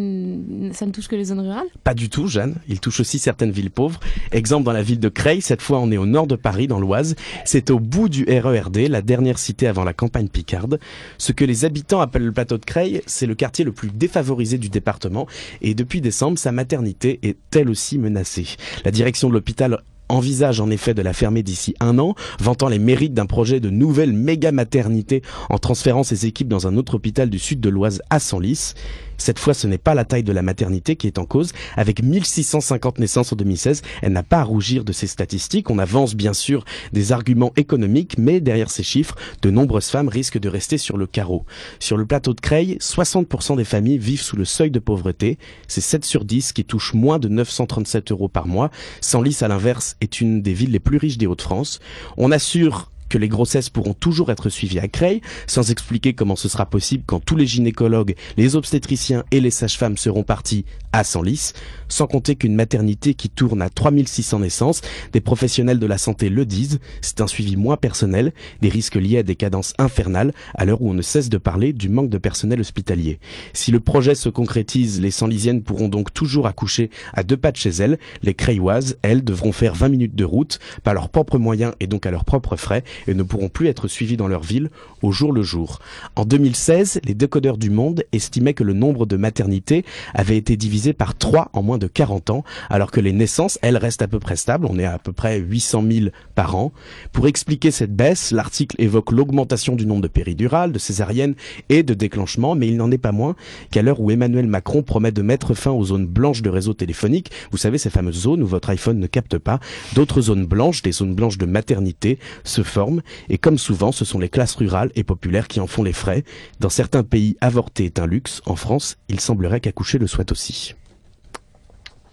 ça 0.73 0.87
ne 0.87 0.91
touche 0.91 1.09
que 1.09 1.17
les 1.17 1.25
zones 1.25 1.41
rurales? 1.41 1.67
Pas 1.85 1.95
du 1.95 2.11
tout, 2.11 2.27
Jeanne. 2.27 2.57
Il 2.69 2.81
touche 2.81 3.01
aussi 3.01 3.19
certaines 3.19 3.51
villes 3.51 3.71
pauvres. 3.71 3.99
Exemple 4.31 4.65
dans 4.65 4.73
la 4.73 4.83
ville 4.83 5.01
de 5.01 5.09
Creil, 5.09 5.41
cette 5.41 5.63
fois 5.63 5.79
on 5.79 5.91
est 5.91 5.97
au 5.97 6.07
nord 6.07 6.27
de 6.27 6.37
Paris, 6.37 6.67
dans 6.67 6.79
l'Oise. 6.79 7.15
C'est 7.45 7.71
au 7.71 7.79
bout 7.79 8.09
du 8.09 8.25
RERD, 8.25 8.89
la 8.89 9.03
dernière 9.03 9.39
cité 9.39 9.67
avant 9.67 9.85
la 9.85 9.93
campagne 9.93 10.29
picarde. 10.29 10.79
Ce 11.19 11.33
que 11.33 11.45
les 11.45 11.65
habitants 11.65 12.01
appellent 12.01 12.27
le 12.27 12.33
plateau 12.33 12.59
de 12.59 12.65
Creil, 12.65 13.03
c'est 13.07 13.27
le 13.27 13.35
quartier 13.35 13.65
le 13.65 13.73
plus 13.73 13.91
défavorisé 13.91 14.59
du 14.59 14.69
département. 14.69 15.27
Et 15.61 15.75
depuis 15.75 16.01
décembre, 16.01 16.39
sa 16.39 16.53
maternité 16.53 17.21
est 17.23 17.39
elle 17.57 17.71
aussi 17.71 17.99
menacée. 17.99 18.47
La 18.85 18.91
direction 18.91 19.29
de 19.29 19.35
l'hôpital 19.35 19.83
envisage 20.13 20.61
en 20.61 20.71
effet 20.71 20.95
de 20.95 21.03
la 21.03 21.13
fermer 21.13 21.43
d'ici 21.43 21.75
un 21.81 21.99
an, 21.99 22.15
vantant 22.39 22.69
les 22.69 22.79
mérites 22.79 23.15
d'un 23.15 23.27
projet 23.27 23.61
de 23.61 23.71
nouvelle 23.71 24.13
méga 24.13 24.53
maternité 24.53 25.23
en 25.49 25.59
transférant 25.59 26.03
ses 26.03 26.27
équipes 26.27 26.49
dans 26.49 26.67
un 26.67 26.77
autre 26.77 26.95
hôpital 26.95 27.31
du 27.31 27.39
sud 27.39 27.61
de 27.61 27.69
l'Oise 27.69 28.03
à 28.11 28.19
Senlis. 28.19 28.75
Cette 29.23 29.39
fois, 29.39 29.55
ce 29.55 29.69
n'est 29.69 29.79
pas 29.79 29.95
la 29.95 30.05
taille 30.05 30.25
de 30.25 30.33
la 30.33 30.43
maternité 30.43 30.97
qui 30.97 31.07
est 31.07 31.17
en 31.17 31.27
cause. 31.27 31.53
Avec 31.77 32.03
1650 32.03 32.99
naissances 32.99 33.33
en 33.33 33.37
2016, 33.37 33.83
elle 34.03 34.11
n'a 34.11 34.25
pas 34.25 34.41
à 34.41 34.43
rougir 34.43 34.83
de 34.83 34.93
ces 34.93 35.07
statistiques. 35.07 35.71
On 35.71 35.79
avance 35.79 36.17
bien 36.17 36.33
sûr 36.33 36.65
des 36.93 37.13
arguments 37.13 37.53
économiques, 37.55 38.19
mais 38.19 38.41
derrière 38.41 38.69
ces 38.69 38.83
chiffres, 38.83 39.15
de 39.41 39.51
nombreuses 39.51 39.91
femmes 39.91 40.09
risquent 40.09 40.41
de 40.41 40.49
rester 40.49 40.77
sur 40.77 40.97
le 40.97 41.07
carreau. 41.07 41.47
Sur 41.79 41.99
le 41.99 42.05
plateau 42.05 42.35
de 42.35 42.41
Creil, 42.41 42.79
60% 42.81 43.57
des 43.57 43.65
familles 43.65 43.99
vivent 43.99 44.23
sous 44.23 44.37
le 44.37 44.45
seuil 44.45 44.73
de 44.73 44.81
pauvreté. 44.81 45.39
C'est 45.69 45.81
7 45.81 46.05
sur 46.05 46.25
10 46.25 46.53
qui 46.53 46.65
touchent 46.65 46.95
moins 46.95 47.21
de 47.21 47.29
937 47.29 48.11
euros 48.11 48.29
par 48.29 48.49
mois. 48.49 48.73
Senlis, 49.01 49.39
à 49.43 49.47
l'inverse, 49.47 49.95
est 50.01 50.21
une 50.21 50.43
des 50.43 50.53
villes 50.53 50.73
les 50.73 50.81
plus 50.81 50.97
riches 50.97 51.19
des 51.19 51.29
Hauts-de-France. 51.29 51.79
On 52.17 52.33
assure 52.33 52.91
que 53.13 53.19
les 53.19 53.29
grossesses 53.29 53.69
pourront 53.69 53.93
toujours 53.93 54.31
être 54.31 54.49
suivies 54.49 54.79
à 54.79 54.89
Creil, 54.89 55.21
sans 55.47 55.71
expliquer 55.71 56.15
comment 56.15 56.35
ce 56.35 56.49
sera 56.49 56.65
possible 56.65 57.05
quand 57.07 57.21
tous 57.21 57.37
les 57.37 57.47
gynécologues, 57.47 58.15
les 58.39 58.57
obstétriciens 58.57 59.23
et 59.31 59.41
les 59.43 59.51
sages-femmes 59.51 59.99
seront 59.99 60.23
partis 60.23 60.65
à 60.93 61.05
Senlis, 61.05 61.53
sans 61.89 62.07
compter 62.07 62.37
qu'une 62.37 62.55
maternité 62.55 63.13
qui 63.13 63.29
tourne 63.29 63.61
à 63.61 63.69
3600 63.69 64.41
naissances, 64.41 64.81
des 65.13 65.21
professionnels 65.21 65.79
de 65.79 65.87
la 65.87 65.99
santé 65.99 66.31
le 66.31 66.47
disent, 66.47 66.81
c'est 67.03 67.21
un 67.21 67.27
suivi 67.27 67.57
moins 67.57 67.77
personnel, 67.77 68.33
des 68.63 68.71
risques 68.71 68.97
liés 68.97 69.19
à 69.19 69.23
des 69.23 69.37
cadences 69.37 69.75
infernales, 69.79 70.33
à 70.55 70.65
l'heure 70.65 70.81
où 70.81 70.91
on 70.91 70.95
ne 70.95 71.03
cesse 71.03 71.29
de 71.29 71.37
parler 71.37 71.75
du 71.75 71.91
manque 71.91 72.09
de 72.09 72.19
personnel 72.19 72.61
hospitalier. 72.61 73.19
Si 73.53 73.71
le 73.73 73.81
projet 73.81 74.15
se 74.15 74.31
concrétise, 74.31 75.03
les 75.03 75.11
Senlisiennes 75.11 75.63
pourront 75.63 75.89
donc 75.89 76.15
toujours 76.15 76.47
accoucher 76.47 76.89
à 77.13 77.25
deux 77.25 77.37
pas 77.37 77.53
de 77.53 77.57
chez 77.59 77.71
elles, 77.71 77.99
les 78.23 78.33
Creilloises, 78.33 78.97
elles, 79.03 79.23
devront 79.23 79.53
faire 79.53 79.75
20 79.75 79.91
minutes 79.91 80.15
de 80.15 80.25
route, 80.25 80.61
par 80.83 80.95
leurs 80.95 81.11
propres 81.11 81.39
moyens 81.39 81.75
et 81.79 81.87
donc 81.87 82.07
à 82.07 82.11
leurs 82.11 82.25
propres 82.25 82.57
frais, 82.57 82.85
et 83.07 83.15
ne 83.15 83.23
pourront 83.23 83.49
plus 83.49 83.69
être 83.69 83.89
suivies 83.89 84.17
dans 84.17 84.29
leur 84.29 84.43
ville 84.43 84.71
au 85.03 85.13
jour 85.13 85.33
le 85.33 85.43
jour. 85.43 85.81
En 86.17 86.25
2016, 86.25 87.01
les 87.05 87.15
décodeurs 87.15 87.59
du 87.59 87.71
monde 87.71 88.05
estimaient 88.13 88.55
que 88.55 88.65
le 88.65 88.73
nombre 88.73 89.07
de 89.07 89.17
maternités 89.17 89.85
avait 90.15 90.37
été 90.37 90.57
divisé 90.57 90.93
par 90.93 91.17
3 91.17 91.51
en 91.53 91.63
moins 91.63 91.79
de 91.79 91.87
40 91.87 92.31
ans, 92.31 92.45
alors 92.71 92.91
que 92.91 93.01
les 93.01 93.13
naissances, 93.13 93.59
elles, 93.63 93.77
restent 93.77 94.03
à 94.03 94.09
peu 94.09 94.19
près 94.19 94.37
stables. 94.37 94.67
On 94.69 94.79
est 94.79 94.85
à, 94.85 94.95
à 94.95 94.99
peu 94.99 95.13
près 95.13 95.39
800 95.39 95.85
000 95.91 96.07
par 96.35 96.55
an. 96.57 96.73
Pour 97.13 97.27
expliquer 97.27 97.71
cette 97.71 97.95
baisse, 97.95 98.31
l'article 98.31 98.77
évoque 98.79 99.13
l'augmentation 99.13 99.75
du 99.75 99.87
nombre 99.87 100.03
de 100.03 100.09
péridurales, 100.09 100.73
de 100.73 100.79
césariennes 100.79 101.35
et 101.69 101.83
de 101.83 101.95
déclenchements, 101.95 102.55
mais 102.55 102.69
il 102.69 102.77
n'en 102.77 102.91
est 102.91 102.99
pas 102.99 103.13
moins 103.13 103.35
qu'à 103.71 103.83
l'heure 103.83 104.01
où 104.01 104.11
Emmanuel 104.11 104.47
Macron 104.47 104.83
promet 104.83 105.13
de 105.13 105.23
mettre 105.23 105.55
fin 105.55 105.71
aux 105.71 105.85
zones 105.85 106.07
blanches 106.07 106.43
de 106.43 106.51
réseau 106.51 106.75
téléphonique, 106.75 107.31
vous 107.51 107.59
savez, 107.59 107.79
ces 107.79 107.91
fameuses 107.91 108.21
zones 108.21 108.43
où 108.43 108.47
votre 108.47 108.71
iPhone 108.71 108.99
ne 108.99 109.07
capte 109.07 109.39
pas, 109.39 109.61
d'autres 109.95 110.21
zones 110.21 110.47
blanches, 110.47 110.83
des 110.83 110.93
zones 110.93 111.15
blanches 111.15 111.39
de 111.39 111.47
maternité, 111.47 112.19
se 112.45 112.63
forment, 112.63 112.92
et 113.29 113.39
comme 113.39 113.59
souvent, 113.59 113.93
ce 113.93 114.05
sont 114.05 114.19
les 114.19 114.29
classes 114.29 114.55
rurales 114.55 114.91
et 114.95 115.05
populaires 115.05 115.49
qui 115.49 115.61
en 115.61 115.67
font 115.67 115.83
les 115.83 115.93
frais. 115.93 116.25
Dans 116.61 116.69
certains 116.69 117.03
pays, 117.03 117.37
avorter 117.41 117.87
est 117.87 117.99
un 117.99 118.07
luxe. 118.07 118.43
En 118.47 118.57
France, 118.57 118.97
il 119.09 119.21
semblerait 119.21 119.61
qu'accoucher 119.61 119.99
le 119.99 120.07
soit 120.07 120.31
aussi. 120.33 120.75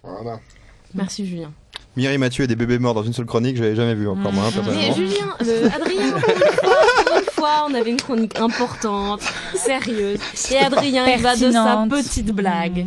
Voilà. 0.04 0.40
Merci 0.94 1.28
Julien. 1.28 1.52
Mireille 1.96 2.18
Mathieu 2.18 2.44
et 2.44 2.48
des 2.48 2.56
bébés 2.56 2.80
morts 2.80 2.94
dans 2.94 3.04
une 3.04 3.14
seule 3.14 3.26
chronique, 3.26 3.58
je 3.58 3.64
l'avais 3.64 3.76
jamais 3.76 3.96
vu 3.96 4.08
encore 4.08 4.32
moi, 4.32 4.46
hein, 4.46 4.52
Mais 4.56 4.62
personnellement. 4.62 4.96
Julien, 4.96 5.36
euh, 5.42 5.70
Adrien, 5.76 6.12
pour 6.12 6.30
une, 6.30 6.52
fois, 6.54 7.06
pour 7.06 7.18
une 7.18 7.26
fois, 7.32 7.68
on 7.70 7.74
avait 7.74 7.90
une 7.90 8.02
chronique 8.02 8.40
importante, 8.40 9.22
sérieuse. 9.56 10.20
Et 10.52 10.58
Adrien, 10.58 11.06
il 11.08 11.22
va 11.22 11.36
de 11.36 11.52
sa 11.52 11.86
petite 11.90 12.32
blague. 12.32 12.86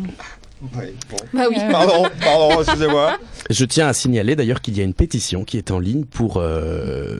Oui, 0.63 0.85
bon. 1.09 1.17
Bah 1.33 1.45
oui. 1.49 1.57
Pardon, 1.71 2.05
pardon, 2.21 2.61
excusez-moi. 2.61 3.17
Je 3.49 3.65
tiens 3.65 3.87
à 3.87 3.93
signaler 3.93 4.35
d'ailleurs 4.35 4.61
qu'il 4.61 4.77
y 4.77 4.81
a 4.81 4.83
une 4.83 4.93
pétition 4.93 5.43
qui 5.43 5.57
est 5.57 5.71
en 5.71 5.79
ligne 5.79 6.05
pour 6.05 6.37
euh, 6.37 7.19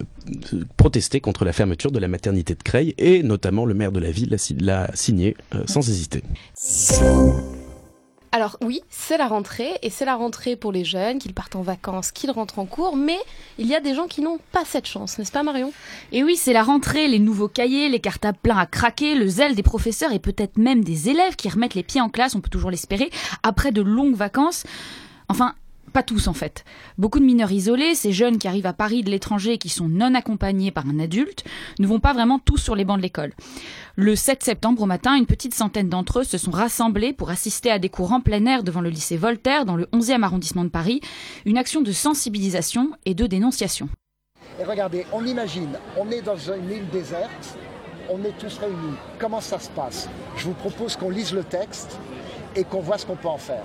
protester 0.77 1.19
contre 1.19 1.43
la 1.43 1.51
fermeture 1.53 1.91
de 1.91 1.99
la 1.99 2.07
maternité 2.07 2.55
de 2.55 2.63
Creil 2.63 2.93
et 2.97 3.21
notamment 3.23 3.65
le 3.65 3.73
maire 3.73 3.91
de 3.91 3.99
la 3.99 4.11
ville 4.11 4.29
l'a 4.29 4.37
si- 4.37 4.53
l'a 4.55 4.89
signé 4.93 5.35
euh, 5.55 5.63
sans 5.67 5.87
hésiter. 5.89 6.23
Alors 8.35 8.57
oui, 8.63 8.81
c'est 8.89 9.17
la 9.19 9.27
rentrée, 9.27 9.77
et 9.83 9.91
c'est 9.91 10.05
la 10.05 10.15
rentrée 10.15 10.55
pour 10.55 10.71
les 10.71 10.83
jeunes, 10.83 11.19
qu'ils 11.19 11.35
partent 11.35 11.55
en 11.55 11.61
vacances, 11.61 12.11
qu'ils 12.11 12.31
rentrent 12.31 12.57
en 12.57 12.65
cours, 12.65 12.95
mais 12.97 13.19
il 13.59 13.67
y 13.67 13.75
a 13.75 13.79
des 13.79 13.93
gens 13.93 14.07
qui 14.07 14.21
n'ont 14.21 14.39
pas 14.51 14.65
cette 14.65 14.87
chance, 14.87 15.19
n'est-ce 15.19 15.31
pas 15.31 15.43
Marion? 15.43 15.71
Et 16.11 16.23
oui, 16.23 16.35
c'est 16.35 16.51
la 16.51 16.63
rentrée, 16.63 17.07
les 17.07 17.19
nouveaux 17.19 17.47
cahiers, 17.47 17.89
les 17.89 17.99
cartables 17.99 18.39
pleins 18.41 18.57
à 18.57 18.65
craquer, 18.65 19.13
le 19.13 19.27
zèle 19.27 19.53
des 19.53 19.61
professeurs 19.61 20.13
et 20.13 20.19
peut-être 20.19 20.57
même 20.57 20.83
des 20.83 21.09
élèves 21.09 21.35
qui 21.35 21.47
remettent 21.47 21.75
les 21.75 21.83
pieds 21.83 22.01
en 22.01 22.09
classe, 22.09 22.33
on 22.33 22.41
peut 22.41 22.49
toujours 22.49 22.71
l'espérer, 22.71 23.11
après 23.43 23.71
de 23.71 23.83
longues 23.83 24.15
vacances. 24.15 24.63
Enfin, 25.29 25.53
pas 25.93 26.01
tous 26.01 26.27
en 26.27 26.33
fait. 26.33 26.65
Beaucoup 26.97 27.19
de 27.19 27.25
mineurs 27.25 27.51
isolés, 27.51 27.93
ces 27.93 28.13
jeunes 28.13 28.39
qui 28.39 28.47
arrivent 28.47 28.65
à 28.65 28.73
Paris 28.73 29.03
de 29.03 29.11
l'étranger 29.11 29.53
et 29.53 29.57
qui 29.59 29.69
sont 29.69 29.87
non 29.87 30.15
accompagnés 30.15 30.71
par 30.71 30.87
un 30.87 30.97
adulte, 30.99 31.43
ne 31.77 31.85
vont 31.85 31.99
pas 31.99 32.13
vraiment 32.13 32.39
tous 32.39 32.57
sur 32.57 32.75
les 32.75 32.83
bancs 32.83 32.97
de 32.97 33.03
l'école. 33.03 33.31
Le 33.95 34.15
7 34.15 34.41
septembre 34.41 34.81
au 34.81 34.85
matin, 34.87 35.13
une 35.13 35.27
petite 35.27 35.53
centaine 35.53 35.87
d'entre 35.87 36.21
eux 36.21 36.23
se 36.23 36.39
sont 36.39 36.49
rassemblés 36.49 37.13
pour 37.13 37.29
assister 37.29 37.69
à 37.69 37.77
des 37.77 37.89
cours 37.89 38.11
en 38.11 38.21
plein 38.21 38.43
air 38.47 38.63
devant 38.63 38.81
le 38.81 38.89
lycée 38.89 39.17
Voltaire 39.17 39.65
dans 39.65 39.75
le 39.75 39.85
11e 39.93 40.23
arrondissement 40.23 40.63
de 40.63 40.69
Paris, 40.69 40.99
une 41.45 41.59
action 41.59 41.79
de 41.81 41.91
sensibilisation 41.91 42.89
et 43.05 43.13
de 43.13 43.27
dénonciation. 43.27 43.89
Et 44.59 44.63
regardez, 44.63 45.05
on 45.13 45.23
imagine, 45.23 45.77
on 45.95 46.09
est 46.09 46.23
dans 46.23 46.37
une 46.37 46.71
île 46.71 46.89
déserte, 46.89 47.55
on 48.09 48.23
est 48.23 48.35
tous 48.39 48.57
réunis. 48.57 48.95
Comment 49.19 49.41
ça 49.41 49.59
se 49.59 49.69
passe? 49.69 50.09
Je 50.37 50.45
vous 50.45 50.53
propose 50.53 50.95
qu'on 50.95 51.11
lise 51.11 51.31
le 51.31 51.43
texte 51.43 51.99
et 52.55 52.63
qu'on 52.63 52.81
voit 52.81 52.97
ce 52.97 53.05
qu'on 53.05 53.15
peut 53.15 53.27
en 53.27 53.37
faire. 53.37 53.63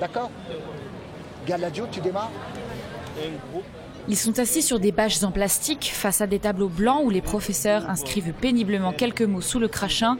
D'accord? 0.00 0.30
Galadio, 1.46 1.86
tu 1.92 2.00
démarres? 2.00 2.32
Ils 4.10 4.16
sont 4.16 4.38
assis 4.38 4.62
sur 4.62 4.80
des 4.80 4.90
bâches 4.90 5.22
en 5.22 5.30
plastique 5.30 5.90
face 5.92 6.22
à 6.22 6.26
des 6.26 6.38
tableaux 6.38 6.70
blancs 6.70 7.02
où 7.04 7.10
les 7.10 7.20
professeurs 7.20 7.90
inscrivent 7.90 8.32
péniblement 8.32 8.94
quelques 8.94 9.20
mots 9.20 9.42
sous 9.42 9.58
le 9.58 9.68
crachin, 9.68 10.16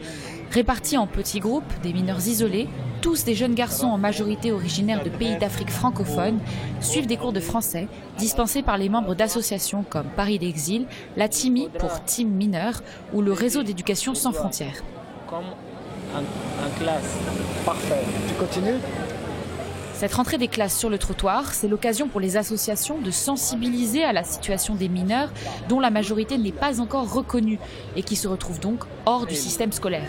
répartis 0.51 0.95
en 0.95 1.07
petits 1.07 1.39
groupes, 1.39 1.73
des 1.81 1.91
mineurs 1.91 2.27
isolés, 2.27 2.69
tous 3.01 3.23
des 3.23 3.33
jeunes 3.33 3.55
garçons 3.55 3.87
en 3.87 3.97
majorité 3.97 4.51
originaires 4.51 5.03
de 5.03 5.09
pays 5.09 5.37
d'Afrique 5.37 5.71
francophone, 5.71 6.37
suivent 6.81 7.07
des 7.07 7.17
cours 7.17 7.33
de 7.33 7.39
français 7.39 7.87
dispensés 8.19 8.61
par 8.61 8.77
les 8.77 8.89
membres 8.89 9.15
d'associations 9.15 9.83
comme 9.89 10.07
Paris 10.15 10.37
d'Exil, 10.37 10.85
la 11.17 11.27
TIMI 11.27 11.69
pour 11.79 12.03
Team 12.03 12.29
Mineur 12.29 12.83
ou 13.13 13.23
le 13.23 13.33
Réseau 13.33 13.63
d'éducation 13.63 14.13
sans 14.13 14.33
frontières. 14.33 14.83
Comme 15.27 15.45
en, 16.13 16.19
en 16.19 16.79
classe. 16.79 17.17
Parfait. 17.65 18.03
Tu 18.27 18.35
continues? 18.35 18.79
Cette 19.99 20.13
rentrée 20.13 20.37
des 20.37 20.47
classes 20.47 20.77
sur 20.77 20.89
le 20.89 20.97
trottoir, 20.97 21.53
c'est 21.53 21.67
l'occasion 21.67 22.07
pour 22.07 22.21
les 22.21 22.37
associations 22.37 22.99
de 22.99 23.11
sensibiliser 23.11 24.05
à 24.05 24.13
la 24.13 24.23
situation 24.23 24.73
des 24.73 24.87
mineurs 24.87 25.27
dont 25.67 25.81
la 25.81 25.89
majorité 25.89 26.37
n'est 26.37 26.53
pas 26.53 26.79
encore 26.79 27.13
reconnue 27.13 27.59
et 27.97 28.01
qui 28.01 28.15
se 28.15 28.29
retrouvent 28.29 28.61
donc 28.61 28.85
hors 29.05 29.25
du 29.25 29.35
système 29.35 29.73
scolaire. 29.73 30.07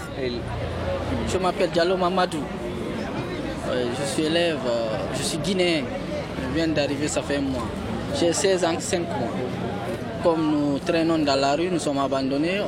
Je 1.27 1.39
m'appelle 1.39 1.71
Diallo 1.71 1.97
Mamadou. 1.97 2.39
Euh, 2.39 3.87
je 3.99 4.13
suis 4.13 4.23
élève, 4.23 4.61
euh, 4.65 4.97
je 5.19 5.23
suis 5.25 5.39
guinéen. 5.39 5.83
Je 6.41 6.55
viens 6.55 6.69
d'arriver, 6.69 7.09
ça 7.09 7.21
fait 7.23 7.39
un 7.39 7.41
mois. 7.41 7.67
J'ai 8.15 8.33
16 8.33 8.65
ans, 8.65 8.79
5 8.79 9.01
mois. 9.01 9.09
Comme 10.23 10.53
nous 10.53 10.79
traînons 10.79 11.19
dans 11.19 11.35
la 11.35 11.57
rue, 11.57 11.69
nous 11.69 11.81
sommes 11.81 11.99
abandonnés. 11.99 12.61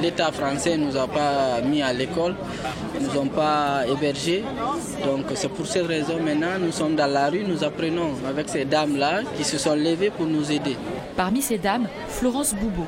L'État 0.00 0.30
français 0.30 0.76
ne 0.76 0.86
nous 0.86 0.96
a 0.96 1.08
pas 1.08 1.60
mis 1.64 1.82
à 1.82 1.92
l'école, 1.92 2.34
ne 2.94 3.06
nous 3.06 3.18
ont 3.18 3.26
pas 3.26 3.82
hébergés. 3.90 4.44
Donc 5.04 5.26
c'est 5.34 5.48
pour 5.48 5.66
cette 5.66 5.86
raison 5.86 6.20
maintenant 6.20 6.58
nous 6.60 6.72
sommes 6.72 6.94
dans 6.94 7.10
la 7.10 7.28
rue, 7.28 7.42
nous 7.46 7.64
apprenons 7.64 8.10
avec 8.28 8.48
ces 8.48 8.64
dames-là 8.64 9.22
qui 9.36 9.44
se 9.44 9.58
sont 9.58 9.74
levées 9.74 10.10
pour 10.10 10.26
nous 10.26 10.52
aider. 10.52 10.76
Parmi 11.16 11.42
ces 11.42 11.58
dames, 11.58 11.88
Florence 12.08 12.54
Boubeau. 12.54 12.86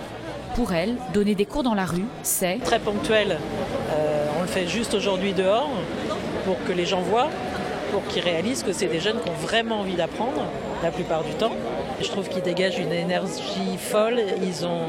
Pour 0.55 0.73
elle, 0.73 0.97
donner 1.15 1.35
des 1.35 1.47
cours 1.47 1.63
dans 1.63 1.75
la 1.75 1.85
rue, 1.85 2.05
c'est 2.23 2.59
Très 2.65 2.81
ponctuel. 2.81 3.39
Euh, 3.93 4.27
on 4.39 4.43
le 4.43 4.49
fait 4.49 4.67
juste 4.67 4.95
aujourd'hui 4.95 5.33
dehors 5.33 5.71
pour 6.45 6.57
que 6.65 6.73
les 6.73 6.87
gens 6.87 7.03
voient, 7.03 7.29
pour 7.93 8.05
qu'ils 8.07 8.23
réalisent 8.23 8.63
que 8.63 8.73
c'est 8.73 8.87
des 8.87 9.01
jeunes 9.01 9.21
qui 9.23 9.31
ont 9.31 9.47
vraiment 9.47 9.81
envie 9.81 9.95
d'apprendre 9.95 10.43
la 10.83 10.91
plupart 10.91 11.23
du 11.23 11.33
temps. 11.35 11.53
Je 12.01 12.09
trouve 12.09 12.29
qu'ils 12.29 12.43
dégagent 12.43 12.79
une 12.79 12.93
énergie 12.93 13.77
folle. 13.79 14.21
Ils 14.43 14.65
ont 14.65 14.87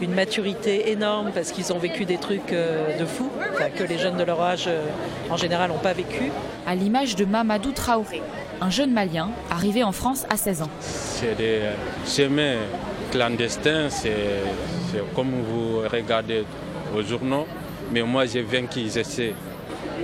une 0.00 0.14
maturité 0.14 0.90
énorme 0.90 1.30
parce 1.34 1.52
qu'ils 1.52 1.72
ont 1.72 1.78
vécu 1.78 2.04
des 2.04 2.18
trucs 2.18 2.52
euh, 2.52 2.98
de 2.98 3.04
fou 3.04 3.30
que 3.76 3.84
les 3.84 3.98
jeunes 3.98 4.16
de 4.16 4.24
leur 4.24 4.40
âge 4.40 4.64
euh, 4.68 4.84
en 5.30 5.36
général 5.36 5.70
n'ont 5.70 5.78
pas 5.78 5.92
vécu. 5.92 6.30
à 6.66 6.74
l'image 6.74 7.16
de 7.16 7.24
Mamadou 7.24 7.72
Traoré, 7.72 8.22
un 8.60 8.70
jeune 8.70 8.92
malien 8.92 9.30
arrivé 9.50 9.82
en 9.82 9.92
France 9.92 10.24
à 10.30 10.36
16 10.36 10.62
ans. 10.62 10.70
C'est 10.80 11.36
des 11.36 11.60
euh, 11.62 11.72
chemins 12.06 12.56
clandestins, 13.10 13.90
c'est 13.90 14.42
c'est 14.90 15.02
comme 15.14 15.30
vous 15.30 15.80
regardez 15.92 16.44
aux 16.96 17.02
journaux, 17.02 17.46
mais 17.92 18.02
moi 18.02 18.26
j'ai 18.26 18.42
vaincu, 18.42 18.80
j'essaie. 18.92 19.34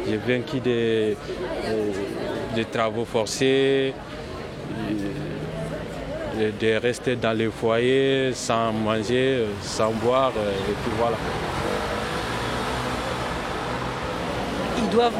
J'ai 0.06 0.16
vaincu 0.18 0.60
des, 0.60 1.16
des 2.54 2.64
travaux 2.66 3.06
forcés, 3.06 3.94
de 6.34 6.76
rester 6.76 7.16
dans 7.16 7.32
les 7.32 7.48
foyers 7.48 8.32
sans 8.34 8.72
manger, 8.72 9.44
sans 9.62 9.90
boire, 9.90 10.32
euh, 10.36 10.50
et 10.50 10.74
puis 10.82 10.92
voilà. 10.98 11.16
Ils 14.78 14.88
doivent 14.90 15.12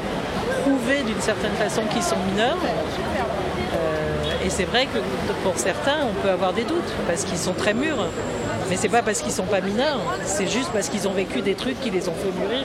prouver 0.63 1.03
d'une 1.03 1.21
certaine 1.21 1.55
façon 1.55 1.83
qu'ils 1.93 2.03
sont 2.03 2.19
mineurs. 2.31 2.59
Euh, 3.75 4.47
et 4.47 4.51
c'est 4.51 4.65
vrai 4.65 4.87
que 4.87 4.99
pour 5.43 5.57
certains, 5.59 6.07
on 6.09 6.23
peut 6.23 6.31
avoir 6.31 6.53
des 6.53 6.65
doutes 6.65 6.93
parce 7.07 7.25
qu'ils 7.25 7.39
sont 7.39 7.55
très 7.55 7.75
mûrs. 7.75 8.07
Mais 8.71 8.77
c'est 8.77 8.89
pas 8.89 9.03
parce 9.03 9.21
qu'ils 9.21 9.33
sont 9.33 9.45
pas 9.45 9.61
mineurs, 9.61 10.01
c'est 10.25 10.47
juste 10.47 10.71
parce 10.73 10.89
qu'ils 10.89 11.07
ont 11.07 11.13
vécu 11.13 11.43
des 11.43 11.55
trucs 11.55 11.79
qui 11.81 11.91
les 11.91 12.09
ont 12.09 12.15
fait 12.15 12.33
mûrir. 12.41 12.65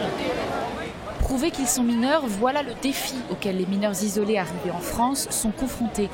Prouver 1.20 1.52
qu'ils 1.52 1.68
sont 1.68 1.84
mineurs, 1.84 2.24
voilà 2.26 2.64
le 2.64 2.72
défi 2.82 3.16
auquel 3.30 3.58
les 3.58 3.66
mineurs 3.66 4.02
isolés 4.02 4.38
arrivés 4.38 4.72
en 4.74 4.80
France 4.80 5.28
sont 5.30 5.52
confrontés. 5.52 6.10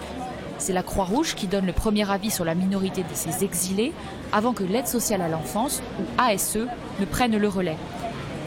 C'est 0.57 0.73
la 0.73 0.83
Croix-Rouge 0.83 1.35
qui 1.35 1.47
donne 1.47 1.65
le 1.65 1.73
premier 1.73 2.09
avis 2.09 2.31
sur 2.31 2.45
la 2.45 2.55
minorité 2.55 3.03
de 3.03 3.13
ces 3.13 3.43
exilés 3.43 3.93
avant 4.31 4.53
que 4.53 4.63
l'aide 4.63 4.87
sociale 4.87 5.21
à 5.21 5.27
l'enfance, 5.27 5.81
ou 5.99 6.03
ASE, 6.17 6.59
ne 6.99 7.05
prenne 7.05 7.37
le 7.37 7.47
relais. 7.47 7.77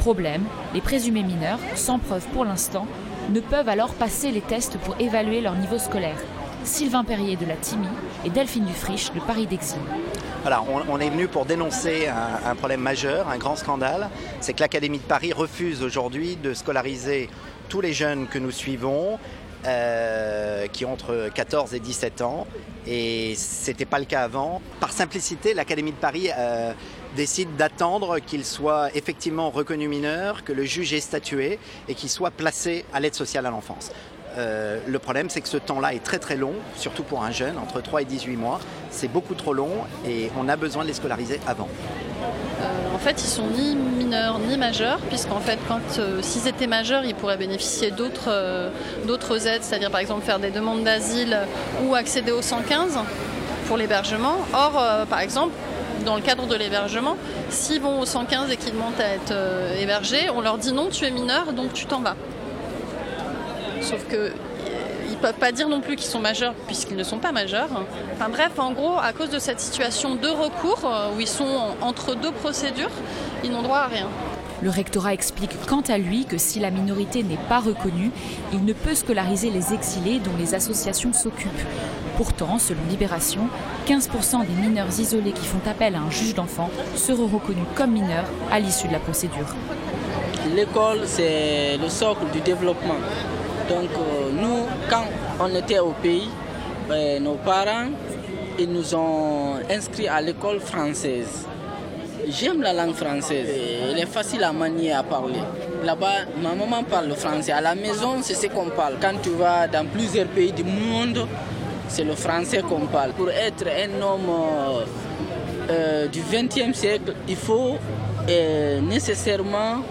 Problème, 0.00 0.44
les 0.74 0.80
présumés 0.80 1.22
mineurs, 1.22 1.58
sans 1.74 1.98
preuve 1.98 2.26
pour 2.28 2.44
l'instant, 2.44 2.86
ne 3.30 3.40
peuvent 3.40 3.68
alors 3.68 3.92
passer 3.94 4.30
les 4.30 4.40
tests 4.40 4.78
pour 4.78 4.96
évaluer 4.98 5.40
leur 5.40 5.54
niveau 5.54 5.78
scolaire. 5.78 6.16
Sylvain 6.64 7.04
Perrier 7.04 7.36
de 7.36 7.46
la 7.46 7.56
TIMI 7.56 7.88
et 8.24 8.30
Delphine 8.30 8.64
Dufriche 8.64 9.12
de 9.12 9.20
Paris 9.20 9.46
d'Exil. 9.46 9.78
On, 10.88 10.98
est 10.98 11.10
venu 11.10 11.28
pour 11.28 11.44
dénoncer 11.44 12.08
un 12.08 12.54
problème 12.54 12.80
majeur, 12.80 13.28
un 13.28 13.38
grand 13.38 13.56
scandale. 13.56 14.08
C'est 14.40 14.54
que 14.54 14.60
l'Académie 14.60 14.98
de 14.98 15.02
Paris 15.02 15.32
refuse 15.32 15.82
aujourd'hui 15.82 16.36
de 16.36 16.54
scolariser 16.54 17.28
tous 17.68 17.80
les 17.80 17.92
jeunes 17.92 18.26
que 18.26 18.38
nous 18.38 18.50
suivons, 18.50 19.18
euh, 19.66 20.66
qui 20.68 20.84
ont 20.84 20.92
entre 20.92 21.30
14 21.34 21.74
et 21.74 21.80
17 21.80 22.22
ans. 22.22 22.46
Et 22.86 23.34
ce 23.34 23.70
n'était 23.70 23.84
pas 23.84 23.98
le 23.98 24.04
cas 24.04 24.22
avant. 24.22 24.62
Par 24.80 24.92
simplicité, 24.92 25.54
l'Académie 25.54 25.92
de 25.92 25.96
Paris 25.96 26.28
euh, 26.36 26.72
décide 27.16 27.56
d'attendre 27.56 28.18
qu'ils 28.20 28.44
soient 28.44 28.88
effectivement 28.94 29.50
reconnus 29.50 29.88
mineurs, 29.88 30.44
que 30.44 30.52
le 30.52 30.64
juge 30.64 30.92
ait 30.92 31.00
statué 31.00 31.58
et 31.88 31.94
qu'ils 31.94 32.10
soient 32.10 32.30
placés 32.30 32.84
à 32.92 33.00
l'aide 33.00 33.14
sociale 33.14 33.46
à 33.46 33.50
l'enfance. 33.50 33.90
Euh, 34.36 34.78
le 34.86 34.98
problème, 34.98 35.30
c'est 35.30 35.40
que 35.40 35.48
ce 35.48 35.56
temps-là 35.56 35.94
est 35.94 36.04
très 36.04 36.18
très 36.18 36.36
long, 36.36 36.54
surtout 36.76 37.02
pour 37.02 37.24
un 37.24 37.32
jeune, 37.32 37.58
entre 37.58 37.80
3 37.80 38.02
et 38.02 38.04
18 38.04 38.36
mois. 38.36 38.60
C'est 38.90 39.08
beaucoup 39.08 39.34
trop 39.34 39.52
long 39.52 39.72
et 40.06 40.30
on 40.38 40.48
a 40.48 40.56
besoin 40.56 40.82
de 40.84 40.88
les 40.88 40.94
scolariser 40.94 41.40
avant. 41.46 41.68
En 42.98 43.00
fait, 43.00 43.22
ils 43.22 43.30
sont 43.30 43.46
ni 43.46 43.76
mineurs 43.76 44.40
ni 44.40 44.56
majeurs, 44.56 44.98
puisqu'en 45.08 45.38
fait, 45.38 45.60
quand 45.68 46.00
euh, 46.00 46.20
s'ils 46.20 46.48
étaient 46.48 46.66
majeurs, 46.66 47.04
ils 47.04 47.14
pourraient 47.14 47.36
bénéficier 47.36 47.92
d'autres 47.92 48.26
euh, 48.26 48.70
d'autres 49.06 49.46
aides, 49.46 49.62
c'est-à-dire 49.62 49.92
par 49.92 50.00
exemple 50.00 50.26
faire 50.26 50.40
des 50.40 50.50
demandes 50.50 50.82
d'asile 50.82 51.38
ou 51.84 51.94
accéder 51.94 52.32
au 52.32 52.42
115 52.42 52.98
pour 53.68 53.76
l'hébergement. 53.76 54.38
Or, 54.52 54.72
euh, 54.76 55.04
par 55.04 55.20
exemple, 55.20 55.52
dans 56.04 56.16
le 56.16 56.22
cadre 56.22 56.48
de 56.48 56.56
l'hébergement, 56.56 57.16
s'ils 57.50 57.80
vont 57.80 58.00
au 58.00 58.04
115 58.04 58.50
et 58.50 58.56
qu'ils 58.56 58.72
demandent 58.72 59.00
à 59.00 59.14
être 59.14 59.32
hébergés, 59.80 60.28
on 60.34 60.40
leur 60.40 60.58
dit 60.58 60.72
non, 60.72 60.88
tu 60.90 61.04
es 61.04 61.12
mineur, 61.12 61.52
donc 61.52 61.72
tu 61.74 61.86
t'en 61.86 62.00
vas. 62.00 62.16
Sauf 63.80 64.08
que 64.08 64.32
peuvent 65.18 65.34
pas 65.34 65.52
dire 65.52 65.68
non 65.68 65.80
plus 65.80 65.96
qu'ils 65.96 66.08
sont 66.10 66.20
majeurs 66.20 66.54
puisqu'ils 66.66 66.96
ne 66.96 67.04
sont 67.04 67.18
pas 67.18 67.32
majeurs. 67.32 67.68
Enfin 68.14 68.28
bref, 68.30 68.52
en 68.58 68.72
gros, 68.72 68.96
à 69.00 69.12
cause 69.12 69.30
de 69.30 69.38
cette 69.38 69.60
situation 69.60 70.14
de 70.14 70.28
recours 70.28 70.80
euh, 70.84 71.10
où 71.16 71.20
ils 71.20 71.26
sont 71.28 71.44
en- 71.44 71.86
entre 71.86 72.14
deux 72.14 72.32
procédures, 72.32 72.90
ils 73.44 73.50
n'ont 73.50 73.62
droit 73.62 73.78
à 73.78 73.86
rien. 73.86 74.06
Le 74.60 74.70
rectorat 74.70 75.14
explique 75.14 75.52
quant 75.68 75.82
à 75.88 75.98
lui 75.98 76.24
que 76.24 76.36
si 76.36 76.58
la 76.58 76.70
minorité 76.70 77.22
n'est 77.22 77.38
pas 77.48 77.60
reconnue, 77.60 78.10
il 78.52 78.64
ne 78.64 78.72
peut 78.72 78.96
scolariser 78.96 79.50
les 79.50 79.72
exilés 79.72 80.18
dont 80.18 80.32
les 80.36 80.52
associations 80.54 81.12
s'occupent. 81.12 81.52
Pourtant, 82.16 82.58
selon 82.58 82.80
Libération, 82.90 83.42
15% 83.86 84.40
des 84.44 84.60
mineurs 84.68 84.88
isolés 84.98 85.30
qui 85.30 85.46
font 85.46 85.60
appel 85.70 85.94
à 85.94 86.00
un 86.00 86.10
juge 86.10 86.34
d'enfant 86.34 86.70
seront 86.96 87.28
reconnus 87.28 87.66
comme 87.76 87.92
mineurs 87.92 88.24
à 88.50 88.58
l'issue 88.58 88.88
de 88.88 88.92
la 88.94 88.98
procédure. 88.98 89.46
L'école, 90.56 91.02
c'est 91.06 91.76
le 91.76 91.88
socle 91.88 92.24
du 92.32 92.40
développement. 92.40 92.94
Donc 93.68 93.90
euh, 93.98 94.30
nous, 94.32 94.66
quand 94.88 95.04
on 95.40 95.54
était 95.54 95.78
au 95.78 95.92
pays, 96.02 96.28
ben, 96.88 97.22
nos 97.22 97.34
parents, 97.34 97.88
ils 98.58 98.70
nous 98.70 98.94
ont 98.94 99.56
inscrits 99.70 100.08
à 100.08 100.20
l'école 100.20 100.60
française. 100.60 101.46
J'aime 102.28 102.62
la 102.62 102.72
langue 102.72 102.94
française. 102.94 103.48
Elle 103.90 103.98
est 103.98 104.06
facile 104.06 104.42
à 104.42 104.52
manier, 104.52 104.92
à 104.92 105.02
parler. 105.02 105.40
Là-bas, 105.84 106.26
ma 106.42 106.54
maman 106.54 106.82
parle 106.82 107.08
le 107.08 107.14
français. 107.14 107.52
À 107.52 107.60
la 107.60 107.74
maison, 107.74 108.16
c'est 108.22 108.34
ce 108.34 108.48
qu'on 108.48 108.70
parle. 108.70 108.94
Quand 109.00 109.14
tu 109.22 109.30
vas 109.30 109.66
dans 109.68 109.86
plusieurs 109.86 110.26
pays 110.26 110.52
du 110.52 110.64
monde, 110.64 111.26
c'est 111.88 112.04
le 112.04 112.14
français 112.14 112.62
qu'on 112.62 112.86
parle. 112.86 113.12
Pour 113.12 113.30
être 113.30 113.64
un 113.66 114.02
homme 114.02 114.28
euh, 114.28 114.84
euh, 115.70 116.06
du 116.08 116.20
XXe 116.20 116.76
siècle, 116.76 117.14
il 117.28 117.36
faut 117.36 117.76
euh, 118.28 118.80
nécessairement 118.80 119.82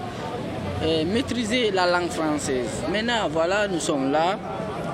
euh, 0.83 1.05
maîtriser 1.05 1.71
la 1.71 1.85
langue 1.87 2.09
française. 2.09 2.83
Maintenant, 2.91 3.27
voilà, 3.31 3.67
nous 3.67 3.79
sommes 3.79 4.11
là. 4.11 4.37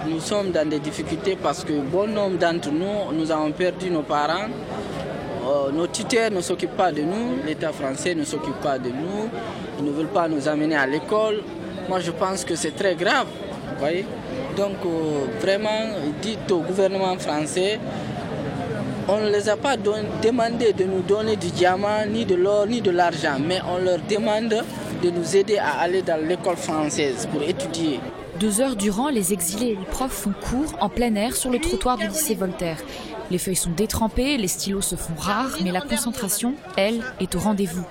Nous 0.07 0.19
sommes 0.19 0.51
dans 0.51 0.67
des 0.67 0.79
difficultés 0.79 1.37
parce 1.41 1.63
que 1.63 1.73
bon 1.73 2.07
nombre 2.07 2.37
d'entre 2.37 2.71
nous, 2.71 3.13
nous 3.13 3.31
avons 3.31 3.51
perdu 3.51 3.89
nos 3.89 4.01
parents. 4.01 4.47
Euh, 5.45 5.71
nos 5.71 5.87
tuteurs 5.87 6.31
ne 6.31 6.41
s'occupent 6.41 6.77
pas 6.77 6.91
de 6.91 7.01
nous, 7.01 7.37
l'État 7.45 7.73
français 7.73 8.15
ne 8.15 8.23
s'occupe 8.23 8.61
pas 8.61 8.79
de 8.79 8.89
nous, 8.89 9.29
ils 9.77 9.85
ne 9.85 9.91
veulent 9.91 10.07
pas 10.07 10.29
nous 10.29 10.47
amener 10.47 10.75
à 10.75 10.85
l'école. 10.87 11.41
Moi, 11.89 11.99
je 11.99 12.11
pense 12.11 12.45
que 12.45 12.55
c'est 12.55 12.75
très 12.75 12.95
grave. 12.95 13.27
voyez 13.77 14.05
Donc, 14.55 14.77
euh, 14.85 15.25
vraiment, 15.41 15.83
dites 16.21 16.49
au 16.49 16.59
gouvernement 16.59 17.17
français, 17.17 17.77
on 19.09 19.17
ne 19.17 19.29
les 19.29 19.49
a 19.49 19.57
pas 19.57 19.75
demandé 19.75 20.71
de 20.71 20.85
nous 20.85 21.01
donner 21.01 21.35
du 21.35 21.47
diamant, 21.47 22.05
ni 22.09 22.23
de 22.23 22.35
l'or, 22.35 22.65
ni 22.67 22.79
de 22.79 22.91
l'argent, 22.91 23.37
mais 23.45 23.59
on 23.69 23.83
leur 23.83 23.99
demande 24.09 24.63
de 25.03 25.09
nous 25.09 25.35
aider 25.35 25.57
à 25.57 25.79
aller 25.79 26.01
dans 26.01 26.25
l'école 26.25 26.55
française 26.55 27.27
pour 27.31 27.43
étudier. 27.43 27.99
Deux 28.39 28.61
heures 28.61 28.77
durant, 28.77 29.09
les 29.09 29.33
exilés 29.33 29.71
et 29.71 29.75
les 29.75 29.85
profs 29.85 30.13
font 30.13 30.33
cours 30.49 30.73
en 30.79 30.87
plein 30.87 31.13
air 31.15 31.35
sur 31.35 31.49
le 31.51 31.59
trottoir 31.59 31.97
du 31.97 32.07
lycée 32.07 32.35
Voltaire. 32.35 32.77
Les 33.29 33.37
feuilles 33.37 33.57
sont 33.57 33.71
détrempées, 33.71 34.37
les 34.37 34.47
stylos 34.47 34.81
se 34.81 34.95
font 34.95 35.15
rares, 35.17 35.57
mais 35.61 35.71
la 35.71 35.81
concentration, 35.81 36.55
elle, 36.77 37.01
est 37.19 37.35
au 37.35 37.39
rendez-vous. 37.39 37.85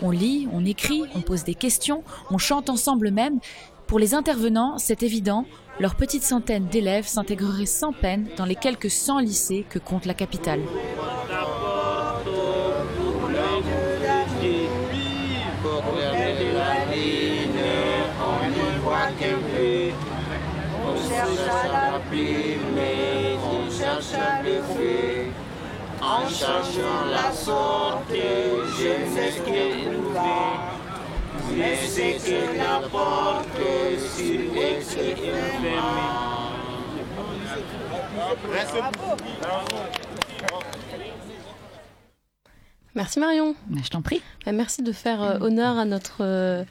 On 0.00 0.10
lit, 0.10 0.48
on 0.52 0.64
écrit, 0.64 1.04
on 1.14 1.20
pose 1.20 1.44
des 1.44 1.54
questions, 1.54 2.02
on 2.30 2.38
chante 2.38 2.70
ensemble 2.70 3.10
même. 3.10 3.38
Pour 3.86 3.98
les 3.98 4.14
intervenants, 4.14 4.78
c'est 4.78 5.02
évident, 5.02 5.44
leur 5.78 5.94
petite 5.94 6.22
centaine 6.22 6.66
d'élèves 6.68 7.06
s'intégreraient 7.06 7.66
sans 7.66 7.92
peine 7.92 8.28
dans 8.38 8.46
les 8.46 8.56
quelques 8.56 8.90
100 8.90 9.18
lycées 9.18 9.66
que 9.68 9.78
compte 9.78 10.06
la 10.06 10.14
capitale. 10.14 10.60
Cherche 21.16 21.64
à 21.64 21.92
la 21.92 21.98
pluie, 22.10 22.58
mais 22.74 23.36
on 23.42 23.70
cherche 23.70 24.14
à 24.14 24.42
le. 24.42 24.56
En 26.02 26.28
cherchant 26.28 27.06
la 27.10 27.32
sorte, 27.32 28.12
je 28.12 28.88
ne 28.88 29.06
sais 29.14 29.40
que 29.40 29.84
trouver. 29.94 30.56
mais 31.56 31.76
c'est 31.76 32.14
que 32.14 32.58
la 32.58 32.86
porte 32.88 33.46
sur 34.14 34.40
est 34.56 34.80
fermée. 34.82 35.76
Merci 42.94 43.20
Marion. 43.20 43.54
Je 43.82 43.88
t'en 43.88 44.02
prie. 44.02 44.22
Bah, 44.44 44.52
Merci 44.52 44.82
de 44.82 44.92
faire 44.92 45.22
euh, 45.22 45.38
honneur 45.40 45.76
à 45.76 45.84
notre, 45.84 46.18
euh, 46.24 46.64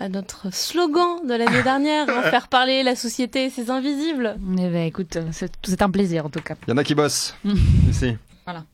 à 0.00 0.08
notre 0.08 0.52
slogan 0.52 1.26
de 1.26 1.34
l'année 1.34 1.62
dernière, 1.64 2.08
hein, 2.08 2.22
faire 2.30 2.48
parler 2.48 2.82
la 2.82 2.96
société 2.96 3.44
et 3.46 3.50
ses 3.50 3.70
invisibles. 3.70 4.36
Eh 4.58 4.68
ben, 4.68 4.86
écoute, 4.86 5.18
c'est 5.32 5.52
c'est 5.64 5.82
un 5.82 5.90
plaisir 5.90 6.26
en 6.26 6.30
tout 6.30 6.40
cas. 6.40 6.54
Il 6.66 6.70
y 6.70 6.72
en 6.72 6.76
a 6.76 6.84
qui 6.84 6.94
bossent. 6.94 7.36
Ici. 7.88 8.16
Voilà. 8.44 8.64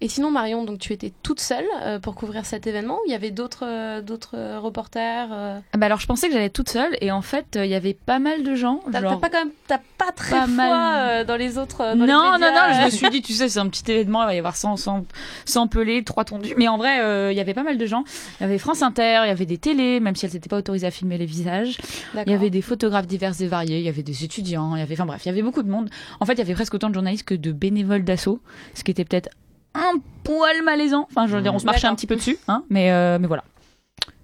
Et 0.00 0.08
sinon, 0.08 0.30
Marion, 0.30 0.64
donc 0.64 0.78
tu 0.78 0.92
étais 0.92 1.12
toute 1.22 1.40
seule 1.40 1.64
euh, 1.82 1.98
pour 1.98 2.14
couvrir 2.14 2.44
cet 2.44 2.66
événement 2.66 2.96
ou 2.96 3.00
il 3.06 3.12
y 3.12 3.14
avait 3.14 3.30
d'autres 3.30 3.64
euh, 3.66 4.00
d'autres 4.02 4.36
euh, 4.36 4.58
reporters 4.58 5.28
euh? 5.32 5.58
Ah 5.72 5.78
bah 5.78 5.86
alors 5.86 6.00
je 6.00 6.06
pensais 6.06 6.26
que 6.28 6.32
j'allais 6.34 6.50
toute 6.50 6.68
seule 6.68 6.96
et 7.00 7.10
en 7.12 7.22
fait 7.22 7.46
il 7.54 7.66
y 7.66 7.74
avait 7.74 7.94
pas 7.94 8.18
mal 8.18 8.42
de 8.42 8.54
gens. 8.54 8.80
T'as 8.90 9.00
genre- 9.00 9.20
pas 9.20 9.28
quand 9.30 9.38
même, 9.44 9.52
pas 9.68 10.12
très 10.14 10.32
Pas 10.40 10.46
foi 10.46 10.54
mal. 10.56 11.26
dans 11.26 11.36
les 11.36 11.58
autres. 11.58 11.94
Non, 11.94 12.04
les 12.06 12.12
non, 12.12 12.38
non, 12.38 12.48
je 12.80 12.84
me 12.86 12.90
suis 12.90 13.10
dit, 13.10 13.22
tu 13.22 13.32
sais, 13.32 13.48
c'est 13.48 13.58
un 13.60 13.68
petit 13.68 13.90
événement, 13.90 14.22
il 14.22 14.26
va 14.26 14.34
y 14.34 14.38
avoir 14.38 14.56
100, 14.56 14.76
100, 14.76 15.04
100 15.44 15.66
pelés, 15.68 16.02
3 16.04 16.24
tondus. 16.24 16.54
Mais 16.56 16.68
en 16.68 16.76
vrai, 16.76 17.30
il 17.32 17.36
y 17.36 17.40
avait 17.40 17.54
pas 17.54 17.62
mal 17.62 17.78
de 17.78 17.86
gens. 17.86 18.04
Il 18.40 18.42
y 18.42 18.46
avait 18.46 18.58
France 18.58 18.82
Inter, 18.82 19.20
il 19.24 19.28
y 19.28 19.30
avait 19.30 19.46
des 19.46 19.58
télés, 19.58 20.00
même 20.00 20.16
si 20.16 20.26
elles 20.26 20.32
n'étaient 20.32 20.48
pas 20.48 20.58
autorisées 20.58 20.86
à 20.86 20.90
filmer 20.90 21.18
les 21.18 21.26
visages. 21.26 21.78
Il 22.26 22.30
y 22.32 22.34
avait 22.34 22.50
des 22.50 22.62
photographes 22.62 23.06
divers 23.06 23.40
et 23.40 23.46
variés, 23.46 23.78
il 23.78 23.84
y 23.84 23.88
avait 23.88 24.02
des 24.02 24.24
étudiants, 24.24 24.74
il 24.76 24.80
y 24.80 24.82
avait, 24.82 24.94
enfin 24.94 25.06
bref, 25.06 25.22
il 25.24 25.28
y 25.28 25.30
avait 25.32 25.42
beaucoup 25.42 25.62
de 25.62 25.70
monde. 25.70 25.88
En 26.20 26.26
fait, 26.26 26.34
il 26.34 26.38
y 26.38 26.42
avait 26.42 26.54
presque 26.54 26.74
autant 26.74 26.88
de 26.88 26.94
journalistes 26.94 27.24
que 27.26 27.34
de 27.34 27.52
bénévoles 27.52 28.04
d'assaut, 28.04 28.40
ce 28.74 28.82
qui 28.84 28.90
était 28.90 29.04
peut-être 29.04 29.28
un 29.74 29.94
poil 30.24 30.62
malaisant. 30.62 31.06
Enfin, 31.10 31.26
je 31.26 31.36
veux 31.36 31.42
dire, 31.42 31.54
on 31.54 31.58
se 31.58 31.66
marchait 31.66 31.86
un 31.86 31.94
petit 31.94 32.06
peu 32.06 32.16
dessus, 32.16 32.38
hein, 32.48 32.64
mais, 32.70 32.90
euh, 32.90 33.18
mais 33.18 33.26
voilà. 33.26 33.44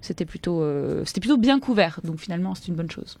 C'était 0.01 0.25
plutôt, 0.25 0.61
euh, 0.61 1.03
c'était 1.05 1.19
plutôt 1.19 1.37
bien 1.37 1.59
couvert, 1.59 1.99
donc 2.03 2.19
finalement, 2.19 2.55
c'est 2.55 2.67
une 2.67 2.75
bonne 2.75 2.91
chose. 2.91 3.17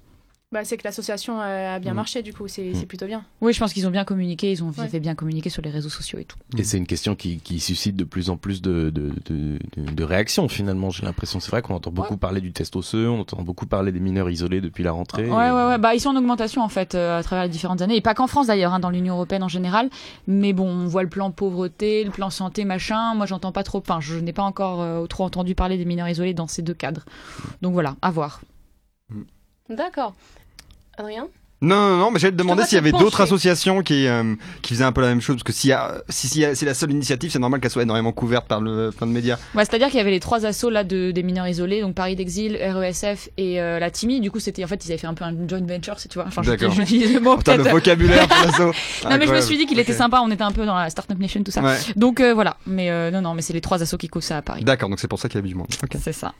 Bah, 0.51 0.65
c'est 0.65 0.77
que 0.77 0.83
l'association 0.83 1.39
a 1.39 1.77
bien 1.77 1.93
Mm. 1.93 1.95
marché, 1.97 2.23
du 2.23 2.33
coup, 2.33 2.47
c'est 2.47 2.73
c'est 2.73 2.87
plutôt 2.87 3.05
bien. 3.05 3.23
Oui, 3.39 3.53
je 3.53 3.59
pense 3.59 3.71
qu'ils 3.71 3.85
ont 3.85 3.91
bien 3.91 4.03
communiqué, 4.03 4.51
ils 4.51 4.63
ont 4.63 4.69
Ouais. 4.71 4.79
avaient 4.85 4.99
bien 4.99 5.13
communiqué 5.13 5.51
sur 5.51 5.61
les 5.61 5.69
réseaux 5.69 5.89
sociaux 5.89 6.17
et 6.17 6.25
tout. 6.25 6.39
Et 6.57 6.63
c'est 6.63 6.79
une 6.79 6.87
question 6.87 7.13
qui, 7.15 7.37
qui 7.37 7.59
suscite 7.59 7.95
de 7.95 8.03
plus 8.03 8.31
en 8.31 8.37
plus 8.37 8.59
de, 8.63 8.89
de, 8.89 9.11
de, 9.25 9.59
de- 9.77 9.91
de 9.91 10.03
réactions 10.03 10.47
finalement. 10.49 10.89
J'ai 10.89 11.03
l'impression, 11.05 11.39
c'est 11.39 11.51
vrai 11.51 11.61
qu'on 11.61 11.75
entend 11.75 11.91
beaucoup 11.91 12.17
parler 12.17 12.41
du 12.41 12.51
test 12.51 12.75
osseux, 12.75 13.07
on 13.07 13.19
entend 13.19 13.43
beaucoup 13.43 13.67
parler 13.67 13.91
des 13.91 13.99
mineurs 13.99 14.27
isolés 14.27 14.59
depuis 14.59 14.83
la 14.83 14.91
rentrée. 14.91 15.29
Ouais, 15.29 15.51
ouais, 15.51 15.65
ouais. 15.67 15.77
Bah, 15.77 15.93
ils 15.93 15.99
sont 15.99 16.09
en 16.09 16.15
augmentation 16.15 16.63
en 16.63 16.69
fait 16.69 16.95
euh, 16.95 17.19
à 17.19 17.21
travers 17.21 17.43
les 17.43 17.51
différentes 17.51 17.83
années, 17.83 17.97
et 17.97 18.01
pas 18.01 18.15
qu'en 18.15 18.25
France 18.25 18.47
d'ailleurs, 18.47 18.73
hein, 18.73 18.79
dans 18.79 18.89
l'Union 18.89 19.13
européenne 19.13 19.43
en 19.43 19.49
général. 19.49 19.91
Mais 20.25 20.53
bon, 20.53 20.67
on 20.67 20.87
voit 20.87 21.03
le 21.03 21.09
plan 21.09 21.29
pauvreté, 21.29 22.03
le 22.03 22.09
plan 22.09 22.31
santé, 22.31 22.65
machin. 22.65 23.13
Moi, 23.13 23.27
j'entends 23.27 23.51
pas 23.51 23.61
trop. 23.63 23.77
Enfin, 23.77 23.99
je 24.01 24.15
n'ai 24.17 24.33
pas 24.33 24.41
encore 24.43 24.81
euh, 24.81 25.05
trop 25.05 25.25
entendu 25.25 25.53
parler 25.53 25.77
des 25.77 25.85
mineurs 25.85 26.09
isolés 26.09 26.33
dans 26.33 26.47
ces 26.47 26.63
deux 26.63 26.73
cadres. 26.73 27.05
Donc 27.61 27.73
voilà, 27.73 27.97
à 28.01 28.09
voir. 28.09 28.41
D'accord. 29.69 30.15
Adrien? 30.99 31.27
Non, 31.61 31.75
non, 31.75 31.97
non, 31.97 32.11
mais 32.11 32.19
j'allais 32.19 32.31
te 32.31 32.37
demander 32.37 32.63
s'il 32.63 32.75
y 32.75 32.79
avait 32.79 32.93
d'autres 32.93 33.19
associations 33.19 33.81
qui, 33.81 34.07
euh, 34.07 34.33
qui 34.61 34.73
faisaient 34.73 34.85
un 34.85 34.93
peu 34.93 35.01
la 35.01 35.07
même 35.07 35.19
chose. 35.19 35.35
Parce 35.35 35.43
que 35.43 35.51
s'il 35.51 35.71
y 35.71 35.73
a, 35.73 36.01
si, 36.07 36.29
si 36.29 36.45
c'est 36.53 36.65
la 36.65 36.73
seule 36.73 36.91
initiative, 36.91 37.31
c'est 37.31 37.39
normal 37.39 37.59
qu'elle 37.59 37.69
soit 37.69 37.83
énormément 37.83 38.13
couverte 38.13 38.47
par 38.47 38.61
le, 38.61 38.91
plein 38.97 39.07
de 39.07 39.11
médias. 39.11 39.35
Ouais, 39.55 39.65
c'est-à-dire 39.65 39.87
qu'il 39.87 39.97
y 39.97 39.99
avait 39.99 40.11
les 40.11 40.21
trois 40.21 40.45
assos 40.45 40.69
là 40.69 40.85
de, 40.85 41.11
des 41.11 41.21
mineurs 41.21 41.49
isolés, 41.49 41.81
donc 41.81 41.95
Paris 41.95 42.15
d'Exil, 42.15 42.55
RESF 42.55 43.27
et 43.35 43.59
euh, 43.59 43.77
la 43.77 43.91
TIMI. 43.91 44.21
Du 44.21 44.31
coup, 44.31 44.39
c'était 44.39 44.63
en 44.63 44.67
fait, 44.67 44.85
ils 44.85 44.91
avaient 44.91 44.99
fait 44.99 45.07
un 45.07 45.13
peu 45.13 45.25
un 45.25 45.35
joint 45.49 45.59
venture, 45.67 45.99
si 45.99 46.07
tu 46.07 46.17
vois. 46.17 46.27
Enfin, 46.27 46.43
je- 46.43 46.51
D'accord. 46.51 46.71
j'utilise 46.71 47.13
le 47.13 47.19
mot 47.19 47.35
Putain, 47.35 47.57
le 47.57 47.63
vocabulaire 47.63 48.25
pour 48.25 48.37
l'asso. 48.45 48.59
non, 49.09 49.17
mais 49.17 49.27
je 49.27 49.33
me 49.33 49.41
suis 49.41 49.57
dit 49.57 49.65
qu'il 49.65 49.79
était 49.79 49.91
sympa. 49.91 50.21
On 50.23 50.31
était 50.31 50.43
un 50.43 50.53
peu 50.53 50.65
dans 50.65 50.75
la 50.77 50.89
Startup 50.89 51.19
Nation, 51.19 51.43
tout 51.43 51.51
ça. 51.51 51.61
Ouais. 51.61 51.75
Donc 51.97 52.21
euh, 52.21 52.33
voilà. 52.33 52.55
Mais 52.67 52.89
euh, 52.89 53.11
non, 53.11 53.19
non, 53.21 53.33
mais 53.33 53.41
c'est 53.41 53.51
les 53.53 53.59
trois 53.59 53.81
assos 53.83 53.97
qui 53.97 54.07
causent 54.07 54.23
ça 54.23 54.37
à 54.37 54.41
Paris. 54.41 54.63
D'accord, 54.63 54.87
donc 54.87 55.01
c'est 55.01 55.09
pour 55.09 55.19
ça 55.19 55.27
qu'il 55.27 55.35
y 55.35 55.39
avait 55.39 55.49
du 55.49 55.55
monde. 55.55 55.67
Ok. 55.83 55.97
C'est 56.01 56.13
ça. 56.13 56.31